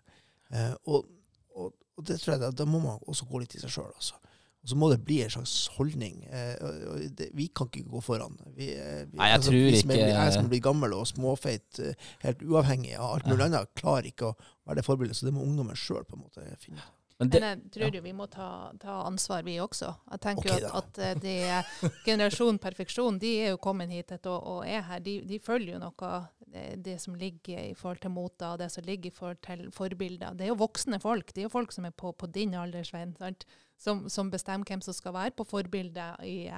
Eh, 0.56 0.74
og, 0.90 1.06
og, 1.54 1.74
og 2.00 2.06
det 2.10 2.18
tror 2.24 2.34
jeg 2.38 2.42
da, 2.42 2.50
da 2.52 2.66
må 2.66 2.80
man 2.82 2.98
også 3.06 3.28
gå 3.30 3.44
litt 3.44 3.54
i 3.54 3.62
seg 3.62 3.70
sjøl. 3.76 3.92
Altså. 3.94 4.18
Og 4.64 4.68
så 4.74 4.76
må 4.76 4.90
det 4.92 4.98
bli 5.08 5.22
en 5.24 5.30
slags 5.32 5.54
holdning. 5.78 6.24
Eh, 6.26 7.06
det, 7.16 7.30
vi 7.38 7.46
kan 7.56 7.70
ikke 7.70 7.86
gå 7.94 8.02
foran. 8.04 8.34
Vi, 8.58 8.72
eh, 8.76 9.06
vi, 9.12 9.20
Nei, 9.22 9.30
jeg 9.36 9.44
tror 9.46 9.54
vi 9.60 9.80
som 9.84 9.92
er, 9.94 10.02
ikke- 10.02 10.16
Jeg 10.26 10.34
som 10.40 10.50
blir 10.50 10.60
gammel 10.66 10.94
og 10.98 11.06
småfeit, 11.08 11.80
eh, 11.86 11.94
helt 12.26 12.42
uavhengig 12.44 12.98
av 12.98 13.14
alt 13.20 13.30
mulig 13.30 13.46
annet, 13.46 13.70
klarer 13.78 14.10
ikke 14.10 14.34
å 14.34 14.36
være 14.66 14.82
det 14.82 14.86
forbildet. 14.90 15.16
Så 15.22 15.30
det 15.30 15.34
må 15.38 15.46
ungdommen 15.46 15.78
sjøl 15.78 16.04
finne 16.10 16.26
ut. 16.82 16.96
Men 17.20 17.30
det, 17.30 17.40
Men 17.40 17.50
jeg 17.50 17.72
tror 17.76 17.96
jo 17.98 18.02
vi 18.02 18.14
må 18.16 18.26
ta, 18.32 18.50
ta 18.80 19.02
ansvar, 19.04 19.44
vi 19.44 19.58
også. 19.60 19.92
Jeg 20.14 20.22
tenker 20.24 20.54
okay, 20.54 20.68
at, 20.72 21.00
at 21.04 21.24
eh, 21.28 21.64
de, 21.84 21.92
generasjon 22.06 22.60
perfeksjon, 22.64 23.20
de 23.20 23.34
er 23.44 23.54
jo 23.54 23.62
kommet 23.62 23.92
hit 23.92 24.14
og, 24.22 24.38
og 24.38 24.62
er 24.64 24.86
her. 24.88 25.04
De, 25.04 25.18
de 25.28 25.40
følger 25.44 25.76
jo 25.76 25.82
noe 25.84 26.12
det, 26.80 26.96
som 27.04 27.16
ligger 27.16 27.60
i 27.60 27.76
forhold 27.78 28.00
til 28.02 28.14
moter, 28.14 28.54
og 28.54 28.60
det 28.60 28.72
som 28.72 28.86
ligger 28.88 29.12
i 29.12 29.14
forhold 29.14 29.42
til 29.46 29.68
forbilder. 29.76 30.34
Det 30.34 30.48
er 30.48 30.54
jo 30.54 30.60
voksne 30.64 31.00
folk. 31.04 31.34
Det 31.34 31.44
er 31.44 31.50
jo 31.50 31.54
folk 31.54 31.76
som 31.76 31.86
er 31.86 31.94
på, 31.94 32.12
på 32.12 32.30
din 32.34 32.56
alder, 32.58 32.88
Svein? 32.88 33.16
Som, 33.80 34.08
som 34.10 34.32
bestemmer 34.32 34.68
hvem 34.68 34.82
som 34.82 34.96
skal 34.96 35.14
være 35.14 35.36
på 35.38 35.46
forbildet 35.48 36.24
i, 36.26 36.50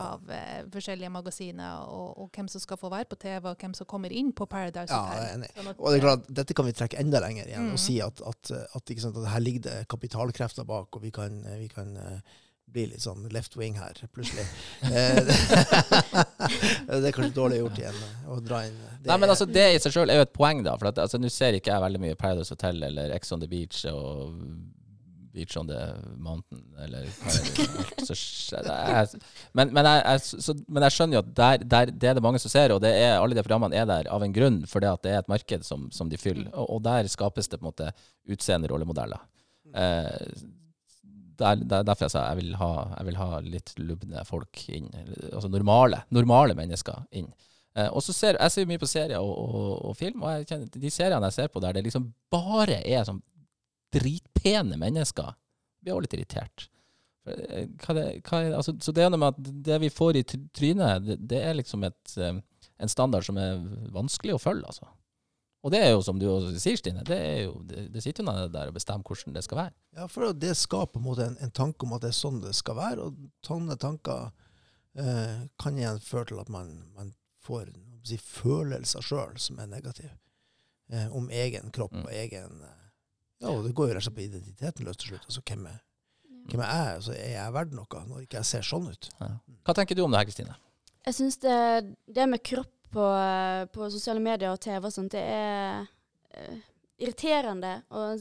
av 0.00 0.30
eh, 0.32 0.62
forskjellige 0.72 1.10
magasiner, 1.12 1.82
og, 1.88 2.14
og 2.22 2.30
hvem 2.36 2.46
som 2.48 2.62
skal 2.62 2.78
få 2.80 2.88
være 2.92 3.04
på 3.10 3.18
TV, 3.20 3.50
og 3.50 3.58
hvem 3.60 3.74
som 3.76 3.86
kommer 3.90 4.12
inn 4.12 4.30
på 4.32 4.46
Paradise 4.48 4.88
Ja, 4.92 5.02
Hotel. 5.04 5.24
er 5.26 5.34
enig. 5.36 5.50
Sånn 5.56 5.68
at, 5.72 5.80
Og 5.82 5.90
det 5.92 5.98
er 5.98 6.06
klart, 6.06 6.30
Dette 6.40 6.54
kan 6.56 6.68
vi 6.70 6.72
trekke 6.78 7.00
enda 7.02 7.20
lenger 7.20 7.50
igjen 7.50 7.66
Mm. 7.68 7.74
og 7.76 7.82
si 7.82 7.98
at, 8.00 8.22
at, 8.24 8.52
at, 8.74 8.82
ikke 8.94 9.04
sant, 9.04 9.18
at 9.20 9.28
her 9.34 9.44
ligger 9.44 9.66
det 9.68 9.76
kapitalkrefter 9.92 10.64
bak, 10.64 10.88
og 10.96 11.02
vi 11.04 11.10
kan, 11.12 11.42
vi 11.60 11.68
kan 11.68 11.92
eh, 12.00 12.38
bli 12.72 12.86
litt 12.88 13.04
sånn 13.04 13.26
left 13.34 13.52
wing 13.60 13.76
her, 13.76 13.92
plutselig. 14.14 14.46
Eh, 14.92 15.20
det 16.88 17.08
er 17.10 17.14
kanskje 17.14 17.34
dårlig 17.36 17.58
gjort 17.60 17.78
igjen 17.82 17.98
eh, 18.06 18.30
å 18.32 18.38
dra 18.40 18.62
inn 18.66 18.78
det. 18.80 18.92
nei, 19.10 19.16
men 19.20 19.28
altså, 19.32 19.44
det 19.46 19.66
i 19.74 19.80
seg 19.82 19.92
sjøl 19.94 20.10
er 20.12 20.22
jo 20.22 20.26
et 20.26 20.32
poeng, 20.32 20.62
da. 20.64 20.78
For 20.80 20.88
altså, 20.92 21.20
nå 21.20 21.28
ser 21.32 21.58
ikke 21.58 21.72
jeg 21.74 21.84
veldig 21.84 22.00
mye 22.02 22.18
Paradise 22.18 22.54
Hotel 22.54 22.80
eller 22.88 23.12
Ex 23.16 23.32
on 23.36 23.42
the 23.44 23.48
Beach 23.50 23.84
og 23.92 24.40
Beach 25.32 25.56
on 25.56 25.68
the 25.70 25.80
Mountain, 26.20 26.60
eller 26.84 27.06
hva 27.08 27.32
det? 27.32 28.76
Er- 28.76 29.14
men, 29.56 29.72
men, 29.72 29.88
jeg, 29.88 30.02
jeg, 30.04 30.42
så, 30.44 30.54
men 30.68 30.84
jeg 30.86 30.96
skjønner 30.96 31.16
jo 31.18 31.22
at 31.22 31.30
der, 31.38 31.66
der, 31.74 31.92
det 31.92 32.10
er 32.10 32.18
det 32.18 32.24
mange 32.24 32.40
som 32.42 32.52
ser, 32.52 32.74
og 32.74 32.84
er, 32.84 33.16
alle 33.16 33.36
de 33.38 33.44
programmene 33.44 33.78
er 33.80 33.88
der 33.88 34.10
av 34.12 34.24
en 34.24 34.34
grunn, 34.36 34.62
fordi 34.68 34.90
at 34.90 35.04
det 35.06 35.14
er 35.14 35.22
et 35.22 35.30
marked 35.32 35.64
som, 35.66 35.86
som 35.94 36.10
de 36.12 36.20
fyller. 36.20 36.50
Og, 36.52 36.68
og 36.76 36.82
der 36.84 37.08
skapes 37.12 37.48
det 37.48 37.60
på 37.60 37.64
en 37.66 37.70
måte 37.70 37.92
utseende 38.28 38.68
rollemodeller. 38.72 39.24
Eh, 39.72 40.42
der, 41.42 41.62
der, 41.64 41.86
derfor 41.86 42.06
jeg 42.06 42.14
sa 42.14 42.26
jeg 42.28 42.42
vil, 42.42 42.52
ha, 42.60 42.72
jeg 42.98 43.08
vil 43.08 43.18
ha 43.22 43.30
litt 43.46 43.72
lubne 43.80 44.26
folk 44.28 44.66
inn. 44.68 44.90
Altså 45.32 45.48
normale, 45.50 46.04
normale 46.12 46.56
mennesker 46.58 47.06
inn. 47.18 47.32
Eh, 47.72 47.88
og 47.88 48.02
så 48.04 48.12
ser 48.12 48.36
Jeg 48.36 48.52
ser 48.52 48.68
mye 48.68 48.80
på 48.80 48.88
serier 48.90 49.16
og, 49.16 49.32
og, 49.32 49.68
og 49.88 49.96
film, 49.96 50.24
og 50.26 50.44
kjenner, 50.44 50.68
de 50.68 50.90
seriene 50.92 51.30
jeg 51.30 51.38
ser 51.38 51.52
på 51.52 51.62
der 51.64 51.78
det 51.78 51.86
liksom 51.86 52.10
bare 52.32 52.82
er 52.84 53.06
sånn 53.08 53.22
dritpene 53.92 54.78
mennesker, 54.80 55.34
blir 55.82 55.94
også 55.96 56.06
litt 56.06 56.16
irritert. 56.18 56.68
Eh, 57.28 57.68
Hva 57.82 57.94
det, 57.98 58.06
hva 58.26 58.40
er, 58.42 58.56
altså, 58.58 58.74
så 58.82 58.94
det 58.94 59.04
er 59.04 59.12
noe 59.12 59.20
med 59.22 59.36
at 59.36 59.52
det 59.68 59.78
vi 59.84 59.90
får 59.94 60.18
i 60.18 60.24
trynet, 60.26 61.04
det, 61.06 61.18
det 61.30 61.42
er 61.42 61.54
liksom 61.58 61.84
et, 61.86 62.16
eh, 62.18 62.40
en 62.82 62.90
standard 62.90 63.26
som 63.28 63.38
er 63.38 63.60
vanskelig 63.94 64.34
å 64.36 64.42
følge, 64.42 64.66
altså. 64.66 64.88
Og 65.62 65.70
det 65.70 65.78
er 65.78 65.92
jo, 65.92 66.00
som 66.02 66.18
du 66.18 66.24
også 66.26 66.56
sier, 66.58 66.74
Stine, 66.80 67.04
det, 67.06 67.14
er 67.22 67.36
jo, 67.44 67.52
det, 67.70 67.84
det 67.94 68.00
sitter 68.02 68.24
jo 68.24 68.32
noen 68.32 68.48
der 68.50 68.72
og 68.72 68.74
bestemmer 68.74 69.06
hvordan 69.06 69.36
det 69.36 69.44
skal 69.46 69.60
være. 69.60 69.74
Ja, 69.94 70.08
for 70.10 70.32
det 70.34 70.56
skaper 70.58 70.96
på 70.96 70.98
en 70.98 71.04
måte 71.06 71.26
en, 71.28 71.36
en 71.38 71.52
tanke 71.54 71.86
om 71.86 71.92
at 71.94 72.02
det 72.02 72.10
er 72.10 72.16
sånn 72.18 72.40
det 72.42 72.50
skal 72.58 72.74
være, 72.80 73.06
og 73.06 73.46
sånne 73.46 73.76
tanker 73.78 74.32
eh, 74.98 75.44
kan 75.62 75.78
igjen 75.78 76.00
føre 76.02 76.32
til 76.32 76.40
at 76.42 76.50
man, 76.50 76.72
man 76.98 77.12
får 77.46 77.70
si, 78.10 78.18
følelser 78.18 79.06
sjøl 79.06 79.38
som 79.38 79.62
er 79.62 79.70
negative. 79.70 80.16
Eh, 80.90 81.06
om 81.14 81.30
egen 81.30 81.70
kropp 81.70 81.94
Mm. 81.94 82.02
og 82.08 82.10
egen 82.24 82.58
eh, 82.66 82.81
Ja, 83.42 83.52
og 83.52 83.64
det 83.66 83.72
går 83.76 83.90
jo 83.90 83.94
rett 83.96 84.04
og 84.04 84.06
slett 84.06 84.18
på 84.18 84.26
identiteten 84.26 84.86
løs 84.86 85.00
til 85.00 85.12
slutt. 85.12 85.24
Altså, 85.26 85.42
hvem 85.48 85.64
er, 85.70 85.80
hvem 86.50 86.62
er 86.62 86.70
jeg? 86.70 86.98
Altså, 86.98 87.16
er 87.16 87.32
jeg 87.34 87.54
verdt 87.56 87.74
noe 87.78 88.04
når 88.08 88.26
ikke 88.26 88.38
jeg 88.38 88.50
ser 88.52 88.68
sånn 88.68 88.86
ut? 88.92 89.10
Hva 89.66 89.74
tenker 89.76 89.98
du 89.98 90.04
om 90.04 90.14
det 90.14 90.22
her, 90.22 90.28
Kristine? 90.30 90.58
Jeg 91.02 91.18
syns 91.18 91.40
det, 91.42 91.58
det 92.06 92.28
med 92.30 92.44
kropp 92.46 92.70
på, 92.92 93.06
på 93.74 93.90
sosiale 93.90 94.22
medier 94.22 94.52
og 94.52 94.60
TV 94.62 94.86
og 94.86 94.94
sånt, 94.94 95.14
det 95.16 95.22
er 95.24 95.86
uh, 96.36 96.58
irriterende 97.02 97.78
og 97.90 98.20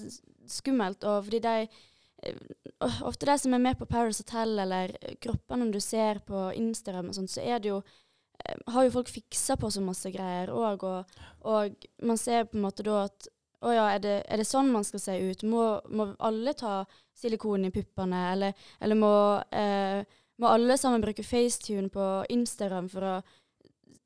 skummelt. 0.49 1.03
Og 1.05 1.25
fordi 1.27 1.41
de 1.43 1.55
uh, 1.67 3.01
Ofte 3.05 3.27
de 3.29 3.35
som 3.37 3.53
er 3.53 3.61
med 3.61 3.77
på 3.77 3.85
Paris 3.89 4.21
Hotel, 4.21 4.55
eller 4.63 4.95
kroppene 5.21 5.67
du 5.73 5.79
ser 5.83 6.21
på 6.25 6.47
Instagram 6.57 7.11
og 7.11 7.17
sånt, 7.19 7.33
så 7.33 7.43
er 7.45 7.61
det 7.61 7.69
jo 7.69 7.77
eh, 7.81 8.57
har 8.73 8.87
jo 8.87 8.93
folk 8.95 9.09
fiksa 9.09 9.57
på 9.61 9.69
så 9.73 9.83
masse 9.85 10.09
greier 10.13 10.49
òg, 10.53 10.85
og, 10.85 11.19
og 11.45 11.85
man 12.01 12.17
ser 12.17 12.47
på 12.49 12.57
en 12.57 12.65
måte 12.65 12.85
da 12.85 13.03
at 13.03 13.29
å 13.61 13.71
ja, 13.75 13.85
er 13.95 13.99
det, 14.01 14.15
er 14.27 14.41
det 14.41 14.47
sånn 14.49 14.71
man 14.73 14.85
skal 14.87 14.99
se 15.03 15.15
ut? 15.21 15.43
Må, 15.43 15.65
må 15.93 16.07
alle 16.19 16.53
ta 16.57 16.79
silikon 17.21 17.67
i 17.67 17.71
puppene, 17.73 18.21
eller, 18.33 18.53
eller 18.81 18.97
må, 18.97 19.11
eh, 19.53 20.01
må 20.41 20.49
alle 20.49 20.77
sammen 20.81 21.03
bruke 21.03 21.23
FaceTune 21.25 21.91
på 21.93 22.07
Instagram 22.33 22.87
for 22.89 23.05
å 23.05 23.15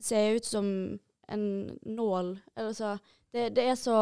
se 0.04 0.20
ut 0.36 0.46
som 0.46 0.68
en 1.32 1.46
nål? 1.88 2.34
Eller 2.56 2.74
så, 2.76 2.98
det, 3.32 3.50
det 3.56 3.70
er 3.72 3.80
så 3.80 3.96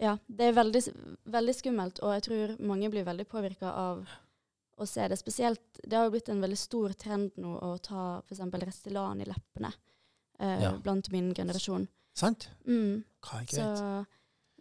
Ja, 0.00 0.12
det 0.30 0.46
er 0.46 0.52
veldig, 0.54 0.80
veldig 1.26 1.54
skummelt, 1.58 1.98
og 2.06 2.12
jeg 2.14 2.22
tror 2.28 2.56
mange 2.62 2.88
blir 2.92 3.02
veldig 3.04 3.26
påvirka 3.28 3.72
av 3.74 4.04
å 4.78 4.86
se 4.86 5.08
det. 5.10 5.16
Spesielt 5.18 5.80
Det 5.82 5.96
har 5.98 6.04
jo 6.06 6.12
blitt 6.14 6.28
en 6.30 6.40
veldig 6.44 6.58
stor 6.58 6.92
trend 6.94 7.34
nå 7.42 7.56
å 7.66 7.72
ta 7.82 8.20
f.eks. 8.22 8.44
Restylane 8.62 9.24
i 9.24 9.28
leppene 9.28 9.72
eh, 10.38 10.62
Ja. 10.62 10.70
blant 10.78 11.10
min 11.10 11.32
generasjon. 11.34 11.88
Sant? 12.14 12.46
Mm. 12.66 13.02
Hva 13.26 13.40
er 13.42 13.48
greit? 13.50 13.82
Så, 13.82 14.17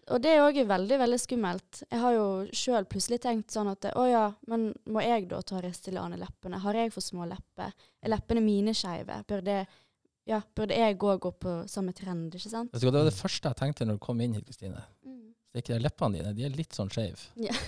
og 0.07 0.21
det 0.23 0.31
er 0.31 0.43
òg 0.45 0.57
veldig 0.69 0.97
veldig 1.01 1.17
skummelt. 1.19 1.81
Jeg 1.91 1.99
har 1.99 2.13
jo 2.15 2.27
sjøl 2.55 2.85
plutselig 2.87 3.19
tenkt 3.25 3.51
sånn 3.51 3.67
at 3.71 3.89
å 3.91 4.05
ja, 4.07 4.23
men 4.47 4.69
må 4.87 5.03
jeg 5.03 5.27
da 5.31 5.41
ta 5.43 5.59
Restylane 5.63 6.15
i 6.15 6.21
leppene? 6.21 6.61
Har 6.63 6.79
jeg 6.79 6.93
for 6.95 7.03
små 7.03 7.27
lepper? 7.27 7.73
Er 8.01 8.13
leppene 8.13 8.43
mine 8.45 8.75
skeive? 8.77 9.19
Burde, 9.27 9.57
ja, 10.29 10.39
burde 10.55 10.79
jeg 10.79 10.95
òg 10.95 11.19
gå 11.25 11.33
på 11.43 11.57
samme 11.71 11.95
trend, 11.97 12.31
ikke 12.39 12.53
sant? 12.53 12.71
Det 12.71 12.87
var 12.87 13.03
det 13.09 13.15
første 13.17 13.51
jeg 13.51 13.59
tenkte 13.59 13.87
når 13.87 13.99
du 13.99 14.05
kom 14.07 14.23
inn 14.23 14.37
hit, 14.37 14.47
Kristine. 14.47 14.85
Mm. 15.03 15.33
Det 15.51 15.59
er 15.59 15.65
ikke 15.65 15.83
leppene 15.83 16.21
dine, 16.21 16.35
de 16.37 16.47
er 16.47 16.55
litt 16.55 16.77
sånn 16.77 16.91
skeive. 16.93 17.27
Ja. 17.43 17.55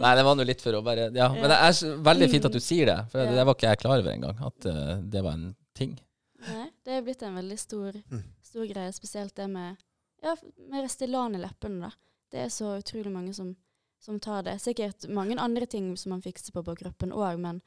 Nei, 0.00 0.12
det 0.16 0.22
var 0.24 0.36
nå 0.36 0.44
litt 0.48 0.62
for 0.64 0.74
å 0.76 0.80
bare 0.84 1.10
Ja, 1.14 1.28
men 1.32 1.48
det 1.52 1.56
er 1.56 1.98
veldig 2.04 2.28
fint 2.32 2.46
at 2.48 2.54
du 2.56 2.60
sier 2.62 2.88
det, 2.88 3.00
for 3.12 3.20
det, 3.20 3.36
det 3.36 3.44
var 3.46 3.56
ikke 3.56 3.68
jeg 3.68 3.80
klar 3.82 4.00
over 4.00 4.12
engang, 4.12 4.36
at 4.48 4.68
uh, 4.68 4.94
det 5.00 5.24
var 5.24 5.36
en 5.36 5.50
ting. 5.76 5.92
Nei, 6.40 6.70
det 6.84 6.92
er 6.96 7.02
blitt 7.04 7.22
en 7.22 7.34
veldig 7.36 7.58
stor, 7.58 7.92
Mm. 8.10 8.22
stor 8.42 8.66
greie, 8.66 8.92
spesielt 8.92 9.34
det 9.36 9.48
med, 9.50 9.76
ja, 10.22 10.36
med 10.68 10.82
Restylan 10.84 11.34
i 11.34 11.38
leppene. 11.42 11.80
da. 11.80 11.90
Det 12.30 12.38
er 12.44 12.48
så 12.48 12.78
utrolig 12.78 13.12
mange 13.12 13.34
som, 13.34 13.54
som 13.98 14.20
tar 14.20 14.42
det. 14.46 14.58
Sikkert 14.62 15.08
mange 15.08 15.36
andre 15.38 15.66
ting 15.66 15.96
som 15.96 16.10
man 16.10 16.22
fikser 16.22 16.52
på 16.52 16.62
på 16.64 16.76
kroppen 16.78 17.12
òg, 17.12 17.38
men, 17.38 17.60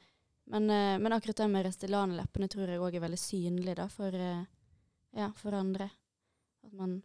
men, 0.46 0.70
eh, 0.70 0.98
men 0.98 1.12
akkurat 1.12 1.36
det 1.36 1.50
med 1.50 1.66
Restylan 1.66 2.12
i 2.12 2.16
leppene 2.16 2.48
tror 2.48 2.68
jeg 2.68 2.80
òg 2.80 2.94
er 2.96 3.00
veldig 3.06 3.18
synlig 3.20 3.76
da, 3.76 3.88
for, 3.88 4.08
eh, 4.14 4.44
ja, 5.16 5.30
for 5.36 5.52
andre. 5.54 5.90
At 6.64 6.72
man 6.72 7.02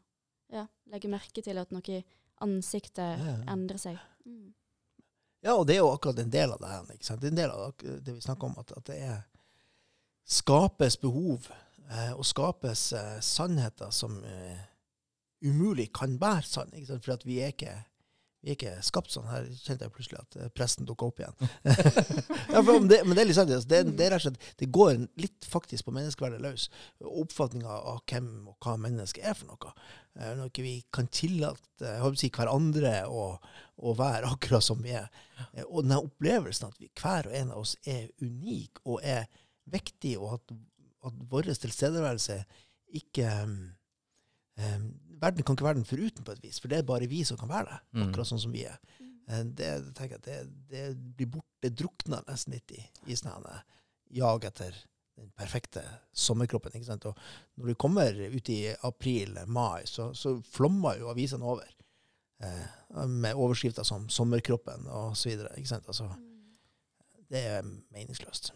ja, 0.52 0.66
legger 0.90 1.10
merke 1.10 1.44
til 1.44 1.58
at 1.58 1.70
noe 1.72 1.84
i 1.88 2.04
ansiktet 2.42 2.98
Ja, 3.20 3.26
ja. 3.36 3.44
endrer 3.54 3.78
seg. 3.78 4.00
Mm. 4.26 4.54
Ja, 5.44 5.54
og 5.56 5.68
det 5.68 5.76
er 5.76 5.80
jo 5.84 5.92
akkurat 5.94 6.20
en 6.20 6.30
del 6.32 6.52
av 6.52 6.60
det 6.60 6.96
ikke 6.98 7.06
sant? 7.06 7.22
Det 7.22 7.28
er 7.28 7.32
en 7.32 7.36
del 7.44 7.52
av 7.52 7.74
det 7.78 8.14
vi 8.16 8.22
snakker 8.22 8.48
om, 8.50 8.56
at, 8.60 8.72
at 8.76 8.86
det 8.90 8.98
er 9.04 9.22
skapes 10.30 10.98
behov 11.02 11.50
eh, 11.90 12.14
og 12.14 12.26
skapes 12.28 12.92
eh, 12.94 13.20
sannheter 13.26 13.94
som 13.96 14.22
eh, 14.24 14.66
umulig 15.46 15.90
kan 15.96 16.20
være 16.22 16.46
sann. 16.46 16.76
For 16.88 17.26
vi 17.26 17.42
er 17.44 17.56
ikke 17.56 17.78
vi 18.40 18.54
er 18.54 18.56
ikke 18.56 18.84
skapt 18.88 19.12
sånn. 19.12 19.26
Her 19.28 19.48
kjente 19.52 19.84
jeg 19.84 19.92
plutselig 19.92 20.20
at 20.22 20.54
presten 20.56 20.86
dukka 20.88 21.10
opp 21.10 21.18
igjen. 21.20 21.50
ja, 22.54 22.62
det, 22.64 23.02
men 23.04 23.12
det 23.12 23.24
er 23.26 23.28
litt 23.28 23.36
sant. 23.36 23.52
altså. 23.52 23.68
Det, 23.68 23.82
det, 23.90 24.06
er 24.06 24.14
rett 24.14 24.22
og 24.22 24.30
slett, 24.30 24.46
det 24.62 24.70
går 24.78 24.94
litt 25.20 25.48
faktisk 25.52 25.90
på 25.90 25.94
menneskeverdet 25.98 26.40
løs. 26.46 26.70
Oppfatninga 27.04 27.68
av 27.68 28.00
hvem 28.08 28.30
og 28.48 28.56
hva 28.64 28.78
mennesket 28.80 29.28
er 29.28 29.36
for 29.36 29.52
noe. 29.52 29.74
Når 30.40 30.54
ikke 30.54 30.64
vi 30.64 30.78
kan 30.96 31.12
tillate 31.12 31.98
si, 32.16 32.32
hverandre 32.32 32.94
å, 33.12 33.26
å 33.76 33.98
være 34.00 34.32
akkurat 34.32 34.64
som 34.64 34.80
vi 34.88 34.96
er. 34.96 35.12
Og 35.66 35.84
den 35.84 35.98
opplevelsen 36.00 36.72
at 36.72 36.80
vi, 36.80 36.88
hver 36.96 37.28
og 37.28 37.36
en 37.42 37.52
av 37.58 37.68
oss 37.68 37.76
er 37.84 38.08
unik 38.24 38.86
og 38.86 39.04
er 39.04 39.28
viktig, 39.72 40.16
og 40.20 40.34
at, 40.40 40.56
at 41.06 41.14
vår 41.32 41.50
tilstedeværelse 41.54 42.40
ikke 43.00 43.28
um, 43.44 43.54
um, 44.58 44.90
Verden 45.20 45.44
kan 45.44 45.56
ikke 45.58 45.66
være 45.68 45.76
den 45.82 45.86
foruten, 45.86 46.24
på 46.24 46.32
et 46.32 46.44
vis, 46.44 46.60
for 46.64 46.72
det 46.72 46.78
er 46.80 46.86
bare 46.88 47.08
vi 47.12 47.24
som 47.28 47.38
kan 47.38 47.50
være 47.50 47.66
det, 47.74 47.80
Mm. 47.94 48.04
akkurat 48.08 48.28
sånn 48.30 48.40
som 48.40 48.54
vi 48.56 48.62
er. 48.64 48.78
Eh, 49.28 49.44
Det, 49.44 49.72
tenker 49.96 50.16
jeg, 50.16 50.22
det, 50.24 50.38
det 50.70 51.16
blir 51.18 51.28
borte, 51.28 51.50
det 51.62 51.74
drukner 51.76 52.24
nesten 52.28 52.54
litt 52.56 52.72
i, 52.72 52.80
i 53.08 53.16
sånn 53.20 53.44
jag 54.10 54.46
etter 54.46 54.74
den 55.18 55.30
perfekte 55.36 55.84
sommerkroppen. 56.16 56.72
ikke 56.74 56.86
sant? 56.88 57.06
Og 57.06 57.18
når 57.58 57.68
du 57.68 57.76
kommer 57.76 58.16
ut 58.16 58.50
i 58.50 58.74
april-mai, 58.82 59.84
så, 59.86 60.14
så 60.16 60.38
flommer 60.42 60.98
jo 61.02 61.10
avisene 61.12 61.44
over. 61.44 61.68
Eh, 62.40 63.06
med 63.08 63.36
overskrifter 63.36 63.84
som 63.84 64.08
'Sommerkroppen' 64.08 64.88
og 64.88 65.18
så 65.18 65.30
videre. 65.30 65.52
Ikke 65.58 65.68
sant? 65.68 65.84
Altså, 65.88 66.08
det 67.30 67.44
er 67.46 67.62
meningsløst. 67.92 68.54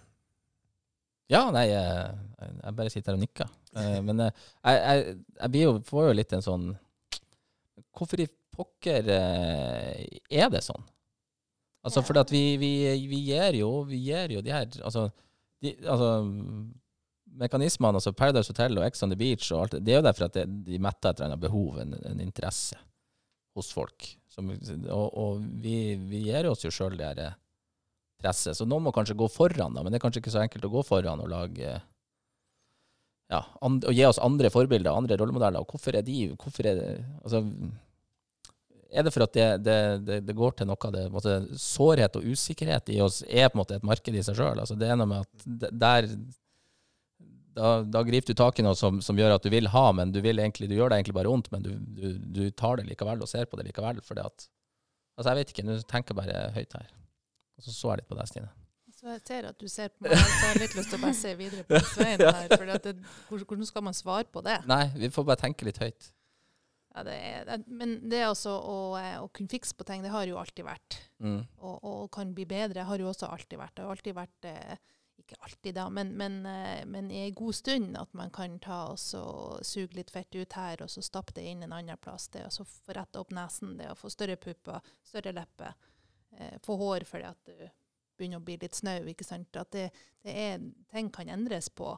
Ja, 1.33 1.47
nei, 1.53 1.65
jeg, 1.71 2.13
jeg 2.61 2.75
bare 2.77 2.91
sitter 2.93 3.13
her 3.13 3.17
og 3.17 3.23
nikker. 3.23 3.51
Eh, 3.81 3.99
men 4.05 4.19
eh, 4.27 4.41
jeg, 4.61 4.79
jeg, 4.83 5.17
jeg 5.39 5.53
blir 5.55 5.63
jo, 5.65 5.73
får 5.87 6.07
jo 6.11 6.15
litt 6.19 6.35
en 6.37 6.45
sånn 6.45 6.65
Hvorfor 7.93 8.21
i 8.21 8.27
pokker 8.53 9.07
eh, 9.09 10.03
er 10.29 10.51
det 10.53 10.61
sånn? 10.65 10.83
Altså, 11.83 11.99
Ja. 11.99 12.05
for 12.07 12.19
at 12.21 12.31
vi, 12.31 12.43
vi, 12.61 12.69
vi 13.09 13.19
gir 13.31 13.57
jo 13.59 13.71
vi 13.89 13.97
gir 14.05 14.35
jo 14.37 14.43
de 14.45 14.53
her 14.53 14.69
Altså, 14.85 15.07
de, 15.63 15.73
altså 15.83 16.11
mekanismene, 17.33 17.97
altså 17.97 18.13
Paradise 18.13 18.51
Hotel 18.53 18.77
og 18.77 18.85
Ex 18.85 19.01
on 19.03 19.09
the 19.09 19.17
Beach 19.17 19.47
og 19.55 19.63
alt 19.63 19.77
det, 19.79 19.89
er 19.95 19.97
jo 20.03 20.05
derfor 20.05 20.27
at 20.27 20.35
de 20.37 20.77
metter 20.81 21.09
et 21.09 21.17
eller 21.17 21.31
annet 21.31 21.41
behov, 21.41 21.79
en, 21.81 21.95
en 22.11 22.19
interesse 22.21 22.77
hos 23.57 23.71
folk. 23.73 24.05
Som, 24.29 24.51
og 24.85 25.17
og 25.17 25.41
vi, 25.63 25.95
vi 25.97 26.23
gir 26.27 26.45
oss 26.51 26.61
jo 26.65 26.71
sjøl 26.73 26.93
det 26.99 27.09
her 27.09 27.33
presset. 28.23 28.57
Så 28.57 28.67
noen 28.67 28.87
må 28.87 28.93
kanskje 28.95 29.17
gå 29.19 29.27
foran, 29.31 29.75
da, 29.75 29.83
men 29.83 29.91
det 29.91 29.99
er 29.99 30.05
kanskje 30.05 30.23
ikke 30.23 30.33
så 30.33 30.43
enkelt 30.43 30.67
å 30.69 30.73
gå 30.73 30.85
foran 30.87 31.23
og 31.23 31.31
lage 31.31 31.73
ja, 33.31 33.39
and, 33.65 33.85
og 33.87 33.95
gi 33.95 34.03
oss 34.05 34.21
andre 34.21 34.51
forbilder, 34.53 34.93
andre 34.93 35.17
rollemodeller. 35.19 35.63
Og 35.63 35.73
hvorfor 35.73 35.97
er 35.97 36.05
de 36.05 36.27
hvorfor 36.35 36.69
er 36.69 36.79
det, 36.79 36.91
altså, 37.23 37.41
er 38.93 39.07
det 39.07 39.13
for 39.15 39.25
at 39.25 39.33
det, 39.33 39.47
det, 39.65 40.19
det, 40.27 40.37
går 40.37 40.53
til 40.57 40.69
noe 40.69 40.89
av 40.89 40.93
det 40.93 41.07
måte, 41.13 41.39
Sårhet 41.59 42.19
og 42.19 42.27
usikkerhet 42.29 42.91
i 42.93 43.01
oss 43.01 43.23
er 43.25 43.49
på 43.49 43.57
en 43.57 43.63
måte 43.63 43.79
et 43.79 43.87
marked 43.87 44.15
i 44.15 44.23
seg 44.25 44.37
sjøl. 44.37 44.61
Altså, 44.61 44.77
det 44.77 44.89
er 44.89 44.99
noe 44.99 45.09
med 45.09 45.25
at 45.25 45.69
der 45.73 46.09
da, 47.53 47.75
da 47.85 48.01
griper 48.05 48.33
du 48.33 48.37
tak 48.37 48.57
i 48.59 48.65
noe 48.65 48.73
som, 48.77 48.97
som 49.05 49.17
gjør 49.17 49.35
at 49.35 49.43
du 49.45 49.51
vil 49.53 49.69
ha, 49.69 49.85
men 49.93 50.13
du, 50.13 50.19
vil 50.25 50.41
egentlig, 50.41 50.69
du 50.71 50.77
gjør 50.77 50.89
det 50.89 50.99
egentlig 50.99 51.17
bare 51.19 51.29
vondt, 51.29 51.51
men 51.53 51.65
du, 51.65 51.71
du, 51.77 52.07
du 52.17 52.43
tar 52.57 52.79
det 52.79 52.87
likevel 52.89 53.21
og 53.21 53.29
ser 53.29 53.45
på 53.49 53.59
det 53.59 53.67
likevel. 53.69 54.01
For 54.05 54.17
det 54.17 54.25
at, 54.25 54.47
altså 55.17 55.31
jeg 55.31 55.39
vet 55.41 55.53
ikke, 55.53 55.65
nå 55.67 55.77
tenker 55.85 56.13
jeg 56.13 56.21
bare 56.23 56.47
høyt 56.57 56.77
her. 56.79 56.89
Og 57.57 57.65
så 57.65 57.73
så 57.75 57.93
jeg 57.93 58.01
litt 58.01 58.09
på 58.09 58.17
deg, 58.19 58.29
Stine. 58.31 58.51
Så 58.93 59.11
jeg 59.11 59.21
ser 59.27 59.47
at 59.49 59.59
du 59.59 59.67
ser 59.67 59.89
på 59.91 60.05
meg, 60.05 60.13
så 60.15 60.33
jeg 60.45 60.49
har 60.53 60.59
litt 60.61 60.75
lyst 60.77 60.91
til 60.93 60.99
å 60.99 61.03
bare 61.03 61.17
se 61.17 61.31
videre 61.35 61.63
på 61.67 61.79
Svein 61.93 62.21
her. 62.23 62.51
For 62.53 62.69
det, 62.71 62.93
hvordan 63.27 63.67
skal 63.67 63.83
man 63.83 63.97
svare 63.97 64.29
på 64.31 64.43
det? 64.45 64.61
Nei, 64.69 64.85
vi 64.95 65.09
får 65.11 65.25
bare 65.27 65.41
tenke 65.43 65.67
litt 65.67 65.81
høyt. 65.83 66.11
Ja, 66.93 67.01
det 67.07 67.13
er, 67.17 67.63
men 67.73 67.95
det 68.09 68.19
altså 68.21 68.53
å, 68.53 68.75
eh, 68.99 69.15
å 69.17 69.29
kunne 69.33 69.49
fikse 69.49 69.73
på 69.75 69.85
ting, 69.87 70.03
det 70.05 70.11
har 70.13 70.29
jo 70.29 70.37
alltid 70.37 70.67
vært. 70.67 70.99
Mm. 71.25 71.39
Og, 71.57 71.77
og 71.89 72.03
kan 72.13 72.35
bli 72.37 72.45
bedre, 72.45 72.85
har 72.85 73.01
jo 73.01 73.09
også 73.09 73.31
alltid 73.33 73.57
vært. 73.57 73.75
Det 73.75 73.85
har 73.85 73.95
alltid 73.95 74.17
vært 74.17 74.49
eh, 74.51 74.75
Ikke 75.23 75.37
alltid, 75.47 75.73
da, 75.77 75.87
men, 75.93 76.11
men, 76.19 76.39
eh, 76.45 76.83
men 76.85 77.09
i 77.09 77.23
en 77.23 77.35
god 77.37 77.57
stund 77.57 77.97
at 77.97 78.13
man 78.17 78.29
kan 78.33 78.59
ta 78.61 78.79
og 78.91 78.99
så 79.01 79.23
suge 79.65 79.97
litt 79.97 80.11
fett 80.13 80.35
ut 80.35 80.57
her, 80.59 80.83
og 80.85 80.91
så 80.91 81.01
stappe 81.05 81.33
det 81.33 81.47
inn 81.49 81.63
en 81.65 81.73
annen 81.73 81.97
plass. 81.97 82.27
Det 82.29 82.45
å 82.45 82.53
så 82.53 82.65
få 82.67 82.93
retta 82.93 83.23
opp 83.23 83.33
nesen, 83.33 83.73
det 83.79 83.89
å 83.89 83.97
få 83.97 84.11
større 84.13 84.37
pupper, 84.37 84.83
større 85.07 85.33
lepper, 85.33 85.73
eh, 86.39 86.57
få 86.65 86.77
hår 86.79 87.05
fordi 87.09 87.29
at 87.29 87.37
du 87.45 87.69
begynner 88.17 88.41
å 88.41 88.45
bli 88.45 88.57
litt 88.61 88.75
snau. 88.77 88.99
ikke 89.09 89.25
sant? 89.25 89.55
At 89.57 89.71
det, 89.71 89.89
det 90.23 90.33
er, 90.33 90.59
ting 90.93 91.09
kan 91.13 91.29
endres 91.29 91.69
på. 91.69 91.93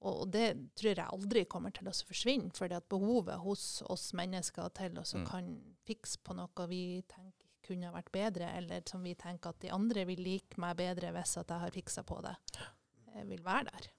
Og 0.00 0.22
og 0.22 0.30
det 0.30 0.52
tror 0.78 0.94
jeg 0.94 1.10
aldri 1.10 1.44
kommer 1.50 1.72
til 1.74 1.88
å 1.90 1.92
forsvinne, 2.06 2.52
fordi 2.54 2.76
at 2.76 2.86
behovet 2.88 3.40
hos 3.42 3.82
oss 3.90 4.12
mennesker 4.14 4.68
til 4.78 4.98
å 5.00 5.04
Mm. 5.18 5.26
kan 5.26 5.48
fikse 5.84 6.18
på 6.22 6.36
noe 6.38 6.66
vi 6.68 7.02
tenker 7.02 7.48
kunne 7.68 7.90
vært 7.92 8.12
bedre, 8.12 8.48
eller 8.56 8.82
som 8.86 9.02
vi 9.02 9.14
tenker 9.14 9.50
at 9.50 9.60
de 9.60 9.70
andre 9.74 10.04
vil 10.08 10.22
like 10.24 10.56
meg 10.56 10.76
bedre 10.76 11.10
hvis 11.12 11.36
at 11.36 11.48
jeg 11.48 11.58
har 11.58 11.70
fiksa 11.74 12.02
på 12.02 12.22
det, 12.24 12.34
jeg 13.14 13.26
vil 13.28 13.42
være 13.44 13.64
der. 13.64 13.90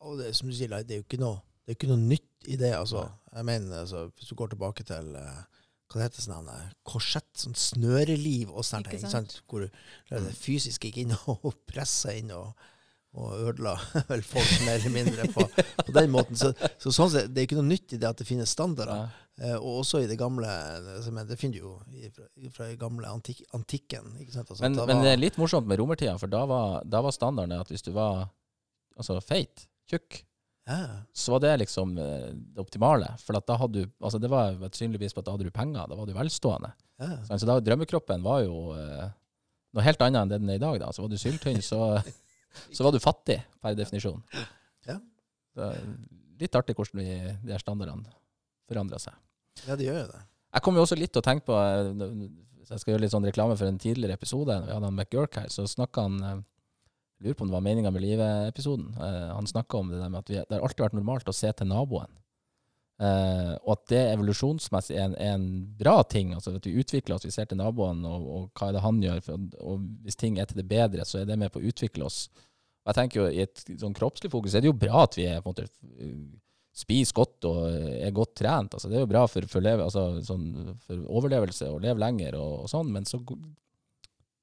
Og 0.00 0.18
det, 0.18 0.34
som 0.34 0.48
du 0.48 0.54
sier, 0.56 0.68
det 0.68 0.96
er 0.96 1.02
jo 1.02 1.04
ikke 1.04 1.20
noe, 1.20 1.42
det 1.64 1.74
er 1.74 1.78
ikke 1.78 1.90
noe 1.92 2.00
nytt 2.00 2.48
i 2.48 2.56
det. 2.56 2.72
altså. 2.74 3.04
Jeg 3.34 3.44
mener, 3.44 3.80
altså, 3.80 4.10
Hvis 4.16 4.28
du 4.28 4.34
går 4.34 4.48
tilbake 4.54 4.82
til 4.82 5.14
eh, 5.14 5.44
hva 5.90 5.98
det 6.00 6.08
heter 6.08 6.22
sånn 6.22 6.50
korsett, 6.86 7.30
sånn 7.36 7.56
snøreliv 7.58 8.50
og 8.52 8.62
sånne 8.66 8.86
Ikke 8.86 8.98
ting, 9.00 9.08
sant? 9.10 9.32
sant? 9.34 9.46
hvor 9.50 9.64
du 9.66 10.28
fysisk 10.38 10.84
gikk 10.86 11.00
inn 11.02 11.16
og 11.26 11.48
pressa 11.70 12.12
inn 12.14 12.30
og, 12.36 12.52
og 13.18 13.32
ødela 13.50 13.72
vel 14.10 14.22
folk 14.22 14.52
mer 14.66 14.76
eller 14.78 14.94
mindre 14.94 15.26
på, 15.34 15.46
på 15.88 15.94
den 15.96 16.12
måten. 16.14 16.38
Så, 16.38 16.52
så 16.78 16.92
sånn 16.94 17.10
sett, 17.10 17.32
det 17.34 17.42
er 17.42 17.48
ikke 17.50 17.58
noe 17.58 17.66
nytt 17.72 17.96
i 17.96 17.98
det 17.98 18.06
at 18.12 18.22
det 18.22 18.28
finnes 18.28 18.52
standarder. 18.54 19.08
Ja. 19.10 19.26
Eh, 19.40 19.56
og 19.56 19.80
også 19.80 20.02
i 20.04 20.08
det 20.10 20.18
gamle 20.20 20.46
altså, 20.46 21.10
Det 21.24 21.38
finner 21.40 21.56
du 21.56 21.60
jo 21.64 21.74
i- 21.96 22.10
fra, 22.12 22.26
fra 22.54 22.70
gamle 22.78 23.08
antik, 23.10 23.40
antikken. 23.56 24.12
ikke 24.20 24.34
sant? 24.36 24.50
Altså, 24.52 24.62
Men, 24.62 24.76
var, 24.78 24.86
men 24.92 25.02
det 25.02 25.14
er 25.16 25.22
litt 25.22 25.38
morsomt 25.40 25.66
med 25.70 25.80
romertida, 25.80 26.14
for 26.20 26.30
da 26.30 26.44
var, 26.50 26.82
da 26.84 27.00
var 27.02 27.14
standarden 27.16 27.56
at 27.58 27.70
hvis 27.72 27.82
du 27.86 27.90
var 27.96 28.28
altså, 28.98 29.16
feit, 29.24 29.66
tjukk, 29.90 30.22
så 31.12 31.32
var 31.32 31.42
det 31.44 31.52
liksom 31.64 31.96
eh, 31.98 32.28
det 32.32 32.62
optimale. 32.62 33.08
For 33.22 33.38
at 33.38 33.46
da 33.48 33.56
hadde 33.60 33.84
du, 33.84 33.92
altså 34.00 34.20
det 34.22 34.30
var 34.32 34.58
et 34.66 34.78
synlig 34.78 35.00
bevis 35.00 35.16
på 35.16 35.22
at 35.22 35.28
da 35.28 35.34
hadde 35.34 35.48
du 35.48 35.54
penger, 35.54 35.88
da 35.90 35.98
var 35.98 36.08
du 36.08 36.14
velstående. 36.16 36.72
ja. 37.02 37.16
Så 37.30 37.48
da 37.48 37.58
drømmekroppen 37.64 38.22
var 38.26 38.44
jo 38.44 38.74
eh, 38.76 39.08
noe 39.74 39.86
helt 39.86 40.02
annet 40.06 40.22
enn 40.22 40.32
det 40.34 40.40
den 40.42 40.52
er 40.54 40.60
i 40.60 40.64
dag. 40.64 40.80
da. 40.82 40.90
Så 40.94 41.04
var 41.04 41.12
du 41.12 41.18
syltynn, 41.20 41.62
så, 41.64 41.80
så 42.76 42.86
var 42.86 42.94
du 42.94 43.00
fattig, 43.02 43.40
per 43.62 43.78
definisjon. 43.78 44.22
Litt 46.40 46.56
artig 46.56 46.72
hvordan 46.72 47.02
vi, 47.02 47.14
de 47.44 47.52
her 47.52 47.60
standardene 47.60 48.14
forandra 48.70 49.00
seg. 49.02 49.16
ja, 49.66 49.74
det 49.76 49.90
gjør 49.90 49.98
jo 49.98 50.12
det. 50.12 50.20
Jeg 50.54 50.64
kom 50.64 50.78
jo 50.78 50.84
også 50.86 50.96
litt 50.96 51.12
til 51.12 51.20
å 51.20 51.26
tenke 51.26 51.44
på 51.46 51.56
så 52.70 52.76
jeg 52.76 52.82
skal 52.84 52.92
gjøre 52.92 53.02
litt 53.02 53.10
sånn 53.10 53.24
reklame 53.26 53.54
for 53.58 53.66
en 53.66 53.78
tidligere 53.82 54.14
episode, 54.14 54.54
vi 54.62 54.70
hadde 54.70 54.86
han 54.86 54.94
McGurk 54.94 55.40
her, 55.40 55.48
så 55.50 55.64
snakka 55.66 56.04
han 56.06 56.18
eh, 56.22 56.42
lurer 57.20 57.36
på 57.36 57.44
om 57.44 57.50
det 57.50 57.56
var 57.56 57.66
meninga 57.66 57.92
med 57.94 58.04
livet-episoden. 58.04 58.94
Uh, 58.96 59.34
han 59.34 59.48
snakka 59.48 59.78
om 59.78 59.92
det 59.92 60.00
der 60.00 60.10
med 60.12 60.22
at 60.22 60.32
vi, 60.32 60.38
det 60.40 60.56
har 60.56 60.66
alltid 60.66 60.86
vært 60.86 60.98
normalt 60.98 61.30
å 61.30 61.36
se 61.36 61.52
til 61.56 61.70
naboen. 61.70 62.12
Uh, 63.00 63.54
og 63.64 63.72
at 63.78 63.84
det 63.92 64.00
evolusjonsmessig 64.10 64.98
er 64.98 65.06
en, 65.08 65.16
er 65.16 65.36
en 65.38 65.46
bra 65.78 66.02
ting. 66.04 66.34
altså 66.36 66.52
At 66.56 66.68
vi 66.68 66.76
utvikler 66.80 67.16
oss, 67.16 67.24
vi 67.24 67.32
ser 67.32 67.48
til 67.48 67.60
naboen, 67.60 68.04
og, 68.08 68.28
og 68.28 68.46
hva 68.52 68.68
er 68.68 68.76
det 68.76 68.84
han 68.84 69.00
gjør. 69.04 69.24
For, 69.24 69.48
og 69.64 69.88
hvis 70.04 70.20
ting 70.20 70.36
er 70.38 70.50
til 70.50 70.60
det 70.60 70.68
bedre, 70.68 71.06
så 71.08 71.22
er 71.22 71.30
det 71.30 71.38
med 71.40 71.52
på 71.52 71.62
å 71.62 71.72
utvikle 71.72 72.08
oss. 72.08 72.26
Og 72.84 72.92
jeg 72.92 72.98
tenker 73.00 73.20
jo 73.20 73.30
I 73.30 73.42
et 73.44 73.64
sånn 73.80 73.96
kroppslig 73.96 74.32
fokus 74.32 74.54
er 74.56 74.64
det 74.64 74.70
jo 74.70 74.76
bra 74.76 75.04
at 75.04 75.16
vi 75.18 75.28
er 75.28 75.42
på 75.44 75.52
en 75.52 75.56
måte 75.56 75.68
spiser 76.80 77.16
godt 77.16 77.48
og 77.48 77.64
er 77.70 78.14
godt 78.14 78.36
trent. 78.40 78.76
Altså, 78.76 78.90
det 78.90 78.98
er 78.98 79.04
jo 79.04 79.10
bra 79.10 79.24
for, 79.30 79.46
for, 79.50 79.64
leve, 79.64 79.86
altså, 79.86 80.22
sånn, 80.24 80.76
for 80.86 81.02
overlevelse 81.18 81.68
og 81.70 81.82
leve 81.84 82.00
lenger 82.02 82.38
og, 82.38 82.64
og 82.64 82.70
sånn, 82.72 82.92
men 82.94 83.08
så 83.08 83.20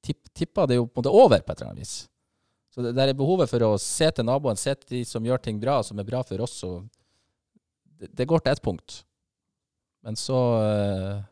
tipp, 0.05 0.27
tipper 0.35 0.69
det 0.69 0.79
jo 0.79 0.87
på 0.87 0.99
en 0.99 1.05
måte 1.05 1.15
over 1.23 1.43
på 1.43 1.53
et 1.53 1.61
eller 1.61 1.71
annet 1.71 1.85
vis. 1.85 1.95
Så 2.77 2.83
det 2.85 2.91
der 2.93 3.09
er 3.09 3.17
behovet 3.17 3.49
for 3.49 3.63
å 3.65 3.71
se 3.81 4.05
til 4.13 4.27
naboen, 4.27 4.59
se 4.61 4.75
til 4.77 4.99
de 4.99 5.05
som 5.09 5.25
gjør 5.25 5.39
ting 5.41 5.57
bra, 5.57 5.79
som 5.81 5.97
er 5.97 6.05
bra 6.05 6.19
for 6.21 6.43
oss, 6.45 6.59
det, 7.97 8.11
det 8.13 8.27
går 8.29 8.43
til 8.43 8.51
ett 8.53 8.61
punkt. 8.61 8.99
Men 10.05 10.19
så 10.21 10.37
eh, 10.61 11.23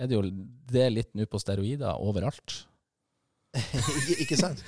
er 0.00 0.08
det 0.08 0.16
jo 0.16 0.22
det 0.72 0.86
litt 0.94 1.10
nå 1.12 1.26
på 1.28 1.40
steroider 1.42 2.00
overalt. 2.00 2.62
ikke, 3.52 4.16
ikke 4.24 4.38
sant? 4.40 4.62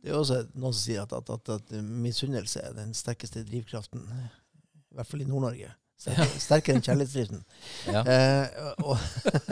Det 0.00 0.08
er 0.08 0.16
jo 0.16 0.22
også 0.22 0.38
noen 0.56 0.72
som 0.72 0.80
sier 0.80 1.02
at, 1.04 1.12
at, 1.12 1.34
at, 1.36 1.50
at 1.58 1.74
misunnelse 1.84 2.62
er 2.64 2.72
den 2.78 2.96
sterkeste 2.96 3.44
drivkraften. 3.44 4.08
I 4.08 4.96
hvert 4.96 5.10
fall 5.10 5.26
i 5.26 5.28
Nord-Norge. 5.28 5.68
Sterkere, 6.00 6.40
sterkere 6.46 6.80
enn 6.80 6.86
kjærlighetsdriften. 6.88 7.44
Ja. 7.92 8.06
Eh, 8.08 8.72
og, 8.88 8.96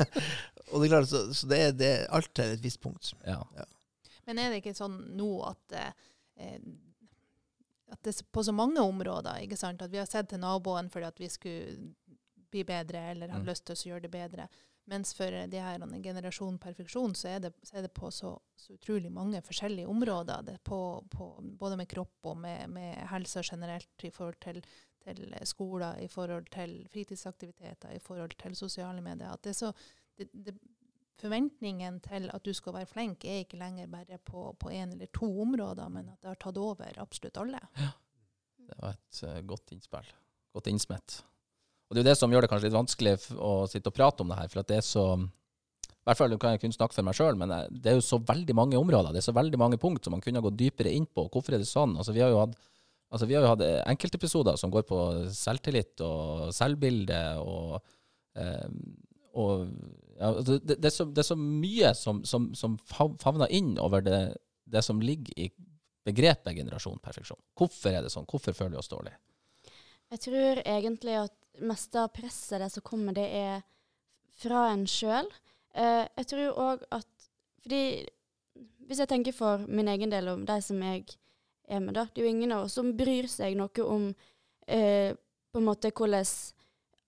og 0.72 0.80
det 0.80 0.88
er 0.88 0.94
klart, 0.94 1.12
så, 1.12 1.26
så 1.36 1.52
det, 1.52 1.60
er, 1.60 1.76
det 1.76 1.92
er 1.92 2.08
alt 2.16 2.32
til 2.32 2.56
et 2.56 2.64
visst 2.64 2.80
punkt. 2.80 3.12
Ja. 3.28 3.36
ja. 3.60 3.68
Men 4.30 4.38
er 4.38 4.52
det 4.52 4.62
ikke 4.62 4.76
sånn 4.78 4.96
nå 5.18 5.28
at, 5.48 5.74
eh, 5.74 6.58
at 7.90 8.02
det 8.06 8.14
på 8.30 8.44
så 8.46 8.54
mange 8.54 8.78
områder 8.78 9.42
ikke 9.42 9.58
sant? 9.58 9.82
at 9.82 9.90
vi 9.90 9.98
har 9.98 10.06
sett 10.06 10.30
til 10.30 10.38
naboen 10.42 10.90
fordi 10.92 11.08
at 11.10 11.18
vi 11.20 11.28
skulle 11.34 11.94
bli 12.50 12.62
bedre 12.66 13.10
eller 13.10 13.28
har 13.34 13.42
Mm. 13.42 13.46
lyst 13.48 13.64
til 13.66 13.74
å 13.74 13.88
gjøre 13.90 14.06
det 14.06 14.10
bedre. 14.14 14.46
Mens 14.90 15.12
for 15.14 15.30
de 15.30 15.58
her 15.62 15.82
en 15.82 16.02
generasjon 16.02 16.58
perfeksjon, 16.58 17.12
så 17.14 17.28
er 17.36 17.40
det, 17.44 17.52
så 17.62 17.76
er 17.78 17.82
det 17.82 17.92
på 17.94 18.10
så, 18.10 18.32
så 18.56 18.74
utrolig 18.74 19.10
mange 19.12 19.42
forskjellige 19.46 19.86
områder. 19.86 20.42
Det 20.46 20.54
er 20.54 20.62
på, 20.66 21.04
på, 21.10 21.28
både 21.58 21.76
med 21.76 21.88
kropp 21.88 22.26
og 22.32 22.36
med, 22.42 22.70
med 22.70 22.96
helse 23.12 23.42
generelt 23.46 24.04
i 24.06 24.10
forhold 24.10 24.40
til, 24.42 24.62
til 25.04 25.34
skoler, 25.46 26.00
i 26.02 26.08
forhold 26.08 26.50
til 26.50 26.88
fritidsaktiviteter, 26.90 27.94
i 27.94 28.02
forhold 28.02 28.34
til 28.40 28.56
sosiale 28.58 29.00
medier. 29.00 29.30
At 29.30 29.44
det 29.44 29.50
er 29.54 29.60
så, 29.60 29.72
det, 30.18 30.28
det, 30.32 30.58
forventningen 31.20 31.98
til 32.04 32.28
at 32.32 32.44
du 32.46 32.52
skal 32.56 32.76
være 32.78 32.88
flink, 32.90 33.24
er 33.24 33.44
ikke 33.44 33.60
lenger 33.60 33.90
bare 33.92 34.18
på, 34.24 34.50
på 34.60 34.72
én 34.72 34.94
eller 34.94 35.10
to 35.14 35.28
områder, 35.42 35.90
men 35.92 36.08
at 36.12 36.20
det 36.20 36.32
har 36.32 36.40
tatt 36.40 36.60
over 36.60 37.02
absolutt 37.02 37.40
alle. 37.40 37.60
Ja. 37.78 37.90
Det 38.70 38.78
var 38.78 38.94
et 38.94 39.20
uh, 39.26 39.40
godt 39.50 39.74
innspill. 39.74 40.08
Godt 40.54 40.70
innsmett. 40.70 41.20
Og 41.90 41.96
det 41.96 42.00
er 42.00 42.04
jo 42.04 42.10
det 42.12 42.18
som 42.20 42.32
gjør 42.32 42.44
det 42.46 42.50
kanskje 42.52 42.68
litt 42.68 42.78
vanskelig 42.78 43.12
å 43.34 43.52
sitte 43.70 43.90
og 43.90 43.96
prate 43.96 44.22
om 44.22 44.30
det 44.30 44.38
her, 44.38 44.50
for 44.52 44.62
at 44.62 44.68
det 44.70 44.78
er 44.78 44.86
så 44.86 45.04
I 45.18 46.06
hvert 46.06 46.20
fall, 46.20 46.36
kan 46.40 46.54
jeg 46.54 46.62
kun 46.62 46.74
snakke 46.74 46.96
for 46.96 47.06
meg 47.06 47.18
sjøl, 47.18 47.38
men 47.38 47.50
eh, 47.54 47.66
det 47.70 47.92
er 47.92 47.98
jo 47.98 48.06
så 48.06 48.20
veldig 48.22 48.54
mange 48.56 48.78
områder. 48.78 49.12
Det 49.12 49.20
er 49.20 49.26
så 49.26 49.36
veldig 49.36 49.58
mange 49.60 49.78
punkt 49.82 50.06
som 50.06 50.14
man 50.14 50.22
kunne 50.24 50.42
gått 50.44 50.58
dypere 50.58 50.92
inn 50.94 51.06
på. 51.06 51.26
Hvorfor 51.28 51.56
er 51.56 51.62
det 51.62 51.68
sånn? 51.68 51.96
Altså, 51.98 52.14
vi 52.16 52.22
har 52.24 52.32
jo 52.32 52.42
hatt 52.44 52.58
Altså, 53.10 53.26
vi 53.26 53.34
har 53.34 53.42
jo 53.42 53.50
hatt 53.50 53.62
eh, 53.66 53.80
enkeltepisoder 53.90 54.54
som 54.54 54.70
går 54.70 54.84
på 54.86 54.96
selvtillit 55.34 55.98
og 56.06 56.52
selvbilde 56.54 57.16
og, 57.42 57.80
eh, 58.38 58.68
og 59.34 59.64
ja, 60.20 60.28
altså, 60.28 60.58
det, 60.58 60.76
det, 60.76 60.84
er 60.90 60.92
så, 60.92 61.04
det 61.08 61.22
er 61.22 61.28
så 61.30 61.36
mye 61.40 61.90
som, 61.96 62.20
som, 62.28 62.50
som 62.54 62.76
favner 62.84 63.48
inn 63.56 63.72
over 63.80 64.04
det, 64.04 64.20
det 64.68 64.82
som 64.84 65.00
ligger 65.00 65.32
i 65.40 65.48
begrepet 66.04 66.58
generasjon 66.58 67.00
perfeksjon. 67.00 67.40
Hvorfor 67.56 67.94
er 67.94 68.04
det 68.04 68.12
sånn? 68.12 68.28
Hvorfor 68.28 68.56
føler 68.56 68.76
vi 68.76 68.80
oss 68.82 68.92
dårlig? 68.92 69.14
Jeg 70.10 70.24
tror 70.26 70.60
egentlig 70.64 71.16
at 71.22 71.36
meste 71.64 72.02
av 72.02 72.12
presset 72.12 72.60
det 72.60 72.68
som 72.74 72.84
kommer, 72.84 73.16
det 73.16 73.28
er 73.32 73.64
fra 74.40 74.66
en 74.74 74.84
sjøl. 74.88 75.28
Eh, 75.72 76.04
jeg 76.04 76.28
tror 76.32 76.62
òg 76.68 76.84
at 76.90 77.08
Fordi 77.60 78.08
hvis 78.88 78.98
jeg 79.02 79.08
tenker 79.10 79.34
for 79.36 79.60
min 79.68 79.88
egen 79.92 80.10
del 80.10 80.30
om 80.32 80.46
de 80.48 80.54
som 80.64 80.80
jeg 80.82 81.04
er 81.68 81.82
med, 81.84 81.92
da, 81.94 82.06
det 82.08 82.22
er 82.22 82.24
jo 82.24 82.30
ingen 82.32 82.54
av 82.56 82.64
oss 82.64 82.78
som 82.78 82.94
bryr 82.96 83.28
seg 83.28 83.52
noe 83.58 83.84
om 83.84 84.06
eh, 84.66 85.12
på 85.52 85.60
en 85.60 85.66
måte 85.68 85.92
hvordan 85.92 86.24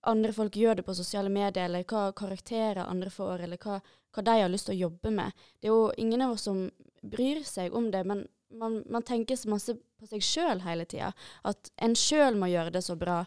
andre 0.09 0.33
folk 0.35 0.55
gjør 0.59 0.79
det 0.79 0.85
på 0.87 0.95
sosiale 0.97 1.31
medier, 1.31 1.65
eller 1.65 1.85
hva 1.87 2.11
karakterer 2.15 2.83
andre 2.83 3.11
får, 3.13 3.45
eller 3.45 3.59
hva, 3.63 3.79
hva 4.13 4.23
de 4.27 4.37
har 4.41 4.51
lyst 4.51 4.67
til 4.69 4.75
å 4.75 4.83
jobbe 4.87 5.13
med. 5.15 5.43
Det 5.59 5.69
er 5.69 5.75
jo 5.75 5.91
ingen 5.97 6.25
av 6.25 6.35
oss 6.35 6.47
som 6.49 6.65
bryr 7.03 7.43
seg 7.47 7.75
om 7.75 7.89
det, 7.91 8.03
men 8.07 8.25
man, 8.53 8.83
man 8.89 9.03
tenker 9.03 9.35
så 9.39 9.49
masse 9.51 9.75
på 9.99 10.09
seg 10.09 10.23
sjøl 10.23 10.63
hele 10.65 10.85
tida. 10.89 11.11
At 11.47 11.71
en 11.81 11.95
sjøl 11.97 12.37
må 12.39 12.51
gjøre 12.51 12.73
det 12.75 12.83
så 12.85 12.95
bra. 12.99 13.23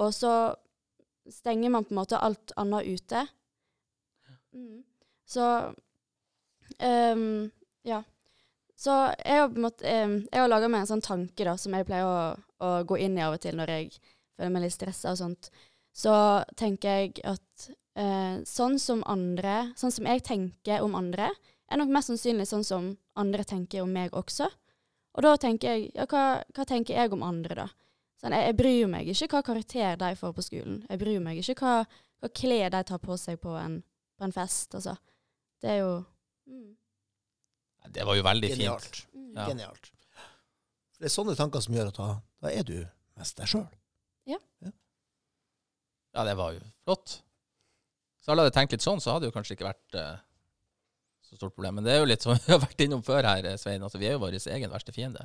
Og 0.00 0.14
så 0.14 0.34
stenger 1.30 1.74
man 1.74 1.84
på 1.84 1.94
en 1.94 2.00
måte 2.00 2.18
alt 2.18 2.54
annet 2.60 2.88
ute. 2.88 3.26
Mm. 4.54 4.82
Så 5.28 5.46
um, 6.78 7.50
Ja. 7.82 8.02
Så 8.80 8.94
jeg 9.20 9.42
har 9.42 9.50
på 9.52 9.58
en 9.58 9.64
måte 9.66 9.84
ehm, 9.84 10.14
Jeg 10.32 10.40
har 10.40 10.48
laga 10.48 10.68
meg 10.72 10.80
en 10.80 10.88
sånn 10.88 11.02
tanke 11.04 11.44
da, 11.44 11.52
som 11.60 11.74
jeg 11.76 11.84
pleier 11.84 12.06
å, 12.08 12.20
å 12.64 12.70
gå 12.88 12.96
inn 13.04 13.18
i 13.18 13.20
av 13.20 13.34
og 13.36 13.42
til 13.44 13.58
når 13.58 13.72
jeg 13.74 13.90
føler 14.38 14.54
meg 14.54 14.64
litt 14.64 14.72
stressa 14.72 15.12
og 15.12 15.18
sånt. 15.20 15.50
Så 15.96 16.12
tenker 16.56 17.00
jeg 17.00 17.22
at 17.26 17.70
eh, 17.98 18.40
sånn 18.46 18.78
som 18.78 19.02
andre 19.10 19.72
Sånn 19.76 19.92
som 19.92 20.06
jeg 20.06 20.22
tenker 20.26 20.84
om 20.84 20.94
andre, 20.98 21.30
er 21.70 21.78
nok 21.80 21.90
mest 21.94 22.10
sannsynlig 22.10 22.46
sånn 22.50 22.64
som 22.66 22.90
andre 23.18 23.44
tenker 23.46 23.82
om 23.84 23.92
meg 23.94 24.14
også. 24.16 24.48
Og 25.14 25.22
da 25.26 25.34
tenker 25.38 25.74
jeg, 25.74 25.90
ja, 25.94 26.06
hva, 26.10 26.42
hva 26.54 26.64
tenker 26.66 26.96
jeg 26.96 27.12
om 27.14 27.22
andre, 27.26 27.64
da? 27.64 27.68
Sånn, 28.20 28.34
jeg, 28.36 28.46
jeg 28.50 28.56
bryr 28.58 28.90
meg 28.90 29.08
ikke 29.10 29.28
hva 29.34 29.42
karakter 29.46 29.98
de 30.00 30.10
får 30.18 30.34
på 30.36 30.44
skolen. 30.44 30.80
Jeg 30.90 31.00
bryr 31.00 31.22
meg 31.24 31.40
ikke 31.42 31.56
hva, 31.62 31.74
hva 32.20 32.30
klær 32.36 32.74
de 32.74 32.82
tar 32.90 33.00
på 33.02 33.16
seg 33.18 33.38
på 33.42 33.54
en, 33.58 33.78
på 34.18 34.26
en 34.26 34.34
fest, 34.34 34.74
altså. 34.78 34.96
Det 35.60 35.70
er 35.74 35.78
jo 35.82 35.92
mm, 36.48 36.68
Det 37.96 38.04
var 38.08 38.16
jo 38.16 38.22
veldig 38.24 38.50
Genialt. 38.54 38.86
fint. 38.86 39.14
mm. 39.14 39.32
Ja. 39.36 39.46
Genialt. 39.48 39.90
For 40.94 41.04
det 41.04 41.10
er 41.10 41.14
sånne 41.14 41.36
tanker 41.38 41.64
som 41.64 41.74
gjør 41.76 41.90
at 41.92 41.98
da, 42.00 42.08
da 42.44 42.52
er 42.52 42.66
du 42.66 42.76
mest 43.20 43.38
deg 43.40 43.50
sjøl. 43.50 43.66
Ja, 44.28 44.38
det 46.28 46.36
var 46.38 46.54
jo 46.56 46.64
flott. 46.84 47.20
Så 48.20 48.32
alle 48.32 48.44
hadde 48.44 48.54
tenkt 48.56 48.74
litt 48.74 48.84
sånn, 48.84 49.00
så 49.00 49.14
hadde 49.14 49.26
det 49.26 49.30
jo 49.30 49.36
kanskje 49.36 49.56
ikke 49.56 49.68
vært 49.68 49.96
uh, 49.96 50.18
så 51.24 51.38
stort 51.38 51.54
problem. 51.56 51.78
Men 51.78 51.86
det 51.86 51.94
er 51.94 52.02
jo 52.02 52.08
litt 52.10 52.24
som 52.24 52.34
vi 52.34 52.52
har 52.52 52.60
vært 52.62 52.82
innom 52.84 53.04
før 53.06 53.28
her, 53.28 53.46
eh, 53.48 53.56
Svein. 53.60 53.84
Altså, 53.86 54.00
vi 54.02 54.10
er 54.10 54.16
jo 54.16 54.24
vår 54.24 54.36
egen 54.40 54.72
verste 54.72 54.94
fiende. 54.96 55.24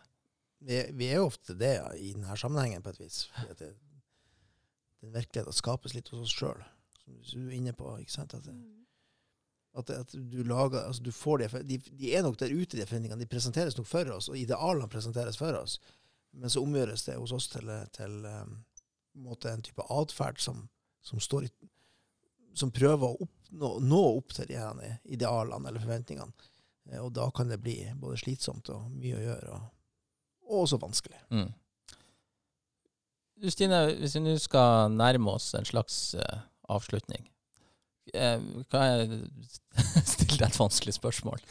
Vi, 0.65 0.79
vi 0.97 1.09
er 1.11 1.19
jo 1.19 1.27
ofte 1.29 1.57
det 1.59 1.73
ja, 1.75 1.89
i 1.97 2.13
denne 2.15 2.37
sammenhengen, 2.39 2.83
på 2.85 2.93
et 2.93 3.01
vis. 3.01 3.25
Det, 3.59 3.73
den 5.03 5.13
virkeligheten 5.13 5.53
skapes 5.53 5.93
litt 5.93 6.09
hos 6.13 6.23
oss 6.25 6.33
sjøl, 6.33 6.63
som 7.03 7.43
du 7.43 7.49
er 7.49 7.57
inne 7.59 7.75
på. 7.77 7.91
ikke 8.01 8.15
sant? 8.15 8.33
At, 8.37 8.47
at, 9.75 9.91
at 9.91 10.15
du 10.15 10.39
lager, 10.47 10.85
altså 10.85 11.03
du 11.03 11.11
får 11.13 11.43
det, 11.43 11.49
de, 11.69 11.79
de 11.99 12.13
er 12.15 12.23
nok 12.25 12.39
der 12.41 12.53
ute, 12.53 12.77
de 12.77 12.85
forventningene. 12.87 13.21
De 13.21 13.29
presenteres 13.29 13.77
nok 13.77 13.89
for 13.89 14.15
oss, 14.15 14.31
og 14.31 14.39
idealene 14.39 14.89
presenteres 14.89 15.37
for 15.41 15.57
oss. 15.59 15.77
Men 16.35 16.51
så 16.51 16.63
omgjøres 16.63 17.05
det 17.07 17.19
hos 17.19 17.33
oss 17.35 17.47
til, 17.51 17.69
til 17.95 18.25
um, 18.25 18.57
en 19.15 19.61
type 19.63 19.85
atferd 19.91 20.41
som, 20.43 20.65
som, 21.05 21.21
står 21.21 21.45
i, 21.47 21.51
som 22.57 22.73
prøver 22.73 23.07
å 23.07 23.27
oppnå, 23.27 23.71
nå 23.85 24.01
opp 24.17 24.33
til 24.35 24.49
de 24.49 24.57
her 24.59 24.97
idealene 25.05 25.69
eller 25.69 25.83
forventningene. 25.83 26.49
Eh, 26.91 27.01
Og 27.03 27.13
da 27.15 27.29
kan 27.35 27.51
det 27.51 27.61
bli 27.61 27.77
både 27.99 28.19
slitsomt 28.21 28.71
og 28.73 28.89
mye 28.95 29.19
å 29.19 29.23
gjøre, 29.27 29.59
og, 29.59 29.69
og 30.49 30.65
også 30.65 30.81
vanskelig. 30.81 31.21
Mm. 31.33 31.47
Du 33.35 33.49
Stine, 33.51 33.81
hvis 33.99 34.15
vi 34.15 34.23
nå 34.23 34.37
skal 34.39 34.93
nærme 34.95 35.33
oss 35.35 35.49
en 35.57 35.67
slags 35.67 36.15
uh, 36.15 36.45
avslutning, 36.71 37.25
eh, 38.15 38.39
kan 38.71 38.85
jeg 38.87 39.19
stille 40.07 40.39
deg 40.39 40.47
et 40.47 40.59
vanskelig 40.61 40.95
spørsmål? 40.95 41.43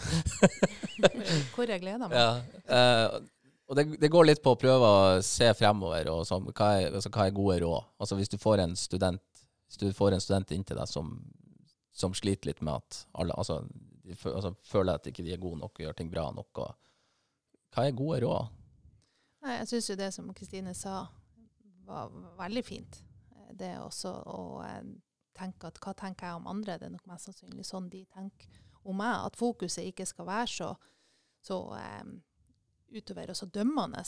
Hvor 1.55 1.69
jeg 1.69 1.83
gleder 1.85 2.09
meg. 2.09 2.17
Ja. 2.17 2.31
Eh, 2.65 3.21
og 3.69 3.79
det, 3.79 3.85
det 4.01 4.11
går 4.13 4.27
litt 4.29 4.43
på 4.45 4.53
å 4.55 4.61
prøve 4.61 4.89
å 4.89 5.21
se 5.25 5.47
fremover. 5.57 6.09
Og 6.13 6.25
så, 6.29 6.37
hva, 6.41 6.71
er, 6.81 6.91
altså, 6.91 7.13
hva 7.13 7.29
er 7.29 7.37
gode 7.37 7.61
råd? 7.63 7.87
Altså 8.01 8.19
Hvis 8.19 8.33
du 8.33 8.37
får 8.41 8.65
en 8.65 8.75
student 8.77 9.23
Hvis 9.75 9.91
du 9.91 9.97
får 9.97 10.15
en 10.15 10.23
student 10.23 10.53
inntil 10.55 10.79
deg 10.79 10.87
som, 10.87 11.09
som 11.91 12.13
sliter 12.15 12.53
litt 12.53 12.61
med 12.63 12.77
at 12.79 12.99
alle 13.19 13.35
altså, 13.35 13.57
de 14.07 14.15
altså, 14.31 14.53
føler 14.63 15.01
at 15.01 15.09
ikke 15.11 15.25
de 15.27 15.33
er 15.35 15.41
gode 15.43 15.59
nok 15.59 15.81
og 15.81 15.83
gjør 15.83 15.97
ting 15.99 16.13
bra 16.13 16.29
nok, 16.31 16.61
hva 17.75 17.83
er 17.83 17.97
gode 17.99 18.21
råd? 18.23 18.53
Nei, 19.43 19.57
jeg 19.59 19.73
syns 19.73 19.89
jo 19.91 19.97
det 19.99 20.13
som 20.15 20.29
Kristine 20.37 20.77
sa, 20.79 21.01
var 21.89 22.15
veldig 22.39 22.63
fint. 22.63 23.01
Det 23.51 23.73
også 23.83 24.13
å 24.31 24.45
eh, 24.63 24.93
tenke 25.35 25.73
at 25.73 25.83
hva 25.83 25.97
tenker 25.99 26.31
jeg 26.31 26.39
om 26.39 26.47
andre, 26.55 26.79
det 26.79 26.87
er 26.87 26.95
nok 26.95 27.11
mest 27.11 27.27
sannsynlig 27.27 27.67
sånn 27.67 27.91
de 27.91 28.05
tenker 28.15 28.63
om 28.87 29.03
meg. 29.03 29.27
At 29.27 29.41
fokuset 29.41 29.91
ikke 29.91 30.07
skal 30.07 30.31
være 30.31 30.53
så, 30.55 30.71
så 31.43 31.59
um, 31.75 32.15
utover 32.95 33.35
og 33.35 33.43
så 33.43 33.51
dømmende. 33.51 34.07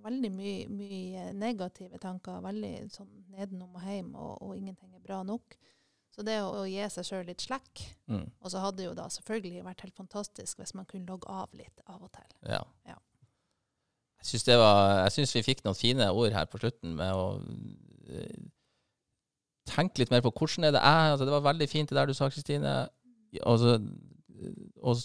Er 0.00 0.06
veldig 0.06 0.30
mye, 0.32 0.68
mye 0.72 1.26
negative 1.36 2.00
tanker, 2.00 2.40
veldig 2.44 2.72
sånn 2.94 3.10
nedenom 3.34 3.76
og 3.76 3.84
hjem, 3.84 4.14
og, 4.16 4.32
og 4.46 4.56
ingenting 4.56 4.94
er 4.96 5.04
bra 5.04 5.20
nok. 5.26 5.58
Så 6.10 6.24
det 6.26 6.40
å, 6.42 6.48
å 6.62 6.64
gi 6.66 6.82
seg 6.90 7.06
sjøl 7.06 7.28
litt 7.28 7.44
slekk. 7.44 7.84
Mm. 8.10 8.24
Og 8.40 8.52
så 8.52 8.62
hadde 8.64 8.80
det 8.80 8.88
jo 8.88 8.96
da 8.98 9.06
selvfølgelig 9.12 9.66
vært 9.66 9.84
helt 9.86 10.00
fantastisk 10.00 10.58
hvis 10.58 10.74
man 10.74 10.88
kunne 10.90 11.08
logge 11.08 11.30
av 11.30 11.52
litt 11.56 11.84
av 11.86 12.00
og 12.02 12.10
til. 12.16 12.26
Ja. 12.50 12.62
Ja. 12.88 12.96
Jeg 14.20 14.32
syns 14.32 14.46
det 14.48 14.56
var 14.60 14.80
Jeg 15.06 15.12
syns 15.14 15.36
vi 15.36 15.44
fikk 15.46 15.62
noen 15.64 15.78
fine 15.78 16.10
ord 16.12 16.34
her 16.36 16.48
på 16.50 16.60
slutten 16.60 16.96
med 16.98 17.14
å 17.16 17.28
eh, 18.10 18.42
tenke 19.70 20.02
litt 20.02 20.12
mer 20.12 20.24
på 20.24 20.32
hvordan 20.34 20.66
er 20.68 20.74
det 20.76 20.82
jeg 20.82 21.14
altså 21.14 21.28
Det 21.28 21.36
var 21.36 21.46
veldig 21.46 21.68
fint 21.70 21.88
det 21.92 21.96
der 21.96 22.10
du 22.10 22.16
sa, 22.16 22.28
Kristine. 22.28 22.74
også, 23.40 23.78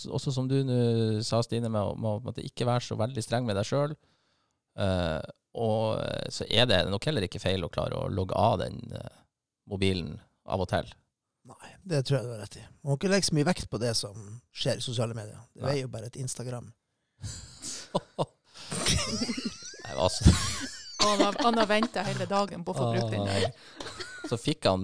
også 0.10 0.34
som 0.36 0.50
du 0.50 0.58
nå 0.68 0.80
sa, 1.24 1.41
Stine, 1.46 1.70
med 1.70 1.82
å 1.82 1.96
med 1.96 2.34
å 2.34 2.43
ikke 2.43 2.68
være 2.68 2.84
så 2.89 3.00
veldig 3.00 3.24
streng 3.24 3.48
med 3.48 3.56
deg 3.60 3.68
sjøl. 3.70 3.96
Og 5.55 5.99
eh, 6.01 6.28
så 6.34 6.45
er 6.51 6.67
det 6.69 6.82
nok 6.91 7.05
heller 7.07 7.26
ikke 7.28 7.39
feil 7.43 7.63
å 7.65 7.71
klare 7.71 7.97
å 7.97 8.11
logge 8.11 8.36
av 8.38 8.59
den 8.63 8.82
eh, 8.91 9.17
mobilen 9.71 10.17
av 10.45 10.61
og 10.65 10.69
til. 10.71 10.89
Nei, 11.45 11.69
det 11.86 12.01
tror 12.05 12.17
jeg 12.17 12.26
du 12.26 12.32
har 12.34 12.41
rett 12.41 12.57
i. 12.57 12.63
Man 12.82 12.91
må 12.91 12.97
ikke 12.97 13.11
legge 13.11 13.30
så 13.30 13.36
mye 13.38 13.47
vekt 13.47 13.69
på 13.69 13.80
det 13.82 13.93
som 13.97 14.17
skjer 14.55 14.82
i 14.82 14.86
sosiale 14.86 15.15
medier. 15.17 15.39
Det 15.53 15.63
Nei. 15.63 15.76
er 15.76 15.82
jo 15.84 15.91
bare 15.93 16.09
et 16.09 16.17
Instagram. 16.19 16.71
Nei, 19.86 19.93
altså, 19.93 20.26
Og 21.05 21.21
han 21.21 21.59
har, 21.61 21.69
venta 21.69 22.03
hele 22.05 22.26
dagen 22.30 22.65
på 22.65 22.73
å 22.73 22.78
få 22.80 22.89
brukt 22.95 23.13
den 23.13 23.30
der. 23.30 23.51
så 24.26 24.39
fikk 24.41 24.65
han 24.65 24.82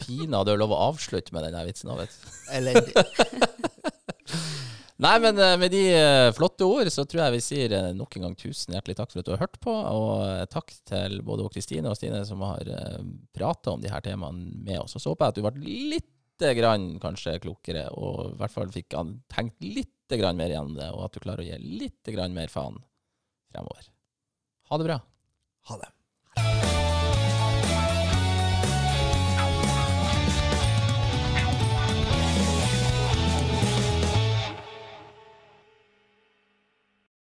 pinadø 0.00 0.56
lov 0.56 0.72
å 0.72 0.80
avslutte 0.88 1.36
med 1.36 1.44
den 1.46 1.54
vitsen 1.54 1.68
vitsen. 1.68 1.92
Vet. 2.00 2.12
du. 2.16 2.26
Elendig. 2.56 2.94
Nei, 5.02 5.14
men 5.18 5.38
eh, 5.42 5.56
med 5.58 5.72
de 5.74 5.82
eh, 5.90 6.32
flotte 6.36 6.66
ord 6.70 6.86
så 6.92 7.02
tror 7.02 7.24
jeg 7.24 7.34
vi 7.34 7.42
sier 7.42 7.72
eh, 7.74 7.90
nok 7.98 8.14
en 8.14 8.28
gang 8.28 8.36
tusen 8.38 8.76
hjertelig 8.76 8.94
takk 9.00 9.10
for 9.10 9.22
at 9.22 9.26
du 9.26 9.32
har 9.34 9.42
hørt 9.42 9.58
på. 9.62 9.72
Og 9.74 10.52
takk 10.52 10.70
til 10.86 11.18
både 11.26 11.48
Kristine 11.54 11.90
og 11.90 11.98
Stine 11.98 12.22
som 12.28 12.44
har 12.46 12.70
prata 13.34 13.74
om 13.74 13.82
de 13.82 13.90
her 13.90 14.04
temaene 14.04 14.62
med 14.66 14.84
oss. 14.84 14.94
Og 14.94 15.02
så 15.02 15.10
håper 15.10 15.26
jeg 15.26 15.34
at 15.34 15.40
du 15.40 15.48
ble 15.48 15.80
litt 15.94 16.10
grann 16.58 16.86
kanskje 17.02 17.38
klokere, 17.42 17.86
og 17.94 18.32
i 18.32 18.38
hvert 18.40 18.54
fall 18.54 18.70
fikk 18.74 18.94
tenkt 19.30 19.62
litt 19.62 20.14
grann 20.18 20.38
mer 20.38 20.50
igjen 20.50 20.74
det, 20.74 20.88
og 20.90 21.06
at 21.06 21.14
du 21.14 21.22
klarer 21.22 21.44
å 21.44 21.46
gi 21.46 21.78
litt 21.82 22.14
grann 22.14 22.34
mer 22.34 22.50
faen 22.52 22.80
fremover. 23.50 23.90
Ha 24.70 24.78
det 24.78 24.88
bra. 24.90 24.98
Ha 25.70 25.78
det. 25.80 25.90